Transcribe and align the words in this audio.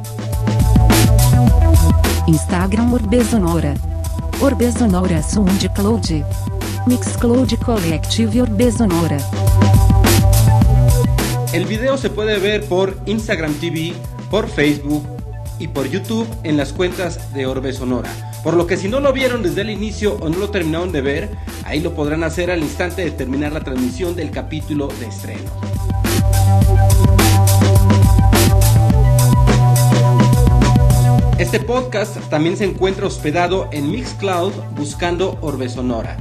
Instagram 2.26 2.92
Orbesonora. 2.92 3.74
Orbesonora 4.40 5.22
SoundCloud. 5.22 6.24
Mixcloud 6.86 7.52
Collective 7.64 8.42
Orbesonora. 8.42 9.18
El 11.52 11.64
video 11.64 11.96
se 11.96 12.10
puede 12.10 12.38
ver 12.38 12.64
por 12.66 12.98
Instagram 13.06 13.54
TV, 13.54 13.94
por 14.30 14.48
Facebook 14.48 15.06
y 15.58 15.68
por 15.68 15.88
YouTube 15.88 16.28
en 16.42 16.56
las 16.56 16.72
cuentas 16.72 17.32
de 17.32 17.46
Orbe 17.46 17.72
Sonora. 17.72 18.10
Por 18.42 18.54
lo 18.54 18.66
que 18.66 18.76
si 18.76 18.88
no 18.88 19.00
lo 19.00 19.12
vieron 19.12 19.42
desde 19.42 19.62
el 19.62 19.70
inicio 19.70 20.16
o 20.20 20.28
no 20.28 20.38
lo 20.38 20.50
terminaron 20.50 20.92
de 20.92 21.00
ver, 21.00 21.30
ahí 21.64 21.80
lo 21.80 21.94
podrán 21.94 22.24
hacer 22.24 22.50
al 22.50 22.62
instante 22.62 23.04
de 23.04 23.10
terminar 23.10 23.52
la 23.52 23.60
transmisión 23.60 24.14
del 24.14 24.30
capítulo 24.30 24.88
de 25.00 25.06
estreno. 25.06 25.50
Este 31.56 31.68
podcast 31.68 32.18
también 32.28 32.54
se 32.58 32.66
encuentra 32.66 33.06
hospedado 33.06 33.70
en 33.72 33.90
Mixcloud 33.90 34.52
buscando 34.76 35.38
Orbe 35.40 35.70
Sonora. 35.70 36.18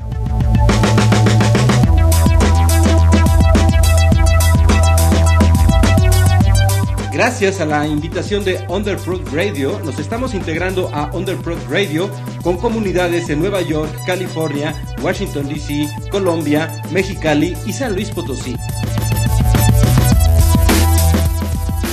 Gracias 7.11 7.59
a 7.59 7.65
la 7.65 7.85
invitación 7.85 8.45
de 8.45 8.65
Underprod 8.69 9.27
Radio, 9.33 9.77
nos 9.83 9.99
estamos 9.99 10.33
integrando 10.33 10.89
a 10.93 11.13
Underprod 11.13 11.59
Radio 11.69 12.09
con 12.41 12.55
comunidades 12.55 13.29
en 13.29 13.39
Nueva 13.39 13.61
York, 13.61 13.91
California, 14.05 14.73
Washington 15.01 15.49
DC, 15.49 15.89
Colombia, 16.11 16.81
Mexicali 16.91 17.57
y 17.65 17.73
San 17.73 17.93
Luis 17.93 18.09
Potosí. 18.09 18.55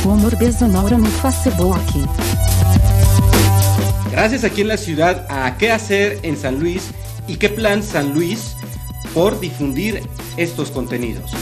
Como 0.05 0.29
Orbesonora 0.29 0.97
no 0.97 1.07
Facebook. 1.07 2.42
Gracias 4.23 4.45
aquí 4.45 4.61
en 4.61 4.69
la 4.69 4.77
ciudad 4.77 5.27
a 5.29 5.59
qué 5.59 5.73
hacer 5.73 6.21
en 6.23 6.37
San 6.37 6.61
Luis 6.61 6.93
y 7.27 7.39
qué 7.39 7.49
plan 7.49 7.83
San 7.83 8.15
Luis 8.15 8.55
por 9.15 9.41
difundir 9.41 10.01
estos 10.37 10.71
contenidos. 10.71 11.33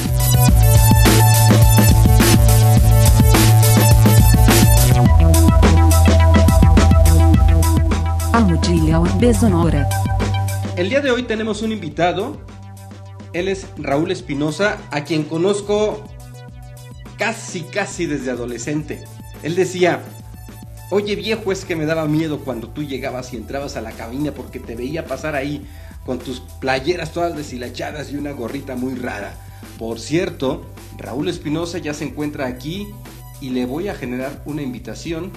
El 10.78 10.88
día 10.88 11.02
de 11.02 11.10
hoy 11.10 11.24
tenemos 11.24 11.60
un 11.60 11.72
invitado. 11.72 12.40
Él 13.34 13.48
es 13.48 13.66
Raúl 13.76 14.10
Espinosa, 14.10 14.78
a 14.90 15.04
quien 15.04 15.24
conozco 15.24 16.02
casi, 17.18 17.60
casi 17.60 18.06
desde 18.06 18.30
adolescente. 18.30 19.04
Él 19.42 19.54
decía, 19.54 20.02
oye 20.90 21.16
viejo, 21.16 21.52
es 21.52 21.64
que 21.64 21.76
me 21.76 21.86
daba 21.86 22.06
miedo 22.06 22.40
cuando 22.40 22.68
tú 22.68 22.82
llegabas 22.82 23.32
y 23.32 23.36
entrabas 23.36 23.76
a 23.76 23.80
la 23.80 23.92
cabina 23.92 24.32
porque 24.32 24.60
te 24.60 24.76
veía 24.76 25.06
pasar 25.06 25.34
ahí 25.34 25.66
con 26.04 26.18
tus 26.18 26.40
playeras 26.40 27.12
todas 27.12 27.36
deshilachadas 27.36 28.12
y 28.12 28.16
una 28.16 28.32
gorrita 28.32 28.76
muy 28.76 28.94
rara. 28.94 29.34
Por 29.78 30.00
cierto, 30.00 30.66
Raúl 30.98 31.28
Espinosa 31.28 31.78
ya 31.78 31.94
se 31.94 32.04
encuentra 32.04 32.46
aquí 32.46 32.88
y 33.40 33.50
le 33.50 33.66
voy 33.66 33.88
a 33.88 33.94
generar 33.94 34.42
una 34.44 34.62
invitación. 34.62 35.32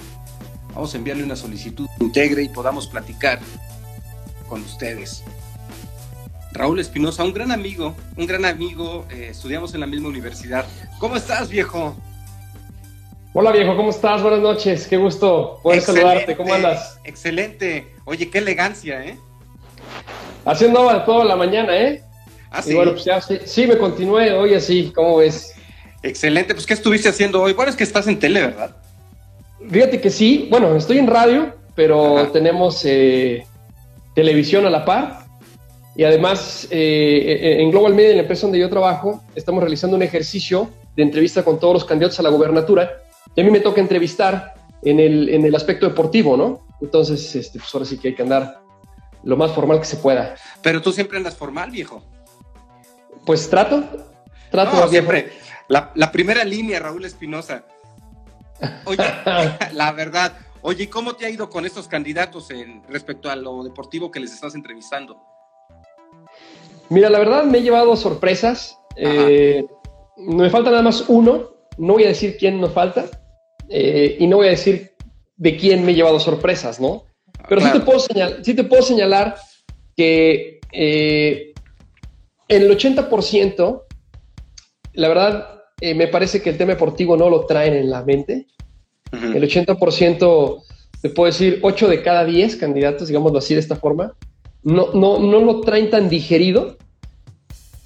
Vamos 0.74 0.94
a 0.94 0.98
enviarle 0.98 1.24
una 1.24 1.36
solicitud 1.36 1.86
integre 2.00 2.42
y 2.42 2.48
podamos 2.48 2.86
platicar 2.86 3.40
con 4.48 4.62
ustedes. 4.62 5.22
Raúl 6.52 6.78
Espinosa, 6.78 7.24
un 7.24 7.32
gran 7.32 7.50
amigo, 7.50 7.96
un 8.16 8.26
gran 8.26 8.44
amigo, 8.44 9.06
eh, 9.10 9.28
estudiamos 9.30 9.74
en 9.74 9.80
la 9.80 9.86
misma 9.86 10.08
universidad. 10.08 10.66
¿Cómo 11.00 11.16
estás, 11.16 11.48
viejo? 11.48 11.96
Hola 13.36 13.50
viejo, 13.50 13.76
¿cómo 13.76 13.90
estás? 13.90 14.22
Buenas 14.22 14.38
noches, 14.38 14.86
qué 14.86 14.96
gusto 14.96 15.58
poder 15.60 15.80
Excelente, 15.80 16.06
saludarte, 16.08 16.36
¿cómo 16.36 16.54
andas? 16.54 17.00
Excelente. 17.02 17.88
Oye, 18.04 18.30
qué 18.30 18.38
elegancia, 18.38 19.04
¿eh? 19.04 19.18
Haciendo 20.44 20.88
toda 21.02 21.24
la 21.24 21.34
mañana, 21.34 21.76
¿eh? 21.76 22.00
Ah, 22.48 22.60
Y 22.60 22.68
sí. 22.68 22.74
bueno, 22.76 22.92
pues 22.92 23.04
ya 23.04 23.20
sí, 23.20 23.40
sí, 23.44 23.66
me 23.66 23.76
continué 23.76 24.32
hoy 24.32 24.54
así, 24.54 24.92
¿cómo 24.94 25.16
ves? 25.16 25.52
Excelente. 26.04 26.54
Pues, 26.54 26.64
¿qué 26.64 26.74
estuviste 26.74 27.08
haciendo 27.08 27.42
hoy? 27.42 27.54
Bueno, 27.54 27.70
es 27.70 27.76
que 27.76 27.82
estás 27.82 28.06
en 28.06 28.20
tele, 28.20 28.40
¿verdad? 28.40 28.76
Fíjate 29.68 30.00
que 30.00 30.10
sí, 30.10 30.46
bueno, 30.48 30.76
estoy 30.76 30.98
en 30.98 31.08
radio, 31.08 31.56
pero 31.74 32.18
Ajá. 32.18 32.30
tenemos 32.30 32.84
eh, 32.84 33.44
televisión 34.14 34.64
a 34.64 34.70
la 34.70 34.84
par 34.84 35.24
y 35.96 36.04
además 36.04 36.68
eh, 36.70 37.40
eh, 37.42 37.62
en 37.62 37.72
Global 37.72 37.94
Media, 37.94 38.10
en 38.10 38.16
la 38.18 38.22
empresa 38.22 38.42
donde 38.42 38.60
yo 38.60 38.70
trabajo, 38.70 39.24
estamos 39.34 39.60
realizando 39.60 39.96
un 39.96 40.04
ejercicio 40.04 40.70
de 40.94 41.02
entrevista 41.02 41.42
con 41.42 41.58
todos 41.58 41.74
los 41.74 41.84
candidatos 41.84 42.20
a 42.20 42.22
la 42.22 42.30
gubernatura 42.30 43.00
y 43.34 43.40
a 43.40 43.44
mí 43.44 43.50
me 43.50 43.60
toca 43.60 43.80
entrevistar 43.80 44.54
en 44.82 45.00
el, 45.00 45.28
en 45.28 45.44
el 45.44 45.54
aspecto 45.54 45.88
deportivo, 45.88 46.36
¿no? 46.36 46.66
Entonces, 46.80 47.34
este, 47.34 47.58
pues 47.58 47.74
ahora 47.74 47.86
sí 47.86 47.98
que 47.98 48.08
hay 48.08 48.14
que 48.14 48.22
andar 48.22 48.60
lo 49.22 49.36
más 49.36 49.52
formal 49.52 49.78
que 49.78 49.86
se 49.86 49.96
pueda. 49.96 50.34
Pero 50.62 50.82
tú 50.82 50.92
siempre 50.92 51.18
andas 51.18 51.36
formal, 51.36 51.70
viejo. 51.70 52.02
Pues 53.24 53.48
trato, 53.48 53.84
trato 54.50 54.76
No, 54.76 54.88
siempre. 54.88 55.32
La, 55.68 55.90
la 55.94 56.12
primera 56.12 56.44
línea, 56.44 56.78
Raúl 56.78 57.04
Espinosa. 57.04 57.64
Oye, 58.84 59.04
la 59.72 59.92
verdad. 59.92 60.36
Oye, 60.60 60.84
¿y 60.84 60.86
¿cómo 60.86 61.14
te 61.14 61.26
ha 61.26 61.30
ido 61.30 61.50
con 61.50 61.66
estos 61.66 61.88
candidatos 61.88 62.50
en, 62.50 62.82
respecto 62.88 63.30
a 63.30 63.36
lo 63.36 63.62
deportivo 63.64 64.10
que 64.10 64.20
les 64.20 64.32
estás 64.32 64.54
entrevistando? 64.54 65.22
Mira, 66.88 67.10
la 67.10 67.18
verdad 67.18 67.44
me 67.44 67.58
he 67.58 67.62
llevado 67.62 67.96
sorpresas. 67.96 68.78
Eh, 68.96 69.66
me 70.16 70.50
falta 70.50 70.70
nada 70.70 70.82
más 70.82 71.04
uno. 71.08 71.53
No 71.78 71.94
voy 71.94 72.04
a 72.04 72.08
decir 72.08 72.36
quién 72.38 72.60
nos 72.60 72.72
falta. 72.72 73.06
eh, 73.70 74.16
y 74.20 74.26
no 74.26 74.36
voy 74.36 74.48
a 74.48 74.50
decir 74.50 74.90
de 75.36 75.56
quién 75.56 75.84
me 75.86 75.92
he 75.92 75.94
llevado 75.94 76.20
sorpresas, 76.20 76.80
¿no? 76.80 77.04
Pero 77.48 77.60
sí, 77.62 77.66
Claro. 77.66 77.80
te 77.80 77.84
puedo 77.86 77.98
señalar, 77.98 78.38
sí 78.44 78.54
te 78.54 78.64
puedo 78.64 78.82
señalar 78.82 79.36
que 79.96 80.60
eh, 80.72 81.54
el 82.48 82.70
80%, 82.70 83.82
la 84.92 85.08
verdad, 85.08 85.62
eh, 85.80 85.94
me 85.94 86.08
parece 86.08 86.42
que 86.42 86.50
el 86.50 86.58
tema 86.58 86.72
deportivo 86.74 87.16
no 87.16 87.30
lo 87.30 87.46
traen 87.46 87.74
en 87.74 87.90
la 87.90 88.04
mente. 88.04 88.46
El 89.12 89.42
80%, 89.44 90.62
te 91.00 91.08
puedo 91.10 91.26
decir, 91.26 91.60
8 91.62 91.88
de 91.88 92.02
cada 92.02 92.24
10 92.24 92.56
candidatos, 92.56 93.08
digámoslo 93.08 93.38
así 93.38 93.54
de 93.54 93.60
esta 93.60 93.76
forma, 93.76 94.14
no, 94.62 94.92
no, 94.92 95.18
no 95.18 95.40
lo 95.40 95.60
traen 95.62 95.88
tan 95.88 96.08
digerido. 96.08 96.76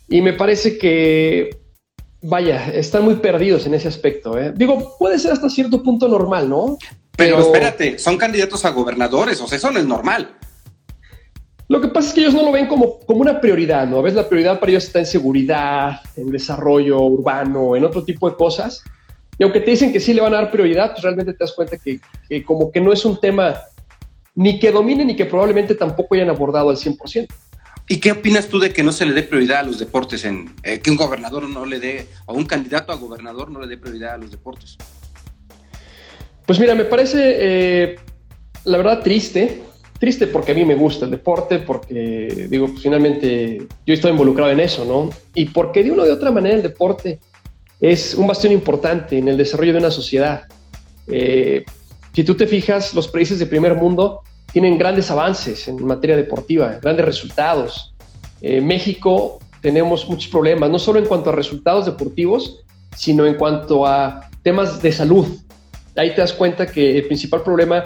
Y 0.08 0.22
me 0.22 0.32
parece 0.32 0.76
que, 0.78 1.50
vaya, 2.22 2.68
están 2.68 3.04
muy 3.04 3.16
perdidos 3.16 3.66
en 3.66 3.74
ese 3.74 3.88
aspecto. 3.88 4.38
¿eh? 4.38 4.52
Digo, 4.54 4.96
puede 4.98 5.18
ser 5.18 5.32
hasta 5.32 5.48
cierto 5.48 5.82
punto 5.82 6.08
normal, 6.08 6.48
¿no? 6.48 6.78
Pero, 7.16 7.40
espérate, 7.40 7.98
son 7.98 8.16
candidatos 8.16 8.64
a 8.64 8.70
gobernadores, 8.70 9.40
o 9.40 9.48
sea, 9.48 9.58
eso 9.58 9.70
no 9.70 9.80
es 9.80 9.86
normal. 9.86 10.36
Lo 11.68 11.80
que 11.80 11.88
pasa 11.88 12.08
es 12.08 12.14
que 12.14 12.20
ellos 12.20 12.34
no 12.34 12.42
lo 12.42 12.52
ven 12.52 12.66
como, 12.66 13.00
como 13.00 13.20
una 13.20 13.40
prioridad, 13.40 13.86
¿no? 13.86 13.98
A 13.98 14.02
veces 14.02 14.16
la 14.16 14.28
prioridad 14.28 14.58
para 14.58 14.70
ellos 14.70 14.84
está 14.84 15.00
en 15.00 15.06
seguridad, 15.06 16.00
en 16.16 16.30
desarrollo 16.30 17.00
urbano, 17.00 17.76
en 17.76 17.84
otro 17.84 18.04
tipo 18.04 18.30
de 18.30 18.36
cosas. 18.36 18.82
Y 19.38 19.42
aunque 19.42 19.60
te 19.60 19.72
dicen 19.72 19.92
que 19.92 20.00
sí 20.00 20.14
le 20.14 20.22
van 20.22 20.32
a 20.32 20.38
dar 20.38 20.50
prioridad, 20.50 20.92
pues 20.92 21.02
realmente 21.02 21.32
te 21.32 21.38
das 21.40 21.52
cuenta 21.52 21.76
que, 21.76 22.00
que 22.28 22.42
como 22.42 22.72
que 22.72 22.80
no 22.80 22.92
es 22.92 23.04
un 23.04 23.20
tema 23.20 23.54
ni 24.34 24.58
que 24.58 24.70
dominen 24.70 25.08
ni 25.08 25.16
que 25.16 25.26
probablemente 25.26 25.74
tampoco 25.74 26.14
hayan 26.14 26.30
abordado 26.30 26.70
al 26.70 26.76
100%. 26.76 27.26
¿Y 27.88 28.00
qué 28.00 28.12
opinas 28.12 28.48
tú 28.48 28.58
de 28.58 28.72
que 28.72 28.82
no 28.82 28.92
se 28.92 29.06
le 29.06 29.14
dé 29.14 29.22
prioridad 29.22 29.60
a 29.60 29.62
los 29.62 29.78
deportes, 29.78 30.24
en 30.24 30.54
eh, 30.62 30.80
que 30.80 30.90
un 30.90 30.96
gobernador 30.96 31.48
no 31.48 31.64
le 31.64 31.80
dé, 31.80 32.06
o 32.26 32.34
un 32.34 32.44
candidato 32.44 32.92
a 32.92 32.96
gobernador 32.96 33.50
no 33.50 33.60
le 33.60 33.66
dé 33.66 33.78
prioridad 33.78 34.14
a 34.14 34.18
los 34.18 34.30
deportes? 34.30 34.76
Pues 36.44 36.60
mira, 36.60 36.74
me 36.74 36.84
parece, 36.84 37.36
eh, 37.38 37.96
la 38.64 38.76
verdad, 38.76 39.02
triste 39.02 39.62
triste 39.98 40.28
porque 40.28 40.52
a 40.52 40.54
mí 40.54 40.64
me 40.64 40.74
gusta 40.74 41.04
el 41.04 41.10
deporte, 41.10 41.58
porque 41.58 42.46
digo, 42.48 42.68
pues, 42.68 42.82
finalmente 42.82 43.66
yo 43.86 43.94
estoy 43.94 44.12
involucrado 44.12 44.52
en 44.52 44.60
eso, 44.60 44.84
¿no? 44.84 45.10
Y 45.34 45.46
porque 45.46 45.82
de 45.82 45.90
una 45.90 46.04
de 46.04 46.12
otra 46.12 46.30
manera 46.30 46.56
el 46.56 46.62
deporte 46.62 47.18
es 47.80 48.14
un 48.14 48.26
bastión 48.26 48.52
importante 48.52 49.18
en 49.18 49.28
el 49.28 49.36
desarrollo 49.36 49.72
de 49.72 49.78
una 49.78 49.90
sociedad. 49.90 50.44
Eh, 51.08 51.64
si 52.12 52.24
tú 52.24 52.34
te 52.34 52.46
fijas, 52.46 52.94
los 52.94 53.08
países 53.08 53.38
de 53.38 53.46
primer 53.46 53.74
mundo 53.74 54.22
tienen 54.52 54.78
grandes 54.78 55.10
avances 55.10 55.68
en 55.68 55.84
materia 55.84 56.16
deportiva, 56.16 56.78
grandes 56.80 57.04
resultados. 57.04 57.94
Eh, 58.40 58.60
México 58.60 59.38
tenemos 59.60 60.08
muchos 60.08 60.30
problemas, 60.30 60.70
no 60.70 60.78
solo 60.78 60.98
en 60.98 61.06
cuanto 61.06 61.30
a 61.30 61.32
resultados 61.32 61.86
deportivos, 61.86 62.64
sino 62.96 63.26
en 63.26 63.34
cuanto 63.34 63.86
a 63.86 64.28
temas 64.42 64.80
de 64.80 64.92
salud. 64.92 65.26
Ahí 65.96 66.14
te 66.14 66.20
das 66.20 66.32
cuenta 66.32 66.66
que 66.66 66.98
el 66.98 67.06
principal 67.06 67.42
problema 67.42 67.84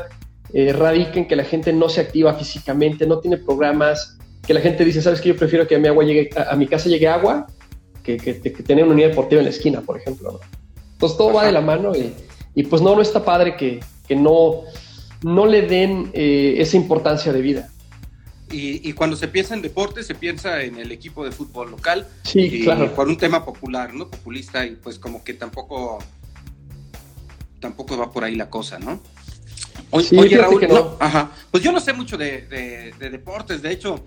eh, 0.52 0.72
radica 0.72 1.18
en 1.18 1.26
que 1.26 1.34
la 1.34 1.44
gente 1.44 1.72
no 1.72 1.88
se 1.88 2.00
activa 2.00 2.34
físicamente, 2.34 3.06
no 3.06 3.18
tiene 3.18 3.38
programas, 3.38 4.18
que 4.46 4.54
la 4.54 4.60
gente 4.60 4.84
dice, 4.84 5.00
¿sabes 5.00 5.20
qué? 5.20 5.30
Yo 5.30 5.36
prefiero 5.36 5.66
que 5.66 5.76
a 5.76 5.78
mi, 5.78 5.88
agua 5.88 6.04
llegue, 6.04 6.30
a, 6.36 6.54
mi 6.56 6.66
casa 6.66 6.88
llegue 6.88 7.08
agua 7.08 7.46
que, 8.02 8.16
que, 8.16 8.32
tener 8.50 8.84
una 8.84 8.94
unidad 8.94 9.08
deportiva 9.10 9.40
en 9.40 9.46
la 9.46 9.50
esquina, 9.50 9.80
por 9.80 9.98
ejemplo. 9.98 10.40
Entonces 10.92 11.16
todo 11.16 11.32
va 11.32 11.46
de 11.46 11.52
la 11.52 11.60
mano 11.60 11.94
y, 11.94 12.12
y, 12.54 12.64
pues 12.64 12.82
no, 12.82 12.94
no 12.94 13.00
está 13.00 13.24
padre 13.24 13.56
que, 13.56 13.80
que 14.06 14.16
no, 14.16 14.62
no 15.22 15.46
le 15.46 15.62
den 15.62 16.10
eh, 16.12 16.56
esa 16.58 16.76
importancia 16.76 17.32
de 17.32 17.42
vida. 17.42 17.70
Y, 18.50 18.86
y, 18.86 18.92
cuando 18.92 19.16
se 19.16 19.28
piensa 19.28 19.54
en 19.54 19.62
deporte, 19.62 20.02
se 20.02 20.14
piensa 20.14 20.62
en 20.62 20.76
el 20.76 20.92
equipo 20.92 21.24
de 21.24 21.32
fútbol 21.32 21.70
local. 21.70 22.06
Sí, 22.22 22.60
claro. 22.62 22.94
Por 22.94 23.08
un 23.08 23.16
tema 23.16 23.46
popular, 23.46 23.94
¿no? 23.94 24.10
Populista, 24.10 24.66
y 24.66 24.72
pues 24.72 24.98
como 24.98 25.24
que 25.24 25.32
tampoco, 25.32 26.00
tampoco 27.60 27.96
va 27.96 28.12
por 28.12 28.24
ahí 28.24 28.34
la 28.34 28.50
cosa, 28.50 28.78
¿no? 28.78 29.00
Oye, 29.90 30.38
Raúl, 30.38 30.66
no. 30.68 30.96
ajá. 31.00 31.32
Pues 31.50 31.62
yo 31.62 31.72
no 31.72 31.80
sé 31.80 31.92
mucho 31.92 32.16
de, 32.16 32.92
deportes. 32.98 33.62
De 33.62 33.70
hecho, 33.70 34.04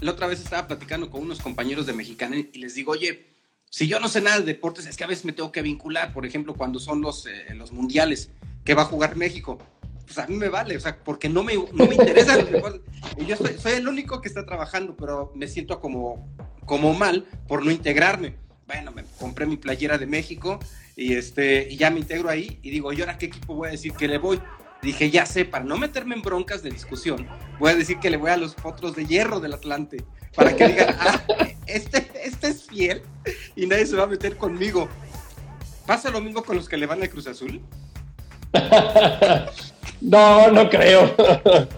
la 0.00 0.12
otra 0.12 0.26
vez 0.26 0.40
estaba 0.40 0.66
platicando 0.66 1.10
con 1.10 1.22
unos 1.22 1.40
compañeros 1.40 1.86
de 1.86 1.92
Mexicana 1.92 2.36
y 2.36 2.58
les 2.58 2.74
digo, 2.74 2.92
oye, 2.92 3.26
si 3.70 3.86
yo 3.88 4.00
no 4.00 4.08
sé 4.08 4.20
nada 4.20 4.38
de 4.38 4.44
deportes, 4.44 4.86
es 4.86 4.96
que 4.96 5.04
a 5.04 5.06
veces 5.06 5.24
me 5.24 5.32
tengo 5.32 5.52
que 5.52 5.62
vincular. 5.62 6.12
Por 6.12 6.26
ejemplo, 6.26 6.54
cuando 6.54 6.78
son 6.78 7.00
los, 7.00 7.26
eh, 7.26 7.54
los 7.54 7.72
mundiales 7.72 8.30
que 8.64 8.74
va 8.74 8.82
a 8.82 8.86
jugar 8.86 9.16
México. 9.16 9.58
Pues 10.12 10.18
a 10.18 10.26
mí 10.26 10.34
me 10.34 10.48
vale, 10.48 10.76
o 10.76 10.80
sea, 10.80 10.98
porque 10.98 11.28
no 11.28 11.44
me, 11.44 11.54
no 11.54 11.86
me 11.86 11.94
interesa 11.94 12.36
yo 13.28 13.36
soy, 13.36 13.56
soy, 13.58 13.74
el 13.74 13.86
único 13.86 14.20
que 14.20 14.26
está 14.26 14.44
trabajando, 14.44 14.96
pero 14.96 15.30
me 15.36 15.46
siento 15.46 15.78
como, 15.78 16.28
como 16.66 16.94
mal 16.94 17.28
por 17.46 17.64
no 17.64 17.70
integrarme. 17.70 18.34
Bueno, 18.66 18.90
me 18.90 19.04
compré 19.20 19.46
mi 19.46 19.56
playera 19.56 19.98
de 19.98 20.06
México 20.06 20.58
y, 20.96 21.14
este, 21.14 21.68
y 21.70 21.76
ya 21.76 21.90
me 21.90 22.00
integro 22.00 22.28
ahí 22.28 22.58
y 22.60 22.70
digo, 22.70 22.92
¿y 22.92 23.00
ahora 23.00 23.18
qué 23.18 23.26
equipo 23.26 23.54
voy 23.54 23.68
a 23.68 23.70
decir 23.70 23.92
que 23.92 24.08
le 24.08 24.18
voy? 24.18 24.40
dije, 24.82 25.10
ya 25.10 25.26
sé, 25.26 25.44
para 25.44 25.64
no 25.64 25.76
meterme 25.76 26.14
en 26.14 26.22
broncas 26.22 26.62
de 26.62 26.70
discusión, 26.70 27.28
voy 27.58 27.70
a 27.70 27.74
decir 27.74 27.98
que 27.98 28.10
le 28.10 28.16
voy 28.16 28.30
a 28.30 28.36
los 28.36 28.54
potros 28.54 28.96
de 28.96 29.06
hierro 29.06 29.38
del 29.38 29.52
Atlante, 29.52 30.04
para 30.34 30.56
que 30.56 30.66
digan, 30.66 30.96
ah, 30.98 31.22
este, 31.66 32.10
este 32.24 32.48
es 32.48 32.64
fiel 32.64 33.02
y 33.54 33.66
nadie 33.66 33.86
se 33.86 33.94
va 33.94 34.04
a 34.04 34.08
meter 34.08 34.36
conmigo. 34.36 34.88
¿Pasa 35.86 36.10
lo 36.10 36.20
mismo 36.20 36.42
con 36.42 36.56
los 36.56 36.68
que 36.68 36.76
le 36.76 36.86
van 36.86 37.02
al 37.02 37.10
Cruz 37.10 37.26
Azul? 37.26 37.60
no, 40.00 40.50
no 40.50 40.68
creo. 40.68 41.14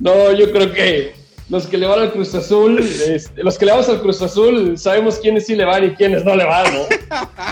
No, 0.00 0.32
yo 0.32 0.50
creo 0.50 0.72
que 0.72 1.14
los 1.50 1.66
que 1.66 1.76
le 1.76 1.86
van 1.86 1.98
al 1.98 2.12
Cruz 2.12 2.34
Azul, 2.34 2.78
este, 2.78 3.42
los 3.42 3.58
que 3.58 3.66
le 3.66 3.72
vamos 3.72 3.88
al 3.90 4.00
Cruz 4.00 4.22
Azul, 4.22 4.78
sabemos 4.78 5.18
quiénes 5.18 5.44
sí 5.44 5.54
le 5.54 5.66
van 5.66 5.84
y 5.84 5.90
quiénes 5.90 6.24
no 6.24 6.34
le 6.34 6.44
van, 6.44 6.72
¿no? 6.72 6.80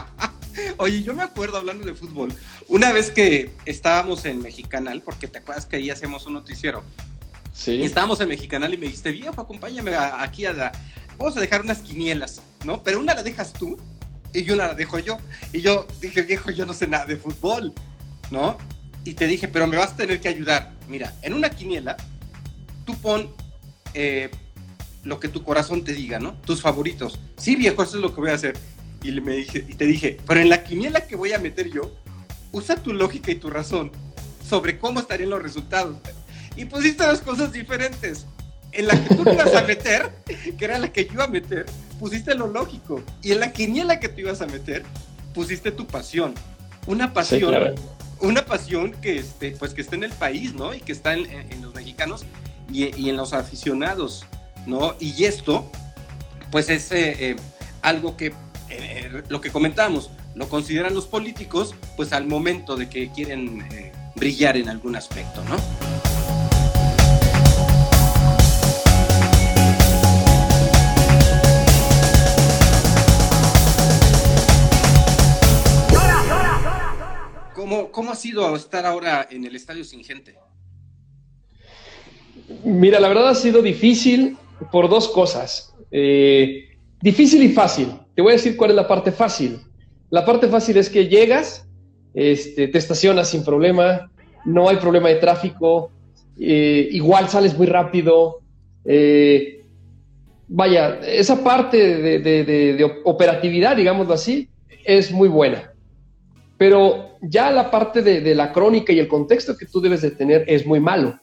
Oye, 0.78 1.02
yo 1.02 1.12
me 1.12 1.22
acuerdo 1.22 1.58
hablando 1.58 1.84
de 1.84 1.94
fútbol, 1.94 2.32
una 2.68 2.90
vez 2.92 3.10
que 3.10 3.50
estábamos 3.66 4.24
en 4.24 4.40
Mexicanal, 4.40 5.02
porque 5.02 5.28
te 5.28 5.38
acuerdas 5.38 5.66
que 5.66 5.76
ahí 5.76 5.90
hacemos 5.90 6.26
un 6.26 6.34
noticiero. 6.34 6.82
Sí. 7.52 7.72
Y 7.72 7.82
estábamos 7.82 8.18
en 8.20 8.28
Mexicanal 8.28 8.72
y 8.72 8.78
me 8.78 8.86
dijiste, 8.86 9.10
viejo, 9.10 9.40
acompáñame 9.40 9.94
aquí 9.94 10.46
a 10.46 10.52
la... 10.52 10.72
Vamos 11.18 11.36
a 11.36 11.40
dejar 11.40 11.60
unas 11.60 11.80
quinielas, 11.80 12.40
¿no? 12.64 12.82
Pero 12.82 13.00
una 13.00 13.14
la 13.14 13.22
dejas 13.22 13.52
tú 13.52 13.76
y 14.32 14.44
yo 14.44 14.54
la 14.56 14.74
dejo 14.74 15.00
yo. 15.00 15.18
Y 15.52 15.60
yo 15.60 15.86
dije, 16.00 16.22
viejo, 16.22 16.50
yo 16.50 16.64
no 16.64 16.72
sé 16.72 16.86
nada 16.86 17.04
de 17.04 17.16
fútbol, 17.16 17.72
¿no? 18.30 18.56
Y 19.08 19.14
te 19.14 19.26
dije, 19.26 19.48
pero 19.48 19.66
me 19.66 19.78
vas 19.78 19.92
a 19.92 19.96
tener 19.96 20.20
que 20.20 20.28
ayudar. 20.28 20.72
Mira, 20.86 21.14
en 21.22 21.32
una 21.32 21.48
quiniela, 21.48 21.96
tú 22.84 22.94
pon 22.98 23.30
eh, 23.94 24.28
lo 25.02 25.18
que 25.18 25.28
tu 25.28 25.42
corazón 25.42 25.82
te 25.82 25.94
diga, 25.94 26.18
¿no? 26.18 26.34
Tus 26.44 26.60
favoritos. 26.60 27.18
Sí, 27.38 27.56
viejo, 27.56 27.82
eso 27.82 27.96
es 27.96 28.02
lo 28.02 28.14
que 28.14 28.20
voy 28.20 28.30
a 28.30 28.34
hacer 28.34 28.58
y, 29.02 29.12
me 29.22 29.32
dije, 29.32 29.64
y 29.66 29.74
te 29.76 29.86
dije, 29.86 30.18
pero 30.26 30.40
en 30.40 30.50
la 30.50 30.62
quiniela 30.62 31.06
que 31.06 31.16
voy 31.16 31.32
a 31.32 31.38
meter 31.38 31.70
yo, 31.70 31.90
usa 32.52 32.76
tu 32.76 32.92
lógica 32.92 33.30
y 33.30 33.36
tu 33.36 33.48
razón 33.48 33.92
sobre 34.46 34.78
cómo 34.78 35.00
estarían 35.00 35.30
los 35.30 35.42
resultados. 35.42 35.96
Y 36.54 36.66
pusiste 36.66 37.06
las 37.06 37.22
cosas 37.22 37.50
diferentes. 37.50 38.26
En 38.72 38.88
la 38.88 39.02
que 39.02 39.14
tú 39.14 39.22
ibas 39.22 39.54
a 39.54 39.62
meter, 39.62 40.12
que 40.58 40.64
era 40.66 40.78
la 40.78 40.92
que 40.92 41.06
yo 41.06 41.14
iba 41.14 41.24
a 41.24 41.28
meter, 41.28 41.64
pusiste 41.98 42.34
lo 42.34 42.46
lógico. 42.46 43.02
Y 43.22 43.32
en 43.32 43.40
la 43.40 43.54
quiniela 43.54 44.00
que 44.00 44.10
tú 44.10 44.20
ibas 44.20 44.42
a 44.42 44.46
meter, 44.46 44.82
pusiste 45.32 45.72
tu 45.72 45.86
pasión. 45.86 46.34
Una 46.86 47.14
pasión, 47.14 47.74
una 48.20 48.44
pasión 48.44 48.92
que, 48.92 49.18
este, 49.18 49.52
pues, 49.52 49.74
que 49.74 49.80
está 49.80 49.96
en 49.96 50.04
el 50.04 50.12
país, 50.12 50.54
¿no? 50.54 50.74
Y 50.74 50.80
que 50.80 50.92
está 50.92 51.14
en, 51.14 51.28
los 51.62 51.74
mexicanos 51.74 52.24
y, 52.72 52.94
y, 52.96 53.10
en 53.10 53.16
los 53.16 53.32
aficionados, 53.32 54.26
¿no? 54.66 54.94
Y 55.00 55.24
esto, 55.24 55.70
pues 56.50 56.68
es 56.68 56.90
eh, 56.92 57.30
eh, 57.30 57.36
algo 57.82 58.16
que 58.16 58.32
eh, 58.70 59.22
lo 59.28 59.40
que 59.40 59.50
comentamos, 59.50 60.10
lo 60.34 60.48
consideran 60.48 60.94
los 60.94 61.06
políticos, 61.06 61.74
pues 61.96 62.12
al 62.12 62.26
momento 62.26 62.76
de 62.76 62.88
que 62.88 63.10
quieren 63.10 63.66
brillar 64.14 64.56
en 64.56 64.68
algún 64.68 64.96
aspecto, 64.96 65.42
¿no? 65.44 66.07
¿Cómo, 77.98 78.06
¿Cómo 78.06 78.12
ha 78.12 78.16
sido 78.16 78.54
estar 78.54 78.86
ahora 78.86 79.26
en 79.28 79.44
el 79.44 79.56
estadio 79.56 79.82
sin 79.82 80.04
gente? 80.04 80.36
Mira, 82.62 83.00
la 83.00 83.08
verdad 83.08 83.30
ha 83.30 83.34
sido 83.34 83.60
difícil 83.60 84.36
por 84.70 84.88
dos 84.88 85.08
cosas. 85.08 85.74
Eh, 85.90 86.68
Difícil 87.02 87.42
y 87.42 87.48
fácil. 87.48 87.88
Te 88.14 88.22
voy 88.22 88.32
a 88.32 88.36
decir 88.36 88.56
cuál 88.56 88.70
es 88.70 88.76
la 88.76 88.86
parte 88.86 89.10
fácil. 89.10 89.58
La 90.10 90.24
parte 90.24 90.46
fácil 90.46 90.76
es 90.76 90.88
que 90.88 91.08
llegas, 91.08 91.66
este, 92.14 92.68
te 92.68 92.78
estacionas 92.78 93.30
sin 93.30 93.44
problema, 93.44 94.10
no 94.44 94.68
hay 94.68 94.76
problema 94.76 95.08
de 95.08 95.16
tráfico, 95.16 95.90
eh, 96.38 96.88
igual 96.92 97.28
sales 97.28 97.58
muy 97.58 97.66
rápido. 97.66 98.42
Eh, 98.84 99.64
vaya, 100.46 101.00
esa 101.00 101.42
parte 101.42 101.78
de, 102.20 103.00
operatividad, 103.04 103.76
digámoslo 103.76 104.14
así, 104.14 104.48
es 104.84 105.10
muy 105.10 105.28
buena. 105.28 105.72
Pero 106.58 107.16
ya 107.22 107.50
la 107.52 107.70
parte 107.70 108.02
de, 108.02 108.34
la 108.34 108.52
crónica 108.52 108.92
y 108.92 108.98
el 108.98 109.08
contexto 109.08 109.56
que 109.56 109.66
tú 109.66 109.80
debes 109.80 110.02
de 110.02 110.10
tener 110.10 110.44
es 110.48 110.66
muy 110.66 110.80
malo. 110.80 111.18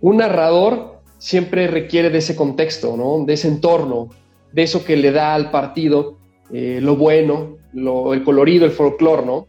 Un 0.00 0.16
narrador 0.16 1.02
siempre 1.18 1.66
requiere 1.66 2.10
de 2.10 2.18
ese 2.18 2.34
contexto, 2.34 2.96
¿no? 2.96 3.24
De 3.24 3.34
ese 3.34 3.48
entorno, 3.48 4.08
de 4.50 4.62
eso 4.62 4.84
que 4.84 4.96
le 4.96 5.12
da 5.12 5.34
al 5.34 5.50
partido 5.50 6.16
eh, 6.52 6.80
lo 6.82 6.96
bueno, 6.96 7.58
el 7.74 8.24
colorido, 8.24 8.64
el 8.64 8.72
folclore, 8.72 9.24
¿no? 9.24 9.46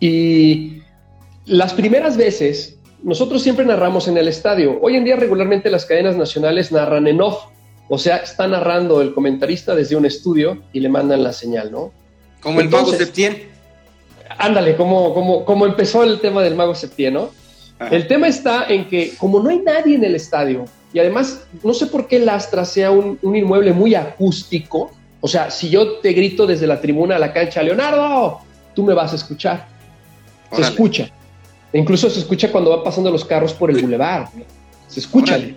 Y 0.00 0.82
las 1.44 1.74
primeras 1.74 2.16
veces, 2.16 2.78
nosotros 3.02 3.42
siempre 3.42 3.64
narramos 3.64 4.08
en 4.08 4.16
el 4.16 4.28
estadio. 4.28 4.78
Hoy 4.80 4.96
en 4.96 5.04
día 5.04 5.16
regularmente 5.16 5.70
las 5.70 5.86
cadenas 5.86 6.16
nacionales 6.16 6.72
narran 6.72 7.06
en 7.06 7.20
off, 7.20 7.44
o 7.88 7.98
sea, 7.98 8.16
está 8.16 8.48
narrando 8.48 9.02
el 9.02 9.12
comentarista 9.12 9.74
desde 9.74 9.96
un 9.96 10.06
estudio 10.06 10.62
y 10.72 10.80
le 10.80 10.88
mandan 10.88 11.22
la 11.22 11.32
señal, 11.32 11.70
¿no? 11.70 11.92
Como 12.40 12.60
el 12.60 12.68
Mago 12.68 12.92
Septién. 12.92 13.51
Ándale, 14.38 14.76
como, 14.76 15.14
como, 15.14 15.44
como 15.44 15.66
empezó 15.66 16.02
el 16.02 16.20
tema 16.20 16.42
del 16.42 16.54
Mago 16.54 16.74
Septién, 16.74 17.14
¿no? 17.14 17.30
El 17.90 18.06
tema 18.06 18.28
está 18.28 18.66
en 18.68 18.88
que 18.88 19.14
como 19.18 19.40
no 19.40 19.50
hay 19.50 19.58
nadie 19.58 19.96
en 19.96 20.04
el 20.04 20.14
estadio, 20.14 20.66
y 20.92 20.98
además, 20.98 21.44
no 21.62 21.72
sé 21.72 21.86
por 21.86 22.06
qué 22.06 22.16
el 22.16 22.28
Astra 22.28 22.64
sea 22.64 22.90
un, 22.90 23.18
inmueble 23.22 23.72
muy 23.72 23.94
acústico. 23.94 24.90
O 25.20 25.28
sea, 25.28 25.50
si 25.50 25.70
yo 25.70 25.98
te 25.98 26.12
grito 26.12 26.46
desde 26.46 26.66
la 26.66 26.80
tribuna 26.80 27.16
a 27.16 27.18
la 27.18 27.32
cancha, 27.32 27.62
Leonardo, 27.62 28.40
tú 28.74 28.82
me 28.82 28.92
vas 28.92 29.12
a 29.12 29.16
escuchar. 29.16 29.66
Se 30.52 30.60
escucha. 30.60 31.08
E 31.72 31.78
incluso 31.78 32.10
se 32.10 32.20
escucha 32.20 32.52
cuando 32.52 32.70
van 32.70 32.84
pasando 32.84 33.10
los 33.10 33.24
carros 33.24 33.54
por 33.54 33.70
el 33.70 33.80
bulevar. 33.80 34.28
Se 34.88 35.00
escuchan. 35.00 35.56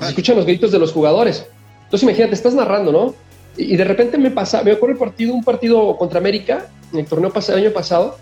Se 0.00 0.08
escuchan 0.08 0.36
los 0.36 0.46
gritos 0.46 0.72
de 0.72 0.78
los 0.80 0.92
jugadores. 0.92 1.46
Entonces 1.84 2.02
imagínate, 2.02 2.34
estás 2.34 2.54
narrando, 2.54 2.90
¿no? 2.90 3.14
Y, 3.56 3.76
de 3.76 3.84
repente 3.84 4.18
me 4.18 4.30
pasa, 4.30 4.62
me 4.64 4.72
ocurre 4.72 4.92
el 4.92 4.98
partido, 4.98 5.34
un 5.34 5.44
partido 5.44 5.96
contra 5.98 6.18
América, 6.18 6.66
en 6.92 7.00
el 7.00 7.06
torneo 7.06 7.32
pasado, 7.32 7.58
año 7.58 7.72
pasado, 7.72 8.16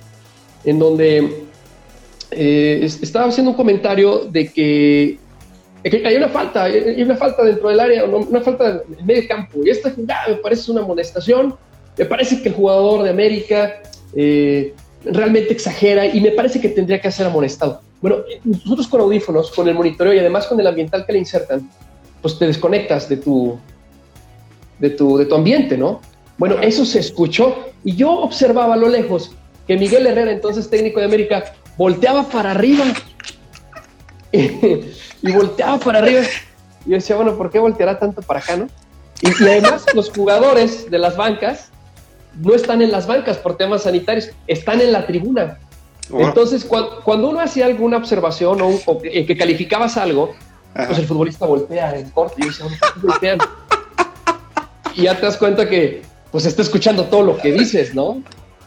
en 0.65 0.79
donde 0.79 1.45
eh, 2.31 2.81
estaba 2.83 3.27
haciendo 3.27 3.51
un 3.53 3.57
comentario 3.57 4.27
de 4.27 4.53
que 4.53 5.19
hay 5.85 6.15
una 6.15 6.29
falta, 6.29 6.65
hay 6.65 7.03
una 7.03 7.17
falta 7.17 7.43
dentro 7.43 7.69
del 7.71 7.81
área, 7.81 8.05
una 8.05 8.41
falta 8.43 8.83
en 8.99 9.07
medio 9.07 9.27
campo. 9.27 9.61
Y 9.65 9.71
esta 9.71 9.93
me 9.97 10.37
parece 10.37 10.71
una 10.71 10.83
amonestación. 10.83 11.55
Me 11.97 12.05
parece 12.05 12.43
que 12.43 12.51
el 12.51 12.55
jugador 12.55 13.03
de 13.03 13.11
América 13.11 13.81
eh, 14.15 14.75
realmente 15.05 15.53
exagera 15.53 16.07
y 16.07 16.21
me 16.21 16.33
parece 16.33 16.61
que 16.61 16.69
tendría 16.69 17.01
que 17.01 17.11
ser 17.11 17.27
amonestado. 17.27 17.81
Bueno, 18.01 18.17
nosotros 18.45 18.89
con 18.89 19.01
audífonos, 19.01 19.51
con 19.51 19.69
el 19.69 19.75
monitoreo 19.75 20.15
y 20.15 20.19
además 20.19 20.47
con 20.47 20.59
el 20.61 20.67
ambiental 20.67 21.05
que 21.05 21.13
le 21.13 21.19
insertan, 21.19 21.69
pues 22.23 22.39
te 22.39 22.47
desconectas 22.47 23.09
de 23.09 23.17
tu, 23.17 23.59
de 24.79 24.91
tu, 24.91 25.17
de 25.17 25.27
tu 25.27 25.35
ambiente, 25.35 25.77
¿no? 25.77 26.01
Bueno, 26.41 26.57
eso 26.63 26.87
se 26.87 27.01
escuchó 27.01 27.67
y 27.85 27.97
yo 27.97 28.13
observaba 28.13 28.73
a 28.73 28.77
lo 28.79 28.89
lejos 28.89 29.33
que 29.67 29.77
Miguel 29.77 30.07
Herrera, 30.07 30.33
entonces 30.33 30.71
técnico 30.71 30.99
de 30.99 31.05
América, 31.05 31.53
volteaba 31.77 32.23
para 32.23 32.53
arriba 32.53 32.87
y, 34.33 35.33
volteaba 35.35 35.77
para 35.79 35.99
arriba. 35.99 36.23
Y 36.87 36.93
yo 36.93 36.95
decía, 36.97 37.17
bueno, 37.17 37.37
¿por 37.37 37.51
qué 37.51 37.59
volteará 37.59 37.99
tanto 37.99 38.23
para 38.23 38.41
acá, 38.41 38.57
no? 38.57 38.69
Y, 39.21 39.29
además 39.45 39.85
los 39.95 40.09
jugadores 40.09 40.91
de 40.91 40.99
las 40.99 41.15
bancas 41.15 41.69
no 42.37 42.55
están 42.55 42.81
en 42.81 42.91
las 42.91 43.07
bancas 43.07 43.37
por 43.37 43.59
temas 43.59 43.83
sanitarios, 43.83 44.31
están 44.47 44.81
en 44.81 44.93
la 44.93 45.07
tribuna. 45.07 45.59
Entonces, 46.11 46.65
cuando, 46.65 47.29
uno 47.29 47.39
hacía 47.41 47.67
alguna 47.67 47.99
observación 47.99 48.63
o, 48.63 49.01
en 49.05 49.27
que 49.27 49.37
calificabas 49.37 49.99
algo, 49.99 50.35
pues 50.73 50.99
el 50.99 51.05
futbolista 51.05 51.45
voltea 51.45 51.99
en 51.99 52.09
corte 52.09 52.37
y 52.39 52.45
dice, 52.45 52.65
voltean? 52.97 53.41
y 54.95 55.03
ya 55.03 55.15
te 55.17 55.27
das 55.27 55.37
cuenta 55.37 55.69
que 55.69 56.09
pues 56.31 56.47
está 56.47 56.63
escuchando 56.63 57.05
todo 57.05 57.23
lo 57.23 57.37
que 57.37 57.53
dices, 57.53 57.95
¿no? 57.95 58.23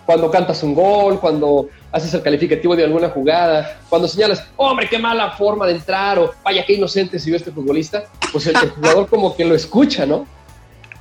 Cuando 0.06 0.30
cantas 0.30 0.62
un 0.64 0.76
gol, 0.76 1.20
cuando 1.20 1.70
haces 1.92 2.14
el 2.14 2.22
calificativo 2.22 2.76
de 2.76 2.84
alguna 2.84 3.10
jugada, 3.10 3.80
cuando 3.90 4.08
señalas, 4.08 4.46
hombre, 4.58 4.90
qué 4.90 5.00
mala 5.00 5.32
forma 5.32 5.66
de 5.66 5.74
entrar, 5.74 6.20
o 6.20 6.34
vaya, 6.44 6.66
qué 6.66 6.74
inocente 6.74 7.20
si 7.20 7.30
vio 7.30 7.38
este 7.38 7.52
futbolista, 7.52 8.06
pues 8.32 8.48
el, 8.48 8.56
jugador 8.58 9.08
como 9.08 9.36
que 9.36 9.46
lo 9.46 9.56
escucha, 9.56 10.06
¿no? 10.06 10.28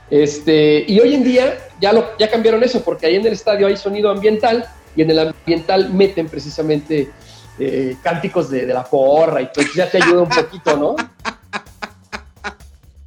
Este, 0.09 0.85
y 0.87 1.01
hoy 1.01 1.15
en 1.15 1.25
día 1.25 1.59
ya, 1.81 1.93
lo, 1.93 2.17
ya 2.19 2.31
cambiaron 2.31 2.63
eso, 2.63 2.83
porque 2.85 3.07
ahí 3.07 3.17
en 3.17 3.27
el 3.27 3.33
estadio 3.33 3.67
hay 3.67 3.77
sonido 3.77 4.11
ambiental 4.11 4.67
y 4.95 5.03
en 5.03 5.11
el 5.11 5.19
ambiental 5.19 5.91
meten 5.91 6.29
precisamente 6.29 7.11
eh, 7.59 7.97
cánticos 8.03 8.51
de, 8.51 8.67
la 8.67 8.85
porra 8.85 9.43
y 9.43 9.49
pues 9.53 9.73
ya 9.75 9.91
te 9.91 10.03
ayuda 10.03 10.23
un 10.23 10.29
poquito, 10.29 10.77
¿no? 10.77 10.97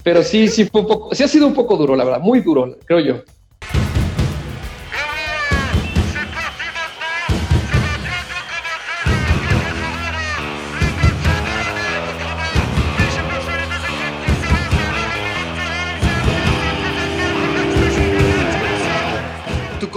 Pero 0.03 0.23
sí, 0.23 0.47
sí 0.47 0.65
fue 0.65 0.81
un 0.81 0.87
poco, 0.87 1.15
sí 1.15 1.23
ha 1.23 1.27
sido 1.27 1.47
un 1.47 1.53
poco 1.53 1.77
duro, 1.77 1.95
la 1.95 2.03
verdad, 2.03 2.19
muy 2.19 2.41
duro, 2.41 2.77
creo 2.85 2.99
yo. 2.99 3.23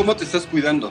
Cómo 0.08 0.16
te 0.16 0.24
estás 0.24 0.46
cuidando? 0.46 0.90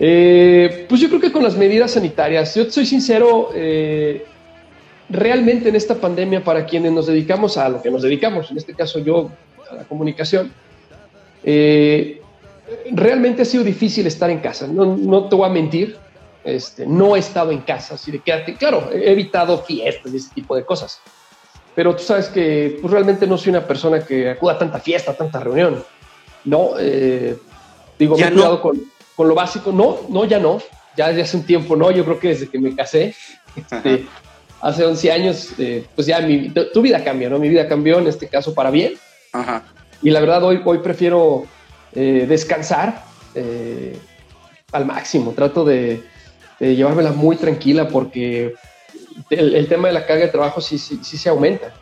Eh, 0.00 0.86
pues 0.88 1.02
yo 1.02 1.08
creo 1.08 1.20
que 1.20 1.30
con 1.30 1.42
las 1.42 1.54
medidas 1.54 1.90
sanitarias, 1.90 2.54
yo 2.54 2.70
soy 2.70 2.86
sincero, 2.86 3.50
eh, 3.54 4.24
realmente 5.10 5.68
en 5.68 5.76
esta 5.76 5.96
pandemia 5.96 6.42
para 6.42 6.64
quienes 6.64 6.92
nos 6.92 7.06
dedicamos 7.06 7.58
a 7.58 7.68
lo 7.68 7.82
que 7.82 7.90
nos 7.90 8.00
dedicamos, 8.00 8.50
en 8.50 8.56
este 8.56 8.72
caso 8.72 9.00
yo 9.00 9.30
a 9.70 9.74
la 9.74 9.84
comunicación, 9.84 10.50
eh, 11.42 12.22
realmente 12.92 13.42
ha 13.42 13.44
sido 13.44 13.64
difícil 13.64 14.06
estar 14.06 14.30
en 14.30 14.38
casa, 14.38 14.66
no, 14.66 14.96
no 14.96 15.28
te 15.28 15.36
voy 15.36 15.46
a 15.46 15.52
mentir, 15.52 15.98
este, 16.42 16.86
no 16.86 17.16
he 17.16 17.18
estado 17.18 17.50
en 17.50 17.60
casa, 17.60 17.96
así 17.96 18.12
de 18.12 18.20
quédate, 18.20 18.54
claro, 18.54 18.90
he 18.90 19.12
evitado 19.12 19.58
fiestas 19.58 20.10
y 20.10 20.16
ese 20.16 20.30
tipo 20.34 20.56
de 20.56 20.64
cosas, 20.64 21.00
pero 21.74 21.94
tú 21.94 22.02
sabes 22.02 22.28
que 22.28 22.78
pues, 22.80 22.90
realmente 22.90 23.26
no 23.26 23.36
soy 23.36 23.50
una 23.50 23.66
persona 23.66 24.00
que 24.00 24.30
acuda 24.30 24.54
a 24.54 24.58
tanta 24.58 24.78
fiesta, 24.78 25.10
a 25.10 25.14
tanta 25.14 25.38
reunión, 25.38 25.84
no, 26.44 26.76
digo, 27.98 28.16
me 28.16 28.22
he 28.22 28.32
cuidado 28.32 28.60
con 28.60 28.94
con 29.16 29.28
lo 29.28 29.34
básico. 29.34 29.72
No, 29.72 30.00
no, 30.08 30.24
ya 30.24 30.38
no. 30.38 30.60
Ya 30.96 31.08
desde 31.08 31.22
hace 31.22 31.36
un 31.36 31.44
tiempo 31.44 31.76
no. 31.76 31.90
Yo 31.90 32.04
creo 32.04 32.18
que 32.18 32.28
desde 32.28 32.48
que 32.48 32.58
me 32.58 32.74
casé, 32.74 33.14
este, 33.56 34.06
hace 34.60 34.84
11 34.84 35.12
años, 35.12 35.48
eh, 35.58 35.86
pues 35.94 36.06
ya 36.06 36.20
mi, 36.20 36.50
tu 36.50 36.82
vida 36.82 37.02
cambia, 37.02 37.28
¿no? 37.28 37.38
Mi 37.38 37.48
vida 37.48 37.68
cambió 37.68 37.98
en 37.98 38.06
este 38.06 38.28
caso 38.28 38.54
para 38.54 38.70
bien. 38.70 38.94
Ajá. 39.32 39.64
Y 40.02 40.10
la 40.10 40.20
verdad, 40.20 40.42
hoy, 40.44 40.60
hoy 40.64 40.78
prefiero 40.78 41.46
eh, 41.92 42.26
descansar 42.28 43.04
eh, 43.34 43.98
al 44.72 44.84
máximo. 44.84 45.32
Trato 45.32 45.64
de, 45.64 46.02
llevármela 46.60 47.12
muy 47.12 47.36
tranquila 47.36 47.88
porque 47.88 48.54
el, 49.30 49.68
tema 49.68 49.88
de 49.88 49.94
la 49.94 50.06
carga 50.06 50.26
de 50.26 50.30
trabajo 50.30 50.60
sí, 50.60 50.78
sí, 50.78 51.00
sí 51.02 51.18
se 51.18 51.28
aumenta. 51.28 51.74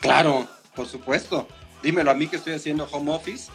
Claro, 0.00 0.46
por 0.74 0.86
supuesto. 0.86 1.46
Dímelo 1.82 2.10
a 2.10 2.14
mí 2.14 2.26
que 2.26 2.36
estoy 2.36 2.52
haciendo 2.54 2.86
home 2.90 3.10
office 3.10 3.50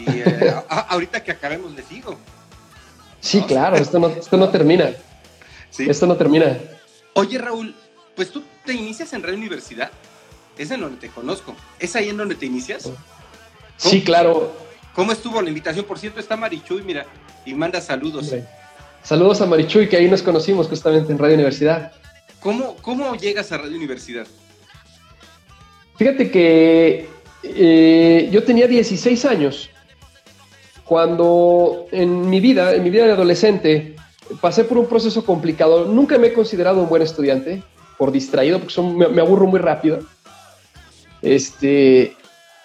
y 0.00 0.24
ahorita 0.68 1.22
que 1.22 1.32
acabemos 1.32 1.72
les 1.72 1.88
digo. 1.88 2.16
Sí, 3.20 3.42
claro, 3.42 3.76
esto 3.76 3.98
no, 3.98 4.08
esto 4.08 4.36
no 4.36 4.48
termina. 4.48 4.90
Esto 5.78 6.06
no 6.06 6.16
termina. 6.16 6.58
Oye, 7.14 7.38
Raúl, 7.38 7.74
pues 8.16 8.30
tú 8.30 8.42
te 8.64 8.72
inicias 8.72 9.12
en 9.12 9.22
Radio 9.22 9.36
Universidad. 9.36 9.90
Es 10.58 10.70
en 10.70 10.80
donde 10.80 10.98
te 10.98 11.08
conozco. 11.08 11.54
¿Es 11.78 11.96
ahí 11.96 12.08
en 12.08 12.16
donde 12.16 12.34
te 12.34 12.46
inicias? 12.46 12.90
Sí, 13.76 14.02
claro. 14.02 14.52
¿Cómo 14.94 15.12
estuvo 15.12 15.40
la 15.40 15.48
invitación? 15.48 15.84
Por 15.84 15.98
cierto, 15.98 16.20
está 16.20 16.36
Marichuy, 16.36 16.82
mira, 16.82 17.06
y 17.46 17.54
manda 17.54 17.80
saludos. 17.80 18.34
Saludos 19.02 19.40
a 19.40 19.46
Marichuy, 19.46 19.88
que 19.88 19.96
ahí 19.96 20.08
nos 20.08 20.22
conocimos 20.22 20.68
justamente 20.68 21.12
en 21.12 21.18
Radio 21.18 21.34
Universidad. 21.34 21.92
¿Cómo, 22.40 22.76
cómo 22.76 23.14
llegas 23.16 23.52
a 23.52 23.58
Radio 23.58 23.76
Universidad? 23.76 24.26
Fíjate 25.96 26.30
que 26.30 27.08
eh, 27.42 28.28
yo 28.32 28.42
tenía 28.42 28.66
16 28.66 29.24
años 29.26 29.70
cuando 30.90 31.86
en 31.92 32.28
mi 32.28 32.40
vida, 32.40 32.74
en 32.74 32.82
mi 32.82 32.90
vida 32.90 33.06
de 33.06 33.12
adolescente, 33.12 33.94
pasé 34.40 34.64
por 34.64 34.76
un 34.76 34.86
proceso 34.86 35.24
complicado. 35.24 35.84
Nunca 35.84 36.18
me 36.18 36.26
he 36.26 36.32
considerado 36.32 36.82
un 36.82 36.88
buen 36.88 37.00
estudiante, 37.00 37.62
por 37.96 38.10
distraído, 38.10 38.58
porque 38.58 38.82
me, 38.82 39.20
aburro 39.22 39.46
muy 39.46 39.60
rápido. 39.60 40.00
Este, 41.22 42.16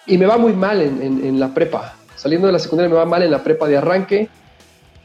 y 0.06 0.18
me 0.18 0.26
va 0.26 0.38
muy 0.38 0.54
mal 0.54 0.80
en, 0.80 1.38
la 1.38 1.54
prepa. 1.54 1.94
Saliendo 2.16 2.48
de 2.48 2.54
la 2.54 2.58
secundaria 2.58 2.88
me 2.88 2.96
va 2.96 3.06
mal 3.06 3.22
en 3.22 3.30
la 3.30 3.44
prepa 3.44 3.68
de 3.68 3.76
arranque. 3.76 4.28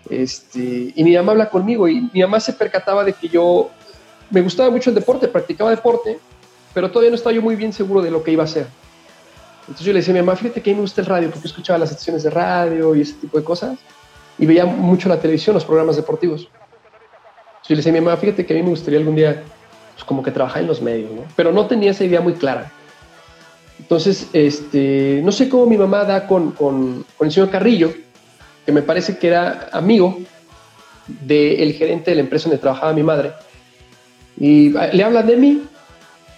Este, 0.10 0.92
y 0.96 1.04
mi 1.04 1.16
mamá 1.16 1.34
habla 1.34 1.52
conmigo 1.52 1.88
y 1.88 2.10
mi 2.12 2.22
mamá 2.22 2.40
se 2.40 2.54
percataba 2.54 3.04
de 3.04 3.14
que 3.14 3.28
yo 3.28 3.70
me 4.32 4.42
gustaba 4.42 4.72
mucho 4.72 4.90
el 4.90 4.96
deporte, 4.96 5.28
practicaba 5.28 5.70
deporte, 5.70 6.18
pero 6.74 6.90
todavía 6.90 7.12
no 7.12 7.18
estaba 7.18 7.36
yo 7.36 7.44
muy 7.44 7.56
bien 7.56 7.72
seguro 7.72 8.02
de 8.02 8.10
lo 8.10 8.24
que 8.24 8.32
iba 8.32 8.42
a 8.42 8.46
hacer. 8.46 8.66
Entonces 9.62 9.86
yo 9.86 9.94
le 9.94 10.00
decía 10.00 10.14
a 10.14 10.16
mi 10.16 10.22
mamá, 10.22 10.36
fíjate 10.36 10.62
que 10.62 10.72
a 10.72 10.74
mí 10.74 10.76
me 10.76 10.82
gusta 10.82 11.02
el 11.02 11.08
radio, 11.08 11.30
porque 11.30 11.48
escuchaba 11.48 11.80
las 11.80 11.90
secciones 11.90 12.24
de 12.24 12.30
radio 12.30 12.96
y 12.96 13.02
ese 13.02 13.14
tipo 13.14 13.38
de 13.38 13.44
cosas, 13.44 13.80
y 14.38 14.46
veía 14.46 14.66
mucho 14.66 15.08
la 15.08 15.20
televisión, 15.20 15.54
los 15.54 15.66
programas 15.66 15.96
deportivos. 15.96 16.42
Entonces 16.42 17.70
yo 17.70 17.76
le 17.76 17.78
decía 17.78 17.92
a 17.92 17.94
mi 17.94 18.02
mamá, 18.02 18.18
fíjate 18.18 18.46
que 18.46 18.54
a 18.54 18.58
mí 18.58 18.64
me 18.64 18.70
gustaría 18.70 19.00
algún 19.00 19.16
día, 19.16 19.44
pues 19.94 20.04
como 20.04 20.24
que 20.24 20.32
trabajar 20.32 20.62
en 20.62 20.68
los 20.68 20.82
medios, 20.82 21.12
¿no? 21.12 21.24
Pero 21.36 21.52
no 21.52 21.68
tenía 21.68 21.92
esa 21.92 22.04
idea 22.04 22.22
muy 22.22 22.34
clara. 22.34 22.72
Entonces, 23.80 24.28
este, 24.34 25.22
no 25.24 25.32
sé 25.32 25.50
cómo 25.50 25.66
mi 25.66 25.78
mamá 25.78 26.04
da 26.06 26.28
con, 26.28 26.52
con, 26.52 27.06
con 27.18 27.28
el 27.28 27.32
señor 27.32 27.50
Carrillo, 27.50 27.94
que 28.66 28.72
me 28.72 28.82
parece 28.82 29.18
que 29.18 29.28
era 29.28 29.70
amigo 29.72 30.20
del 31.08 31.74
gerente 31.74 32.12
de 32.12 32.16
la 32.16 32.22
empresa 32.22 32.48
donde 32.48 32.62
trabajaba 32.62 32.94
mi 32.94 33.04
madre, 33.04 33.34
y 34.38 34.70
le 34.70 35.04
habla 35.04 35.24
de 35.24 35.36
mí 35.36 35.62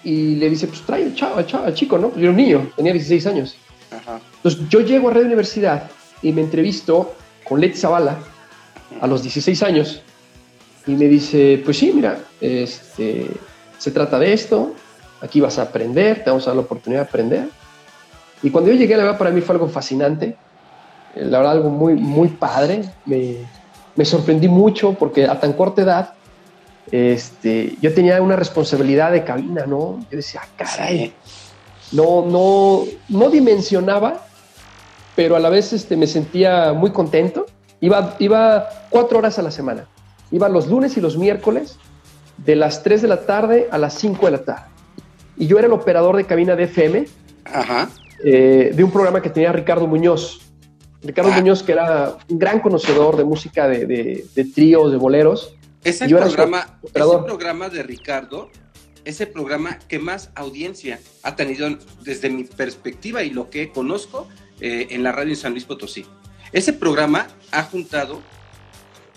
y 0.03 0.36
le 0.36 0.50
dice, 0.50 0.67
pues 0.67 0.81
trae 0.81 1.03
al, 1.03 1.15
chavo, 1.15 1.38
al, 1.38 1.74
chico, 1.74 1.98
¿no? 1.98 2.10
Pues 2.10 2.17
yo 2.17 2.24
era 2.24 2.31
un 2.31 2.38
niño, 2.38 2.72
tenía 2.75 2.91
16 2.91 3.25
años. 3.27 3.55
Entonces 4.38 4.67
yo 4.69 4.81
llego 4.81 5.10
a 5.10 5.13
Radio 5.13 5.27
Universidad 5.27 5.89
y 6.22 6.31
me 6.31 6.41
entrevisto 6.41 7.13
con 7.48 7.62
Leti 7.62 7.77
Zavala 7.77 8.17
a 9.00 9.07
los 9.07 9.22
16 9.22 9.63
años 9.63 10.01
y 10.86 10.91
me 10.91 11.05
dice, 11.05 11.62
pues 11.63 11.77
sí, 11.77 11.91
mira, 11.93 12.19
este, 12.41 13.27
se 13.77 13.91
trata 13.91 14.19
de 14.19 14.33
esto, 14.33 14.74
aquí 15.22 15.39
vas 15.39 15.57
a 15.60 15.63
aprender, 15.63 16.24
te 16.24 16.29
vamos 16.29 16.43
a 16.45 16.50
dar 16.50 16.57
la 16.57 16.63
oportunidad 16.63 17.01
de 17.01 17.07
aprender. 17.07 17.50
Y 18.41 18.50
cuando 18.50 18.72
yo 18.72 18.77
llegué, 18.77 18.98
la 18.98 19.03
verdad, 19.03 19.17
para 19.17 19.31
mí 19.31 19.39
fue 19.39 19.55
algo 19.55 19.69
fascinante, 19.69 20.36
eh, 21.15 21.25
la 21.25 21.38
verdad, 21.38 21.53
algo 21.53 21.69
muy, 21.69 21.93
muy 21.93 22.27
padre, 22.27 22.83
me, 23.05 23.38
me 23.95 24.03
sorprendí 24.03 24.50
mucho 24.50 24.93
porque 24.93 25.25
a 25.25 25.39
tan 25.39 25.53
corta 25.53 25.81
edad 25.81 26.13
este, 26.91 27.75
yo 27.81 27.93
tenía 27.93 28.21
una 28.21 28.35
responsabilidad 28.35 29.11
de 29.11 29.23
cabina, 29.23 29.65
¿no? 29.65 29.99
Yo 30.11 30.17
decía, 30.17 30.41
ah, 30.43 30.47
caray, 30.57 31.13
no, 31.91 32.25
no, 32.25 32.83
no 33.09 33.29
dimensionaba, 33.29 34.25
pero 35.15 35.35
a 35.35 35.39
la 35.39 35.49
vez 35.49 35.73
este, 35.73 35.95
me 35.95 36.07
sentía 36.07 36.73
muy 36.73 36.91
contento. 36.91 37.45
Iba, 37.81 38.15
iba 38.19 38.69
cuatro 38.89 39.19
horas 39.19 39.37
a 39.39 39.41
la 39.41 39.51
semana. 39.51 39.87
Iba 40.31 40.49
los 40.49 40.67
lunes 40.67 40.97
y 40.97 41.01
los 41.01 41.17
miércoles 41.17 41.77
de 42.37 42.55
las 42.55 42.81
3 42.81 43.03
de 43.03 43.07
la 43.07 43.25
tarde 43.25 43.67
a 43.71 43.77
las 43.77 43.93
5 43.95 44.25
de 44.25 44.31
la 44.31 44.43
tarde. 44.43 44.65
Y 45.37 45.47
yo 45.47 45.57
era 45.57 45.67
el 45.67 45.73
operador 45.73 46.17
de 46.17 46.25
cabina 46.25 46.55
de 46.55 46.63
FM 46.63 47.05
eh, 48.23 48.71
de 48.73 48.83
un 48.83 48.91
programa 48.91 49.21
que 49.21 49.29
tenía 49.29 49.51
Ricardo 49.51 49.87
Muñoz. 49.87 50.41
Ricardo 51.03 51.31
ah. 51.33 51.37
Muñoz, 51.37 51.61
que 51.61 51.73
era 51.73 52.15
un 52.29 52.39
gran 52.39 52.59
conocedor 52.59 53.17
de 53.17 53.23
música 53.23 53.67
de, 53.67 53.85
de, 53.85 54.25
de 54.33 54.45
tríos, 54.45 54.91
de 54.91 54.97
boleros. 54.97 55.55
Ese 55.83 56.07
programa, 56.07 56.79
ese 56.83 57.17
programa 57.25 57.69
de 57.69 57.83
Ricardo 57.83 58.49
es 59.05 59.19
el 59.19 59.29
programa 59.29 59.79
que 59.79 59.99
más 59.99 60.31
audiencia 60.35 60.99
ha 61.23 61.35
tenido 61.35 61.67
desde 62.03 62.29
mi 62.29 62.45
perspectiva 62.45 63.23
y 63.23 63.31
lo 63.31 63.49
que 63.49 63.71
conozco 63.71 64.27
eh, 64.61 64.87
en 64.91 65.03
la 65.03 65.11
radio 65.11 65.31
en 65.31 65.37
San 65.37 65.51
Luis 65.51 65.65
Potosí. 65.65 66.05
Ese 66.53 66.71
programa 66.71 67.27
ha 67.51 67.63
juntado 67.63 68.21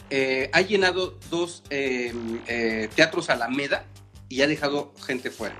eh, 0.08 0.48
ha 0.52 0.60
llenado 0.60 1.14
dos 1.30 1.64
eh, 1.68 2.12
eh, 2.46 2.88
teatros 2.94 3.28
Alameda 3.28 3.84
y 4.28 4.42
ha 4.42 4.46
dejado 4.46 4.92
gente 5.04 5.30
fuera. 5.30 5.56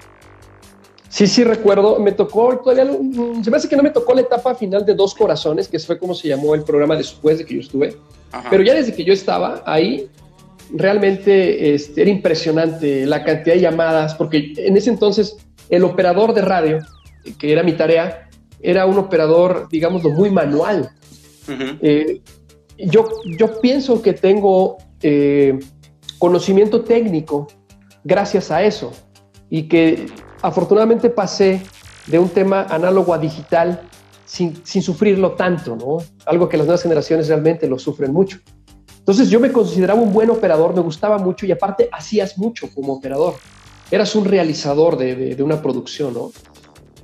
Sí, 1.08 1.26
sí, 1.26 1.42
recuerdo. 1.42 1.98
Me 1.98 2.12
tocó, 2.12 2.56
todavía, 2.58 2.84
mm, 2.84 3.42
se 3.42 3.50
me 3.50 3.56
hace 3.56 3.68
que 3.68 3.76
no 3.76 3.82
me 3.82 3.90
tocó 3.90 4.14
la 4.14 4.20
etapa 4.20 4.54
final 4.54 4.84
de 4.84 4.94
Dos 4.94 5.14
Corazones, 5.14 5.66
que 5.66 5.78
fue 5.78 5.98
como 5.98 6.14
se 6.14 6.28
llamó 6.28 6.54
el 6.54 6.62
programa 6.62 6.94
después 6.94 7.38
de 7.38 7.46
que 7.46 7.54
yo 7.54 7.60
estuve. 7.60 7.96
Ajá. 8.30 8.48
Pero 8.50 8.62
ya 8.62 8.74
desde 8.74 8.94
que 8.94 9.04
yo 9.04 9.12
estaba 9.12 9.62
ahí, 9.66 10.08
realmente 10.74 11.74
este, 11.74 12.02
era 12.02 12.10
impresionante 12.10 13.06
la 13.06 13.24
cantidad 13.24 13.54
de 13.54 13.60
llamadas, 13.60 14.14
porque 14.14 14.52
en 14.56 14.76
ese 14.76 14.90
entonces 14.90 15.36
el 15.68 15.84
operador 15.84 16.34
de 16.34 16.42
radio, 16.42 16.78
que 17.38 17.52
era 17.52 17.62
mi 17.62 17.72
tarea, 17.72 18.28
era 18.60 18.86
un 18.86 18.98
operador, 18.98 19.68
digámoslo, 19.70 20.10
muy 20.10 20.30
manual. 20.30 20.90
Ujú. 21.48 21.78
Eh, 21.82 22.20
yo, 22.78 23.08
yo 23.38 23.60
pienso 23.60 24.02
que 24.02 24.12
tengo 24.12 24.78
eh, 25.02 25.58
conocimiento 26.18 26.82
técnico 26.82 27.46
gracias 28.04 28.50
a 28.50 28.62
eso 28.62 28.92
y 29.50 29.64
que 29.64 30.06
afortunadamente 30.42 31.10
pasé 31.10 31.62
de 32.06 32.18
un 32.18 32.28
tema 32.28 32.66
análogo 32.68 33.14
a 33.14 33.18
digital 33.18 33.80
sin, 34.24 34.64
sin 34.64 34.82
sufrirlo 34.82 35.32
tanto, 35.32 35.76
¿no? 35.76 35.98
Algo 36.26 36.48
que 36.48 36.56
las 36.56 36.66
nuevas 36.66 36.82
generaciones 36.82 37.28
realmente 37.28 37.68
lo 37.68 37.78
sufren 37.78 38.12
mucho. 38.12 38.38
Entonces 39.06 39.30
yo 39.30 39.38
me 39.38 39.52
consideraba 39.52 40.00
un 40.00 40.12
buen 40.12 40.30
operador, 40.30 40.74
me 40.74 40.80
gustaba 40.80 41.16
mucho 41.16 41.46
y 41.46 41.52
aparte 41.52 41.88
hacías 41.92 42.36
mucho 42.38 42.68
como 42.74 42.94
operador. 42.94 43.34
Eras 43.88 44.16
un 44.16 44.24
realizador 44.24 44.98
de, 44.98 45.40
una 45.44 45.62
producción, 45.62 46.12
¿no? 46.12 46.32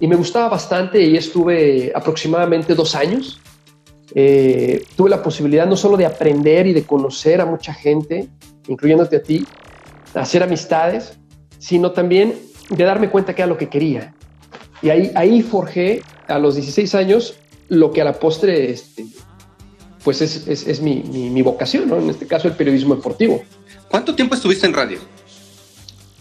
Y 0.00 0.08
me 0.08 0.16
gustaba 0.16 0.48
bastante 0.48 1.00
y 1.00 1.16
estuve 1.16 1.92
aproximadamente 1.94 2.74
dos 2.74 2.96
años. 2.96 3.40
Eh, 4.16 4.82
tuve 4.96 5.10
la 5.10 5.22
posibilidad 5.22 5.64
no 5.64 5.76
solo 5.76 5.96
de 5.96 6.04
aprender 6.04 6.66
y 6.66 6.72
de 6.72 6.82
conocer 6.82 7.40
a 7.40 7.46
mucha 7.46 7.72
gente, 7.72 8.28
incluyéndote 8.66 9.14
a 9.14 9.22
ti, 9.22 9.46
hacer 10.14 10.42
amistades, 10.42 11.16
sino 11.60 11.92
también 11.92 12.34
de 12.68 12.82
darme 12.82 13.10
cuenta 13.10 13.32
que 13.32 13.42
era 13.42 13.48
lo 13.48 13.56
que 13.56 13.68
quería. 13.68 14.12
Y 14.82 14.90
ahí, 14.90 15.12
ahí 15.14 15.40
forjé 15.40 16.02
a 16.26 16.40
los 16.40 16.56
16 16.56 16.96
años 16.96 17.36
lo 17.68 17.92
que 17.92 18.02
a 18.02 18.04
la 18.04 18.14
postre 18.14 18.72
este, 18.72 19.06
pues 20.04 20.20
es, 20.20 20.46
es, 20.48 20.66
es 20.66 20.80
mi, 20.80 21.02
mi, 21.02 21.30
mi 21.30 21.42
vocación, 21.42 21.88
¿no? 21.88 21.98
en 21.98 22.10
este 22.10 22.26
caso 22.26 22.48
el 22.48 22.54
periodismo 22.54 22.96
deportivo. 22.96 23.42
¿Cuánto 23.88 24.14
tiempo 24.14 24.34
estuviste 24.34 24.66
en 24.66 24.74
radio? 24.74 24.98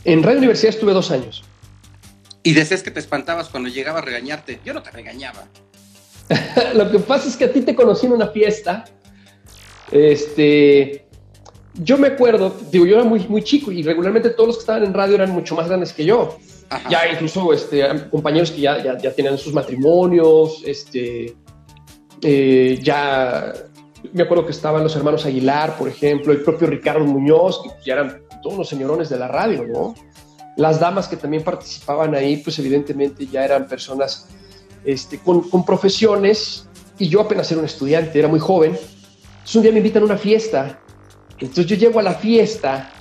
En 0.03 0.23
Radio 0.23 0.39
Universidad 0.39 0.73
estuve 0.73 0.93
dos 0.93 1.11
años. 1.11 1.43
Y 2.43 2.53
decías 2.53 2.81
que 2.81 2.91
te 2.91 3.00
espantabas 3.00 3.50
cuando 3.50 3.69
llegaba 3.69 4.00
a 4.00 4.01
regañarte. 4.01 4.59
Yo 4.65 4.73
no 4.73 4.81
te 4.81 4.89
regañaba. 4.91 5.47
Lo 6.73 6.91
que 6.91 7.00
pasa 7.00 7.27
es 7.27 7.38
que 7.38 7.45
a 7.45 7.53
ti 7.53 7.61
te 7.61 7.75
conocí 7.75 8.07
en 8.07 8.13
una 8.13 8.27
fiesta. 8.27 8.85
Este, 9.91 11.05
yo 11.75 11.97
me 11.97 12.07
acuerdo, 12.07 12.55
digo, 12.71 12.85
yo 12.85 12.95
era 12.95 13.03
muy, 13.03 13.19
muy 13.27 13.43
chico 13.43 13.71
y 13.71 13.83
regularmente 13.83 14.31
todos 14.31 14.47
los 14.47 14.55
que 14.57 14.61
estaban 14.61 14.83
en 14.83 14.93
radio 14.93 15.15
eran 15.15 15.31
mucho 15.31 15.55
más 15.55 15.67
grandes 15.67 15.93
que 15.93 16.05
yo. 16.05 16.38
Ajá. 16.69 16.89
Ya 16.89 17.11
incluso 17.11 17.53
este, 17.53 17.83
compañeros 18.09 18.51
que 18.51 18.61
ya, 18.61 18.81
ya, 18.81 18.97
ya 18.97 19.13
tenían 19.13 19.38
sus 19.38 19.53
matrimonios, 19.53 20.63
este, 20.65 21.35
eh, 22.21 22.79
ya 22.81 23.53
me 24.13 24.24
acuerdo 24.24 24.46
que 24.46 24.51
estaban 24.51 24.84
los 24.84 24.96
hermanos 24.96 25.25
Aguilar, 25.25 25.77
por 25.77 25.88
ejemplo, 25.88 26.31
el 26.34 26.41
propio 26.41 26.67
Ricardo 26.67 27.05
Muñoz, 27.05 27.62
que 27.63 27.70
ya 27.86 27.93
eran 27.93 28.24
todos 28.41 28.58
los 28.58 28.70
señorones 28.70 29.10
de 29.10 29.17
la 29.17 29.27
radio, 29.27 29.65
¿no? 29.65 29.96
Las 30.58 30.79
damas 30.79 31.08
que 31.08 31.17
también 31.17 31.43
participaban 31.43 32.13
ahí, 32.15 32.38
pues 32.38 32.58
evidentemente 32.60 33.25
ya 33.27 33.46
eran 33.46 33.67
personas 33.67 34.27
este, 34.84 35.20
con, 35.20 35.50
con 35.50 35.65
profesiones 35.65 36.67
y 36.97 37.08
yo 37.08 37.21
apenas 37.21 37.52
era 37.52 37.60
un 37.60 37.65
estudiante, 37.65 38.17
era 38.19 38.28
muy 38.28 38.39
joven. 38.39 38.71
Entonces 38.71 39.56
un 39.56 39.62
día 39.63 39.71
me 39.71 39.78
invitan 39.78 40.04
a 40.04 40.06
una 40.06 40.17
fiesta. 40.17 40.80
Entonces 41.39 41.65
yo 41.65 41.75
llego 41.75 41.99
a 41.99 42.04
la 42.04 42.13
fiesta 42.13 42.91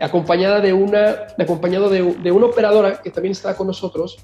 acompañada 0.00 0.60
de 0.60 0.72
una, 0.72 1.26
acompañado 1.38 1.88
de, 1.88 2.02
de 2.02 2.32
una 2.32 2.46
operadora 2.46 3.00
que 3.02 3.10
también 3.10 3.32
estaba 3.32 3.56
con 3.56 3.66
nosotros. 3.66 4.18